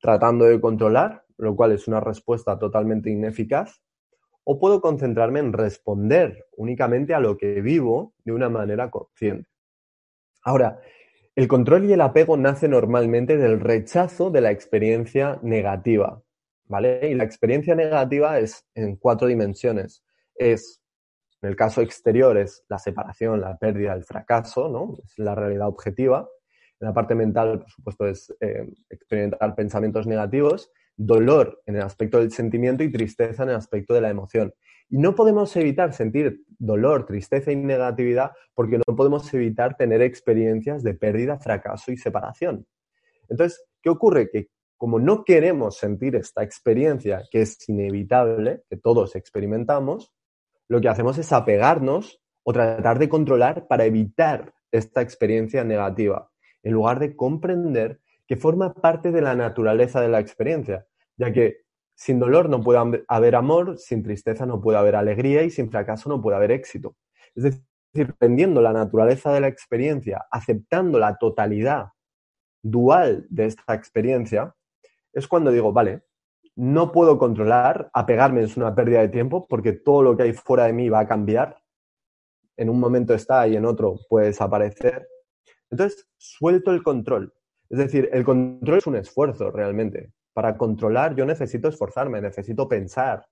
tratando 0.00 0.44
de 0.44 0.60
controlar, 0.60 1.24
lo 1.38 1.56
cual 1.56 1.72
es 1.72 1.88
una 1.88 1.98
respuesta 1.98 2.56
totalmente 2.56 3.10
ineficaz, 3.10 3.82
o 4.44 4.60
puedo 4.60 4.80
concentrarme 4.80 5.40
en 5.40 5.52
responder 5.52 6.46
únicamente 6.56 7.14
a 7.14 7.20
lo 7.20 7.36
que 7.36 7.60
vivo 7.60 8.14
de 8.24 8.32
una 8.32 8.48
manera 8.48 8.90
consciente. 8.90 9.48
Ahora, 10.42 10.80
el 11.36 11.48
control 11.48 11.84
y 11.84 11.92
el 11.92 12.00
apego 12.00 12.36
nace 12.36 12.68
normalmente 12.68 13.36
del 13.36 13.60
rechazo 13.60 14.30
de 14.30 14.40
la 14.40 14.50
experiencia 14.50 15.38
negativa, 15.42 16.22
¿vale? 16.66 17.08
Y 17.08 17.14
la 17.14 17.24
experiencia 17.24 17.74
negativa 17.74 18.38
es 18.38 18.66
en 18.74 18.96
cuatro 18.96 19.28
dimensiones. 19.28 20.04
Es, 20.34 20.82
en 21.42 21.50
el 21.50 21.56
caso 21.56 21.82
exterior, 21.82 22.36
es 22.36 22.64
la 22.68 22.78
separación, 22.78 23.40
la 23.40 23.56
pérdida, 23.56 23.94
el 23.94 24.04
fracaso, 24.04 24.68
¿no? 24.68 24.96
Es 25.04 25.18
la 25.18 25.34
realidad 25.34 25.68
objetiva. 25.68 26.28
En 26.80 26.88
la 26.88 26.94
parte 26.94 27.14
mental, 27.14 27.60
por 27.60 27.70
supuesto, 27.70 28.06
es 28.06 28.34
eh, 28.40 28.66
experimentar 28.88 29.54
pensamientos 29.54 30.06
negativos, 30.06 30.70
dolor 30.96 31.62
en 31.66 31.76
el 31.76 31.82
aspecto 31.82 32.18
del 32.18 32.32
sentimiento 32.32 32.82
y 32.82 32.92
tristeza 32.92 33.44
en 33.44 33.50
el 33.50 33.56
aspecto 33.56 33.94
de 33.94 34.00
la 34.00 34.10
emoción. 34.10 34.52
Y 34.90 34.98
no 34.98 35.14
podemos 35.14 35.56
evitar 35.56 35.94
sentir 35.94 36.44
dolor, 36.58 37.06
tristeza 37.06 37.52
y 37.52 37.56
negatividad 37.56 38.32
porque 38.54 38.78
no 38.78 38.96
podemos 38.96 39.32
evitar 39.32 39.76
tener 39.76 40.02
experiencias 40.02 40.82
de 40.82 40.94
pérdida, 40.94 41.38
fracaso 41.38 41.92
y 41.92 41.96
separación. 41.96 42.66
Entonces, 43.28 43.64
¿qué 43.80 43.88
ocurre? 43.88 44.28
Que 44.28 44.48
como 44.76 44.98
no 44.98 45.24
queremos 45.24 45.76
sentir 45.76 46.16
esta 46.16 46.42
experiencia 46.42 47.22
que 47.30 47.42
es 47.42 47.68
inevitable, 47.68 48.62
que 48.68 48.76
todos 48.76 49.14
experimentamos, 49.14 50.12
lo 50.68 50.80
que 50.80 50.88
hacemos 50.88 51.18
es 51.18 51.32
apegarnos 51.32 52.20
o 52.42 52.52
tratar 52.52 52.98
de 52.98 53.08
controlar 53.08 53.68
para 53.68 53.84
evitar 53.84 54.54
esta 54.72 55.02
experiencia 55.02 55.64
negativa, 55.64 56.30
en 56.62 56.72
lugar 56.72 56.98
de 56.98 57.14
comprender 57.14 58.00
que 58.26 58.36
forma 58.36 58.72
parte 58.72 59.10
de 59.10 59.20
la 59.20 59.34
naturaleza 59.34 60.00
de 60.00 60.08
la 60.08 60.20
experiencia, 60.20 60.86
ya 61.16 61.32
que 61.32 61.58
sin 62.00 62.18
dolor 62.18 62.48
no 62.48 62.62
puede 62.62 63.04
haber 63.08 63.36
amor, 63.36 63.76
sin 63.76 64.02
tristeza 64.02 64.46
no 64.46 64.62
puede 64.62 64.78
haber 64.78 64.96
alegría 64.96 65.42
y 65.42 65.50
sin 65.50 65.70
fracaso 65.70 66.08
no 66.08 66.22
puede 66.22 66.38
haber 66.38 66.50
éxito. 66.50 66.96
Es 67.34 67.42
decir, 67.42 67.62
entendiendo 67.92 68.62
la 68.62 68.72
naturaleza 68.72 69.34
de 69.34 69.42
la 69.42 69.48
experiencia, 69.48 70.24
aceptando 70.30 70.98
la 70.98 71.18
totalidad 71.18 71.88
dual 72.62 73.26
de 73.28 73.44
esta 73.44 73.74
experiencia, 73.74 74.54
es 75.12 75.28
cuando 75.28 75.52
digo, 75.52 75.74
vale, 75.74 76.04
no 76.56 76.90
puedo 76.90 77.18
controlar, 77.18 77.90
apegarme 77.92 78.44
es 78.44 78.56
una 78.56 78.74
pérdida 78.74 79.00
de 79.00 79.08
tiempo 79.08 79.46
porque 79.46 79.74
todo 79.74 80.02
lo 80.02 80.16
que 80.16 80.22
hay 80.22 80.32
fuera 80.32 80.64
de 80.64 80.72
mí 80.72 80.88
va 80.88 81.00
a 81.00 81.06
cambiar. 81.06 81.62
En 82.56 82.70
un 82.70 82.80
momento 82.80 83.12
está 83.12 83.46
y 83.46 83.56
en 83.56 83.66
otro 83.66 83.96
puede 84.08 84.28
desaparecer. 84.28 85.06
Entonces, 85.68 86.08
suelto 86.16 86.70
el 86.70 86.82
control. 86.82 87.34
Es 87.68 87.76
decir, 87.76 88.08
el 88.10 88.24
control 88.24 88.78
es 88.78 88.86
un 88.86 88.96
esfuerzo 88.96 89.50
realmente. 89.50 90.14
Para 90.40 90.56
controlar 90.56 91.14
yo 91.14 91.26
necesito 91.26 91.68
esforzarme, 91.68 92.18
necesito 92.18 92.66
pensar. 92.66 93.26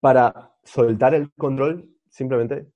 Para 0.00 0.54
soltar 0.64 1.14
el 1.14 1.30
control 1.34 1.86
simplemente 2.08 2.72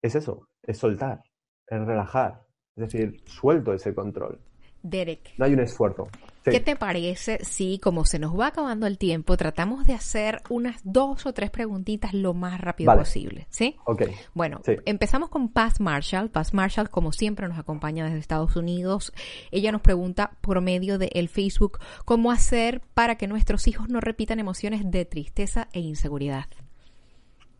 es 0.00 0.14
eso, 0.14 0.48
es 0.62 0.78
soltar, 0.78 1.20
es 1.66 1.78
relajar. 1.78 2.40
Es 2.74 2.90
decir, 2.90 3.20
suelto 3.26 3.74
ese 3.74 3.94
control. 3.94 4.40
Derek. 4.82 5.34
No 5.36 5.44
hay 5.44 5.52
un 5.52 5.60
esfuerzo. 5.60 6.08
¿Qué 6.44 6.60
te 6.60 6.76
parece 6.76 7.44
si, 7.44 7.78
como 7.78 8.04
se 8.04 8.18
nos 8.18 8.38
va 8.38 8.48
acabando 8.48 8.86
el 8.86 8.98
tiempo, 8.98 9.36
tratamos 9.36 9.86
de 9.86 9.94
hacer 9.94 10.40
unas 10.48 10.80
dos 10.84 11.26
o 11.26 11.32
tres 11.32 11.50
preguntitas 11.50 12.14
lo 12.14 12.34
más 12.34 12.60
rápido 12.60 12.94
posible? 12.96 13.46
¿Sí? 13.50 13.76
Ok. 13.84 14.02
Bueno, 14.34 14.60
empezamos 14.84 15.28
con 15.28 15.48
Paz 15.50 15.80
Marshall. 15.80 16.30
Paz 16.30 16.54
Marshall, 16.54 16.90
como 16.90 17.12
siempre, 17.12 17.48
nos 17.48 17.58
acompaña 17.58 18.04
desde 18.04 18.18
Estados 18.18 18.56
Unidos. 18.56 19.12
Ella 19.50 19.72
nos 19.72 19.82
pregunta 19.82 20.32
por 20.40 20.60
medio 20.60 20.98
de 20.98 21.10
el 21.14 21.28
Facebook 21.28 21.78
cómo 22.04 22.30
hacer 22.30 22.80
para 22.94 23.16
que 23.16 23.26
nuestros 23.26 23.66
hijos 23.68 23.88
no 23.88 24.00
repitan 24.00 24.38
emociones 24.38 24.90
de 24.90 25.04
tristeza 25.04 25.68
e 25.72 25.80
inseguridad. 25.80 26.46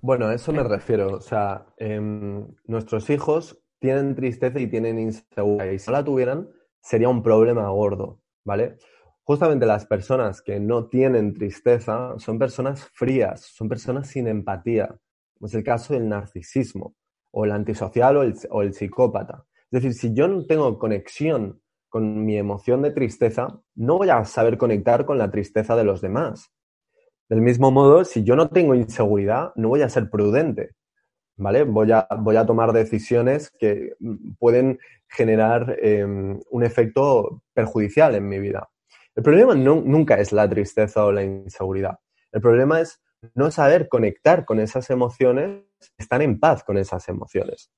Bueno, 0.01 0.27
a 0.27 0.35
eso 0.35 0.53
me 0.53 0.63
refiero. 0.63 1.17
O 1.17 1.21
sea, 1.21 1.67
em, 1.77 2.47
nuestros 2.67 3.11
hijos 3.11 3.59
tienen 3.81 4.15
tristeza 4.15 4.61
y 4.61 4.69
tienen 4.69 4.99
inseguridad. 4.99 5.71
Y 5.73 5.79
si 5.79 5.91
no 5.91 5.97
la 5.97 6.05
tuvieran, 6.05 6.49
sería 6.81 7.09
un 7.09 7.23
problema 7.23 7.69
gordo, 7.69 8.21
¿vale? 8.49 8.79
Justamente 9.25 9.67
las 9.67 9.85
personas 9.85 10.41
que 10.41 10.59
no 10.59 10.89
tienen 10.89 11.35
tristeza 11.35 12.15
son 12.17 12.39
personas 12.39 12.89
frías, 12.95 13.43
son 13.43 13.69
personas 13.69 14.09
sin 14.09 14.27
empatía. 14.27 14.97
Es 15.43 15.53
el 15.53 15.63
caso 15.63 15.93
del 15.93 16.09
narcisismo, 16.09 16.95
o 17.31 17.45
el 17.45 17.53
antisocial 17.53 18.17
o 18.17 18.23
el, 18.23 18.35
o 18.49 18.63
el 18.63 18.73
psicópata. 18.73 19.45
Es 19.71 19.83
decir, 19.83 19.93
si 19.93 20.15
yo 20.15 20.29
no 20.29 20.47
tengo 20.47 20.79
conexión 20.79 21.61
con 21.91 22.25
mi 22.25 22.39
emoción 22.39 22.81
de 22.81 22.91
tristeza, 22.91 23.61
no 23.75 23.99
voy 23.99 24.09
a 24.09 24.25
saber 24.25 24.57
conectar 24.57 25.05
con 25.05 25.19
la 25.19 25.31
tristeza 25.31 25.77
de 25.77 25.85
los 25.85 26.01
demás. 26.01 26.51
Del 27.29 27.43
mismo 27.43 27.71
modo, 27.71 28.07
si 28.07 28.25
yo 28.25 28.35
no 28.35 28.49
tengo 28.49 28.75
inseguridad, 28.75 29.53
no 29.57 29.69
voy 29.69 29.83
a 29.83 29.91
ser 29.91 30.09
prudente. 30.09 30.71
¿Vale? 31.39 31.65
Voy 31.65 31.91
a, 31.93 32.07
voy 32.19 32.37
a 32.37 32.45
tomar 32.45 32.73
decisiones 32.73 33.51
que 33.59 33.95
pueden 34.39 34.79
generar 35.09 35.77
em, 35.81 36.39
un 36.51 36.65
efecto 36.65 37.43
perjudicial 37.55 38.15
en 38.15 38.29
mi 38.29 38.39
vida. 38.39 38.69
El 39.15 39.23
problema 39.23 39.55
nunca 39.55 40.17
es 40.17 40.33
la 40.33 40.49
tristeza 40.49 41.05
o 41.05 41.13
la 41.13 41.25
inseguridad. 41.25 41.99
El 42.31 42.41
problema 42.41 42.81
es 42.81 43.01
no 43.35 43.51
saber 43.51 43.89
conectar 43.89 44.45
con 44.45 44.61
esas 44.61 44.91
emociones, 44.91 45.63
estar 45.97 46.23
en 46.23 46.39
paz 46.39 46.63
con 46.63 46.77
esas 46.77 47.09
emociones. 47.09 47.71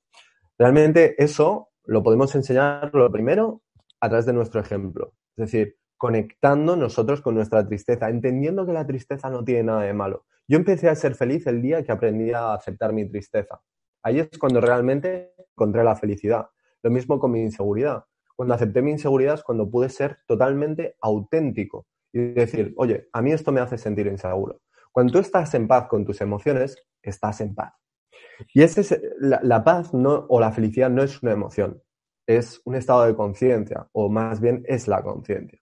Realmente 0.59 1.23
eso 1.23 1.69
lo 1.85 2.03
podemos 2.03 2.35
enseñar 2.35 2.91
lo 2.93 3.11
primero 3.11 3.63
a 4.01 4.09
través 4.09 4.27
de 4.27 4.33
nuestro 4.33 4.61
ejemplo. 4.61 5.15
Es 5.37 5.51
decir, 5.51 5.77
conectando 6.01 6.77
nosotros 6.77 7.21
con 7.21 7.35
nuestra 7.35 7.67
tristeza, 7.67 8.09
entendiendo 8.09 8.65
que 8.65 8.73
la 8.73 8.87
tristeza 8.87 9.29
no 9.29 9.45
tiene 9.45 9.65
nada 9.65 9.83
de 9.83 9.93
malo. 9.93 10.25
Yo 10.49 10.57
empecé 10.57 10.89
a 10.89 10.95
ser 10.95 11.15
feliz 11.15 11.47
el 11.47 11.61
día 11.61 11.85
que 11.85 11.93
aprendí 11.93 12.33
a 12.33 12.55
aceptar 12.55 12.95
mi 12.95 13.07
tristeza. 13.07 13.61
Ahí 14.03 14.19
es 14.19 14.31
cuando 14.39 14.63
realmente 14.63 15.35
encontré 15.55 15.85
la 15.85 15.95
felicidad. 15.95 16.47
Lo 16.83 16.91
mismo 16.91 17.21
con 17.21 17.33
mi 17.33 17.43
inseguridad. 17.43 18.07
Cuando 18.35 18.55
acepté 18.55 18.81
mi 18.81 18.93
inseguridad 18.93 19.35
es 19.35 19.43
cuando 19.43 19.71
pude 19.71 19.91
ser 19.91 20.21
totalmente 20.27 20.97
auténtico 21.03 21.85
y 22.15 22.33
decir, 22.33 22.73
oye, 22.79 23.11
a 23.13 23.21
mí 23.21 23.33
esto 23.33 23.53
me 23.53 23.61
hace 23.61 23.77
sentir 23.77 24.07
inseguro. 24.07 24.63
Cuando 24.91 25.13
tú 25.13 25.19
estás 25.19 25.53
en 25.53 25.69
paz 25.69 25.87
con 25.87 26.07
tus 26.07 26.23
emociones, 26.23 26.83
estás 27.03 27.43
en 27.43 27.55
paz. 27.55 27.75
Y 28.55 28.63
ese 28.63 28.81
es, 28.81 28.99
la, 29.19 29.63
paz 29.63 29.91
o 29.93 30.41
la 30.41 30.51
felicidad 30.51 30.89
no 30.89 31.03
es 31.03 31.23
una 31.23 31.33
emoción, 31.33 31.83
es 32.27 32.63
un 32.65 32.75
estado 32.75 33.05
de 33.05 33.15
conciencia, 33.15 33.87
o 33.93 34.09
más 34.09 34.41
bien 34.41 34.65
es 34.67 34.89
la 34.89 35.03
conciencia. 35.03 35.60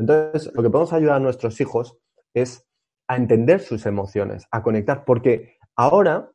Entonces, 0.00 0.50
lo 0.54 0.62
que 0.62 0.70
podemos 0.70 0.94
ayudar 0.94 1.16
a 1.16 1.20
nuestros 1.20 1.60
hijos 1.60 1.98
es 2.32 2.66
a 3.06 3.16
entender 3.16 3.60
sus 3.60 3.84
emociones, 3.84 4.46
a 4.50 4.62
conectar, 4.62 5.04
porque 5.04 5.58
ahora 5.76 6.32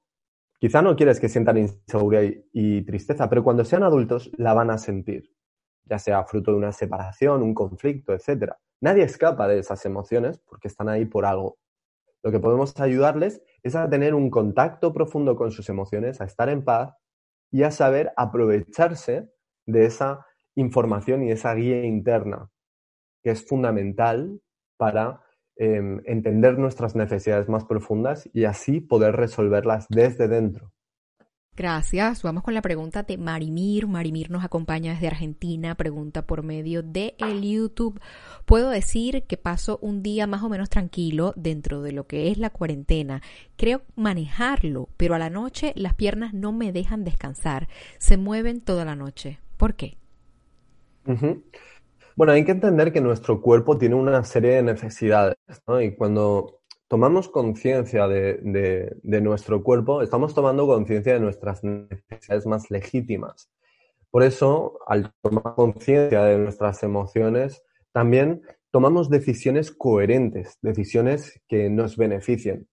quizá 0.60 0.84
no 0.84 0.96
quieres 0.96 1.20
que 1.20 1.30
sientan 1.30 1.58
inseguridad 1.58 2.32
y, 2.54 2.84
tristeza, 2.84 3.28
pero 3.28 3.44
cuando 3.44 3.66
sean 3.66 3.82
adultos 3.82 4.30
la 4.38 4.54
van 4.54 4.70
a 4.70 4.78
sentir, 4.78 5.32
ya 5.84 5.98
sea 5.98 6.24
fruto 6.26 6.52
de 6.52 6.58
una 6.58 6.72
separación, 6.72 7.42
un 7.42 7.56
conflicto, 7.56 8.14
etc. 8.14 8.52
Nadie 8.82 9.04
escapa 9.04 9.48
de 9.48 9.58
esas 9.58 9.84
emociones 9.86 10.40
porque 10.48 10.68
están 10.68 10.88
ahí 10.88 11.06
por 11.06 11.26
algo. 11.26 11.58
Lo 12.22 12.32
que 12.32 12.40
podemos 12.40 12.80
ayudarles 12.80 13.42
es 13.64 13.76
a 13.76 13.90
tener 13.90 14.14
un 14.14 14.30
contacto 14.30 14.94
profundo 14.94 15.36
con 15.36 15.52
sus 15.52 15.70
emociones, 15.70 16.22
a 16.22 16.26
estar 16.26 16.50
en 16.50 16.64
paz 16.64 16.94
y 17.52 17.64
a 17.64 17.72
saber 17.72 18.14
aprovecharse 18.16 19.28
de 19.66 19.86
esa 19.86 20.24
información 20.56 21.24
y 21.24 21.32
esa 21.32 21.54
guía 21.56 21.84
interna, 21.84 22.52
que 23.26 23.32
es 23.32 23.44
fundamental 23.44 24.40
para 24.78 25.20
em, 25.56 26.00
entender 26.06 26.60
nuestras 26.60 26.96
necesidades 26.96 27.50
más 27.50 27.66
profundas 27.66 28.30
y 28.34 28.46
así 28.46 28.82
poder 28.82 29.16
resolverlas 29.16 29.88
desde 29.90 30.28
dentro. 30.28 30.72
Gracias. 31.56 32.22
Vamos 32.22 32.44
con 32.44 32.54
la 32.54 32.62
pregunta 32.62 33.02
de 33.02 33.18
Marimir. 33.18 33.88
Marimir 33.88 34.30
nos 34.30 34.44
acompaña 34.44 34.94
desde 34.94 35.08
Argentina. 35.08 35.74
Pregunta 35.74 36.28
por 36.28 36.44
medio 36.44 36.84
de 36.84 37.16
el 37.18 37.42
YouTube. 37.42 38.00
Puedo 38.46 38.70
decir 38.70 39.24
que 39.24 39.38
paso 39.38 39.80
un 39.82 40.04
día 40.04 40.28
más 40.28 40.44
o 40.44 40.50
menos 40.50 40.70
tranquilo 40.70 41.34
dentro 41.36 41.82
de 41.82 41.94
lo 41.94 42.06
que 42.06 42.30
es 42.30 42.38
la 42.38 42.52
cuarentena. 42.52 43.24
Creo 43.56 43.82
manejarlo, 43.96 44.90
pero 44.98 45.16
a 45.16 45.20
la 45.20 45.32
noche 45.32 45.74
las 45.76 45.96
piernas 45.96 46.36
no 46.36 46.52
me 46.52 46.72
dejan 46.72 47.04
descansar. 47.04 47.70
Se 47.98 48.18
mueven 48.18 48.62
toda 48.62 48.86
la 48.86 48.96
noche. 48.96 49.40
¿Por 49.58 49.74
qué? 49.74 49.98
Bueno, 52.16 52.32
hay 52.32 52.46
que 52.46 52.54
entender 52.54 52.94
que 52.94 53.02
nuestro 53.02 53.42
cuerpo 53.42 53.78
tiene 53.78 53.96
una 53.96 54.24
serie 54.24 54.52
de 54.52 54.64
necesidades, 54.64 55.36
¿no? 55.68 55.82
Y 55.82 55.96
cuando 55.96 56.62
tomamos 56.88 57.28
conciencia 57.28 58.08
de, 58.08 58.96
nuestro 59.22 59.62
cuerpo, 59.64 60.02
estamos 60.02 60.34
tomando 60.34 60.66
conciencia 60.66 61.14
de 61.14 61.20
nuestras 61.20 61.62
necesidades 61.66 62.46
más 62.46 62.72
legítimas. 62.72 63.52
Por 64.12 64.24
eso, 64.24 64.80
al 64.88 65.12
tomar 65.22 65.56
conciencia 65.56 66.24
de 66.24 66.38
nuestras 66.38 66.84
emociones, 66.84 67.64
también 67.92 68.44
tomamos 68.72 69.10
decisiones 69.10 69.72
coherentes, 69.72 70.58
decisiones 70.62 71.42
que 71.50 71.70
nos 71.70 71.98
beneficien. 71.98 72.70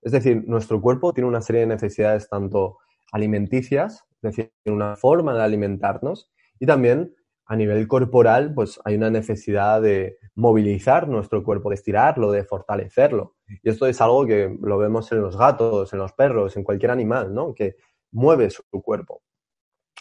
Es 0.00 0.12
decir, 0.12 0.42
nuestro 0.46 0.80
cuerpo 0.80 1.12
tiene 1.12 1.28
una 1.28 1.42
serie 1.42 1.60
de 1.60 1.66
necesidades 1.66 2.30
tanto 2.30 2.78
alimenticias, 3.12 4.06
es 4.22 4.22
decir, 4.22 4.52
una 4.64 4.96
forma 4.96 5.34
de 5.34 5.42
alimentarnos, 5.42 6.32
y 6.58 6.64
también 6.64 7.14
a 7.46 7.56
nivel 7.56 7.86
corporal, 7.86 8.52
pues 8.54 8.80
hay 8.84 8.96
una 8.96 9.10
necesidad 9.10 9.80
de 9.80 10.18
movilizar 10.34 11.08
nuestro 11.08 11.44
cuerpo, 11.44 11.70
de 11.70 11.76
estirarlo, 11.76 12.32
de 12.32 12.44
fortalecerlo. 12.44 13.36
Y 13.62 13.70
esto 13.70 13.86
es 13.86 14.00
algo 14.00 14.26
que 14.26 14.56
lo 14.60 14.78
vemos 14.78 15.10
en 15.12 15.20
los 15.20 15.38
gatos, 15.38 15.92
en 15.92 16.00
los 16.00 16.12
perros, 16.12 16.56
en 16.56 16.64
cualquier 16.64 16.90
animal, 16.90 17.32
¿no? 17.32 17.54
Que 17.54 17.76
mueve 18.10 18.50
su 18.50 18.62
cuerpo. 18.82 19.22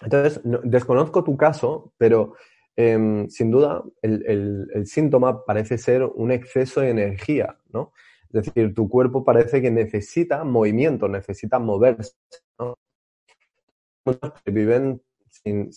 Entonces, 0.02 0.42
desconozco 0.64 1.24
tu 1.24 1.38
caso, 1.38 1.94
pero 1.98 2.34
em, 2.76 3.30
sin 3.30 3.52
duda 3.52 3.84
el, 4.02 4.68
el, 4.74 4.88
síntoma 4.88 5.46
parece 5.46 5.78
ser 5.78 6.04
un 6.04 6.32
exceso 6.32 6.82
de 6.82 6.90
energía, 6.90 7.58
¿no? 7.70 7.94
Es 8.34 8.46
decir, 8.46 8.74
tu 8.74 8.90
cuerpo 8.90 9.24
parece 9.24 9.62
que 9.62 9.72
necesita 9.72 10.44
movimiento, 10.44 11.08
necesita 11.08 11.60
moverse, 11.60 12.14
¿no? 12.60 12.76
Viven 14.46 15.02
sin, 15.44 15.72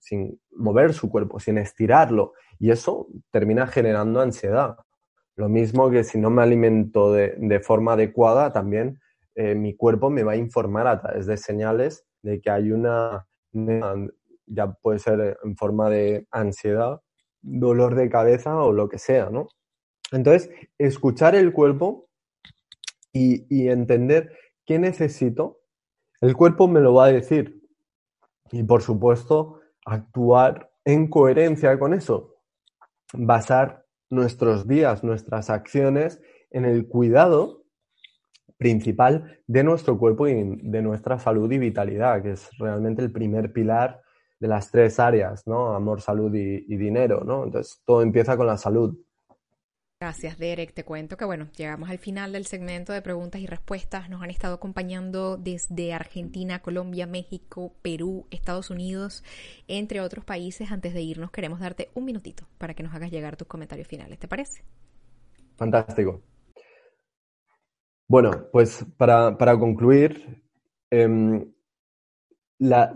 sin, 0.00 0.40
mover 0.52 0.92
su 0.92 1.10
cuerpo, 1.10 1.40
sin 1.40 1.58
estirarlo. 1.58 2.34
Y 2.58 2.70
eso 2.70 3.08
termina 3.30 3.66
generando 3.66 4.20
ansiedad. 4.20 4.76
Lo 5.36 5.48
mismo 5.48 5.90
que 5.90 6.04
si 6.04 6.18
no 6.18 6.30
me 6.30 6.42
alimento 6.42 7.12
de, 7.12 7.60
forma 7.60 7.92
adecuada, 7.92 8.52
también 8.52 9.00
eh, 9.34 9.54
mi 9.54 9.76
cuerpo 9.76 10.10
me 10.10 10.24
va 10.24 10.32
a 10.32 10.36
informar 10.36 10.86
a 10.86 11.00
través 11.00 11.26
de 11.26 11.36
señales 11.36 12.04
de 12.22 12.40
que 12.40 12.50
hay 12.50 12.72
una, 12.72 13.26
ya 14.46 14.72
puede 14.72 14.98
ser 14.98 15.38
en 15.44 15.56
forma 15.56 15.88
de 15.90 16.26
ansiedad, 16.30 17.00
dolor 17.40 17.94
de 17.94 18.10
cabeza 18.10 18.56
o 18.56 18.72
lo 18.72 18.88
que 18.88 18.98
sea, 18.98 19.30
¿no? 19.30 19.46
Entonces, 20.10 20.50
escuchar 20.78 21.36
el 21.36 21.52
cuerpo 21.52 22.08
y, 23.12 23.46
y 23.48 23.68
entender 23.68 24.32
qué 24.64 24.78
necesito, 24.78 25.60
el 26.20 26.34
cuerpo 26.34 26.66
me 26.66 26.80
lo 26.80 26.94
va 26.94 27.06
a 27.06 27.12
decir. 27.12 27.57
Y 28.52 28.62
por 28.62 28.82
supuesto, 28.82 29.60
actuar 29.84 30.70
en 30.84 31.08
coherencia 31.08 31.78
con 31.78 31.94
eso. 31.94 32.34
Basar 33.12 33.84
nuestros 34.10 34.66
días, 34.66 35.04
nuestras 35.04 35.50
acciones 35.50 36.20
en 36.50 36.64
el 36.64 36.88
cuidado 36.88 37.64
principal 38.56 39.40
de 39.46 39.62
nuestro 39.62 39.98
cuerpo 39.98 40.26
y 40.26 40.58
de 40.62 40.82
nuestra 40.82 41.18
salud 41.18 41.50
y 41.50 41.58
vitalidad, 41.58 42.22
que 42.22 42.32
es 42.32 42.50
realmente 42.58 43.02
el 43.02 43.12
primer 43.12 43.52
pilar 43.52 44.02
de 44.40 44.48
las 44.48 44.70
tres 44.70 44.98
áreas, 44.98 45.46
¿no? 45.46 45.74
Amor, 45.74 46.00
salud 46.00 46.34
y, 46.34 46.76
dinero, 46.76 47.22
¿no? 47.24 47.44
Entonces, 47.44 47.82
todo 47.84 48.02
empieza 48.02 48.36
con 48.36 48.46
la 48.46 48.56
salud. 48.56 48.96
Gracias, 50.00 50.38
Derek. 50.38 50.74
Te 50.74 50.84
cuento 50.84 51.16
que, 51.16 51.24
bueno, 51.24 51.48
llegamos 51.56 51.90
al 51.90 51.98
final 51.98 52.30
del 52.30 52.46
segmento 52.46 52.92
de 52.92 53.02
preguntas 53.02 53.40
y 53.40 53.46
respuestas. 53.46 54.08
Nos 54.08 54.22
han 54.22 54.30
estado 54.30 54.54
acompañando 54.54 55.36
desde 55.36 55.92
Argentina, 55.92 56.60
Colombia, 56.60 57.08
México, 57.08 57.72
Perú, 57.82 58.24
Estados 58.30 58.70
Unidos, 58.70 59.24
entre 59.66 60.00
otros 60.00 60.24
países. 60.24 60.70
Antes 60.70 60.94
de 60.94 61.02
irnos, 61.02 61.32
queremos 61.32 61.58
darte 61.58 61.90
un 61.94 62.04
minutito 62.04 62.46
para 62.58 62.74
que 62.74 62.84
nos 62.84 62.94
hagas 62.94 63.10
llegar 63.10 63.36
tus 63.36 63.48
comentarios 63.48 63.88
finales. 63.88 64.20
¿Te 64.20 64.28
parece? 64.28 64.62
Fantástico. 65.56 66.22
Bueno, 68.06 68.46
pues 68.52 68.86
para, 68.96 69.36
concluir, 69.58 70.44
em, 70.90 71.44
la, 72.60 72.92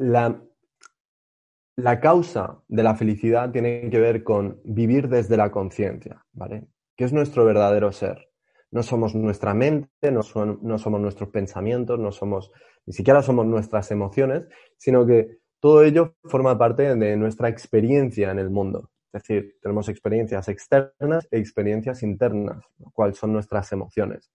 la 1.74 2.00
causa 2.00 2.62
de 2.68 2.82
la 2.84 2.94
felicidad 2.94 3.50
tiene 3.50 3.90
que 3.90 3.98
ver 3.98 4.22
con 4.22 4.60
vivir 4.62 5.08
desde 5.08 5.36
la 5.36 5.50
conciencia, 5.50 6.24
¿vale? 6.32 6.68
Que 6.96 7.04
es 7.04 7.12
nuestro 7.12 7.44
verdadero 7.44 7.92
ser. 7.92 8.28
No 8.70 8.82
somos 8.82 9.14
nuestra 9.14 9.52
mente, 9.52 10.10
no, 10.10 10.22
somos 10.22 11.00
nuestros 11.00 11.28
pensamientos, 11.28 11.98
no 11.98 12.10
somos, 12.10 12.50
ni 12.86 12.94
siquiera 12.94 13.22
somos 13.22 13.46
nuestras 13.46 13.90
emociones, 13.90 14.44
sino 14.78 15.06
que 15.06 15.38
todo 15.60 15.82
ello 15.82 16.14
forma 16.24 16.56
parte 16.56 16.94
de 16.94 17.16
nuestra 17.16 17.48
experiencia 17.48 18.30
en 18.30 18.38
el 18.38 18.50
mundo. 18.50 18.90
Es 19.12 19.22
decir, 19.22 19.58
tenemos 19.60 19.90
experiencias 19.90 20.48
externas 20.48 21.28
e 21.30 21.38
experiencias 21.38 22.02
internas, 22.02 22.64
cual 22.94 23.14
son 23.14 23.34
nuestras 23.34 23.70
emociones. 23.72 24.32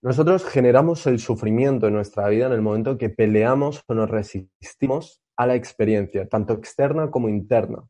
Nosotros 0.00 0.44
generamos 0.44 1.06
el 1.06 1.18
sufrimiento 1.18 1.88
en 1.88 1.94
nuestra 1.94 2.28
vida 2.28 2.46
en 2.46 2.52
el 2.52 2.62
momento 2.62 2.96
que 2.96 3.10
peleamos 3.10 3.82
o 3.86 3.94
nos 3.94 4.08
resistimos 4.08 5.20
a 5.36 5.46
la 5.46 5.56
experiencia, 5.56 6.26
tanto 6.26 6.54
externa 6.54 7.10
como 7.10 7.28
interna. 7.28 7.84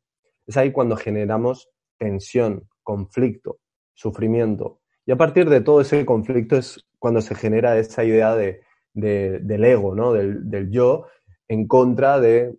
Es 0.46 0.56
ahí 0.56 0.72
cuando 0.72 0.96
generamos 0.96 1.68
tensión, 1.98 2.68
conflicto, 2.86 3.58
sufrimiento. 3.94 4.80
Y 5.04 5.10
a 5.10 5.16
partir 5.16 5.50
de 5.50 5.60
todo 5.60 5.80
ese 5.80 6.06
conflicto 6.06 6.56
es 6.56 6.86
cuando 7.00 7.20
se 7.20 7.34
genera 7.34 7.76
esa 7.78 8.04
idea 8.04 8.36
de, 8.36 8.62
del 8.94 9.64
ego, 9.64 9.94
¿no? 9.94 10.12
Del, 10.12 10.70
yo 10.70 11.06
en 11.48 11.66
contra 11.66 12.20
de 12.20 12.56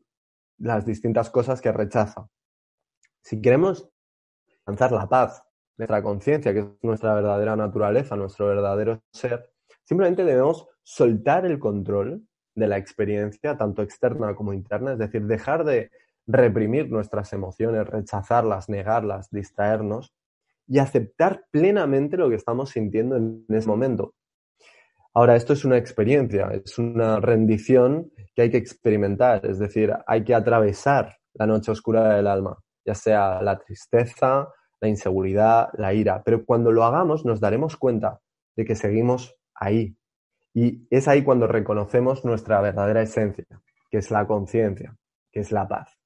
las 0.60 0.86
distintas 0.86 1.30
cosas 1.30 1.62
que 1.62 1.72
rechaza. 1.72 2.28
Si 3.22 3.42
queremos 3.42 3.90
alcanzar 4.66 4.92
la 4.92 5.08
paz, 5.08 5.44
nuestra 5.78 6.04
conciencia, 6.04 6.54
que 6.54 6.60
es 6.60 6.66
nuestra 6.82 7.14
verdadera 7.14 7.56
naturaleza, 7.56 8.18
nuestro 8.18 8.48
verdadero 8.48 9.02
ser, 9.14 9.50
simplemente 9.84 10.26
debemos 10.26 10.68
soltar 10.84 11.46
el 11.46 11.58
control 11.58 12.28
de 12.54 12.68
la 12.68 12.78
experiencia, 12.78 13.56
tanto 13.56 13.82
externa 13.82 14.36
como 14.36 14.52
interna, 14.52 14.94
es 14.94 15.00
decir, 15.00 15.26
dejar 15.26 15.64
de 15.64 15.90
reprimir 16.26 16.92
nuestras 16.92 17.32
emociones, 17.32 17.88
rechazarlas, 17.88 18.68
negarlas, 18.68 19.30
distraernos 19.32 20.17
y 20.68 20.80
aceptar 20.80 21.46
plenamente 21.52 22.18
lo 22.18 22.30
que 22.30 22.36
estamos 22.36 22.72
sintiendo 22.72 23.16
en 23.16 23.46
ese 23.50 23.68
momento. 23.68 24.14
Ahora, 25.14 25.36
esto 25.36 25.54
es 25.54 25.66
una 25.66 25.78
experiencia, 25.78 26.50
es 26.52 26.78
una 26.78 27.20
rendición 27.20 28.12
que 28.36 28.44
hay 28.44 28.52
que 28.52 28.58
experimentar, 28.58 29.46
es 29.46 29.58
decir, 29.58 29.92
hay 30.06 30.24
que 30.24 30.36
atravesar 30.36 31.18
la 31.34 31.48
noche 31.48 31.72
oscura 31.72 32.16
del 32.16 32.28
alma, 32.28 32.58
ya 32.86 32.94
sea 32.94 33.42
la 33.42 33.58
tristeza, 33.58 34.48
la 34.80 34.88
inseguridad, 34.88 35.70
la 35.74 35.94
ira, 35.94 36.22
pero 36.24 36.46
cuando 36.46 36.72
lo 36.72 36.84
hagamos 36.84 37.26
nos 37.26 37.40
daremos 37.40 37.78
cuenta 37.78 38.20
de 38.56 38.66
que 38.66 38.76
seguimos 38.76 39.36
ahí. 39.56 39.98
Y 40.54 40.88
es 40.90 41.08
ahí 41.08 41.24
cuando 41.24 41.48
reconocemos 41.48 42.26
nuestra 42.26 42.62
verdadera 42.62 43.02
esencia, 43.02 43.46
que 43.90 43.98
es 43.98 44.12
la 44.12 44.28
conciencia, 44.28 44.96
que 45.32 45.40
es 45.40 45.52
la 45.52 45.68
paz. 45.68 45.98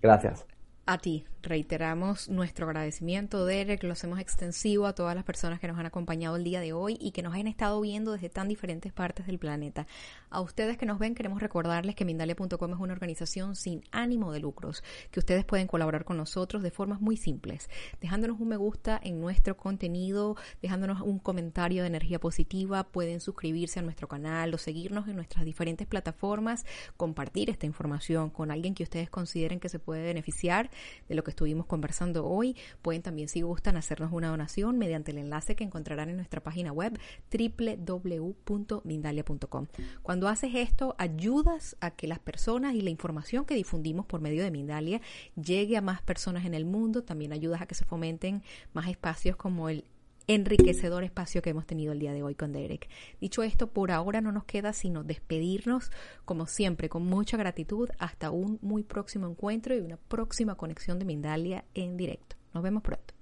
Gracias. 0.00 0.46
A 0.86 0.98
ti, 0.98 1.24
reiteramos 1.42 2.28
nuestro 2.28 2.66
agradecimiento, 2.66 3.44
Derek, 3.44 3.82
lo 3.82 3.92
hacemos 3.92 4.20
extensivo 4.20 4.86
a 4.86 4.94
todas 4.94 5.14
las 5.14 5.24
personas 5.24 5.58
que 5.58 5.66
nos 5.66 5.78
han 5.78 5.86
acompañado 5.86 6.36
el 6.36 6.44
día 6.44 6.60
de 6.60 6.72
hoy 6.72 6.96
y 7.00 7.10
que 7.10 7.22
nos 7.22 7.34
han 7.34 7.48
estado 7.48 7.80
viendo 7.80 8.12
desde 8.12 8.28
tan 8.28 8.48
diferentes 8.48 8.92
partes 8.92 9.26
del 9.26 9.38
planeta. 9.38 9.86
A 10.30 10.40
ustedes 10.40 10.78
que 10.78 10.86
nos 10.86 10.98
ven, 10.98 11.14
queremos 11.14 11.42
recordarles 11.42 11.96
que 11.96 12.04
Mindalia.com 12.04 12.72
es 12.72 12.78
una 12.78 12.92
organización 12.92 13.56
sin 13.56 13.82
ánimo 13.90 14.32
de 14.32 14.40
lucros, 14.40 14.84
que 15.10 15.18
ustedes 15.18 15.44
pueden 15.44 15.66
colaborar 15.66 16.04
con 16.04 16.16
nosotros 16.16 16.62
de 16.62 16.70
formas 16.70 17.00
muy 17.00 17.16
simples, 17.16 17.68
dejándonos 18.00 18.40
un 18.40 18.52
me 18.52 18.56
gusta 18.56 19.00
en 19.02 19.20
nuestro 19.20 19.56
contenido, 19.56 20.36
dejándonos 20.60 21.00
un 21.00 21.18
comentario 21.18 21.82
de 21.82 21.88
energía 21.88 22.18
positiva, 22.18 22.84
pueden 22.84 23.20
suscribirse 23.20 23.80
a 23.80 23.82
nuestro 23.82 24.08
canal 24.08 24.52
o 24.52 24.58
seguirnos 24.58 25.08
en 25.08 25.16
nuestras 25.16 25.44
diferentes 25.44 25.86
plataformas, 25.86 26.66
compartir 26.96 27.50
esta 27.50 27.66
información 27.66 28.30
con 28.30 28.50
alguien 28.50 28.74
que 28.74 28.82
ustedes 28.82 29.08
consideren 29.08 29.58
que 29.58 29.68
se 29.68 29.78
puede 29.78 30.02
beneficiar 30.02 30.70
de 31.08 31.14
lo 31.14 31.24
que 31.24 31.30
estuvimos 31.32 31.66
conversando 31.66 32.24
hoy. 32.26 32.56
Pueden 32.80 33.02
también, 33.02 33.28
si 33.28 33.42
gustan, 33.42 33.76
hacernos 33.76 34.12
una 34.12 34.28
donación 34.28 34.78
mediante 34.78 35.10
el 35.10 35.18
enlace 35.18 35.56
que 35.56 35.64
encontrarán 35.64 36.08
en 36.08 36.16
nuestra 36.16 36.42
página 36.42 36.72
web 36.72 36.98
www.mindalia.com. 37.30 39.66
Cuando 40.02 40.28
haces 40.28 40.54
esto, 40.54 40.94
ayudas 40.98 41.76
a 41.80 41.90
que 41.90 42.06
las 42.06 42.18
personas 42.18 42.74
y 42.74 42.80
la 42.80 42.88
información 42.90 43.44
que 43.44 43.54
difundimos 43.54 44.06
por 44.06 44.20
medio 44.20 44.42
de 44.44 44.50
Mindalia 44.50 45.00
llegue 45.34 45.76
a 45.76 45.82
más 45.82 46.02
personas 46.02 46.44
en 46.44 46.54
el 46.54 46.64
mundo. 46.64 47.02
También 47.02 47.32
ayudas 47.32 47.62
a 47.62 47.66
que 47.66 47.74
se 47.74 47.84
fomenten 47.84 48.44
más 48.72 48.88
espacios 48.88 49.36
como 49.36 49.68
el 49.68 49.84
enriquecedor 50.26 51.04
espacio 51.04 51.42
que 51.42 51.50
hemos 51.50 51.66
tenido 51.66 51.92
el 51.92 51.98
día 51.98 52.12
de 52.12 52.22
hoy 52.22 52.34
con 52.34 52.52
Derek. 52.52 52.88
Dicho 53.20 53.42
esto, 53.42 53.68
por 53.68 53.90
ahora 53.90 54.20
no 54.20 54.32
nos 54.32 54.44
queda 54.44 54.72
sino 54.72 55.04
despedirnos, 55.04 55.90
como 56.24 56.46
siempre, 56.46 56.88
con 56.88 57.06
mucha 57.06 57.36
gratitud, 57.36 57.88
hasta 57.98 58.30
un 58.30 58.58
muy 58.62 58.82
próximo 58.82 59.26
encuentro 59.26 59.74
y 59.74 59.80
una 59.80 59.96
próxima 59.96 60.54
conexión 60.54 60.98
de 60.98 61.04
Mindalia 61.04 61.64
en 61.74 61.96
directo. 61.96 62.36
Nos 62.54 62.62
vemos 62.62 62.82
pronto. 62.82 63.21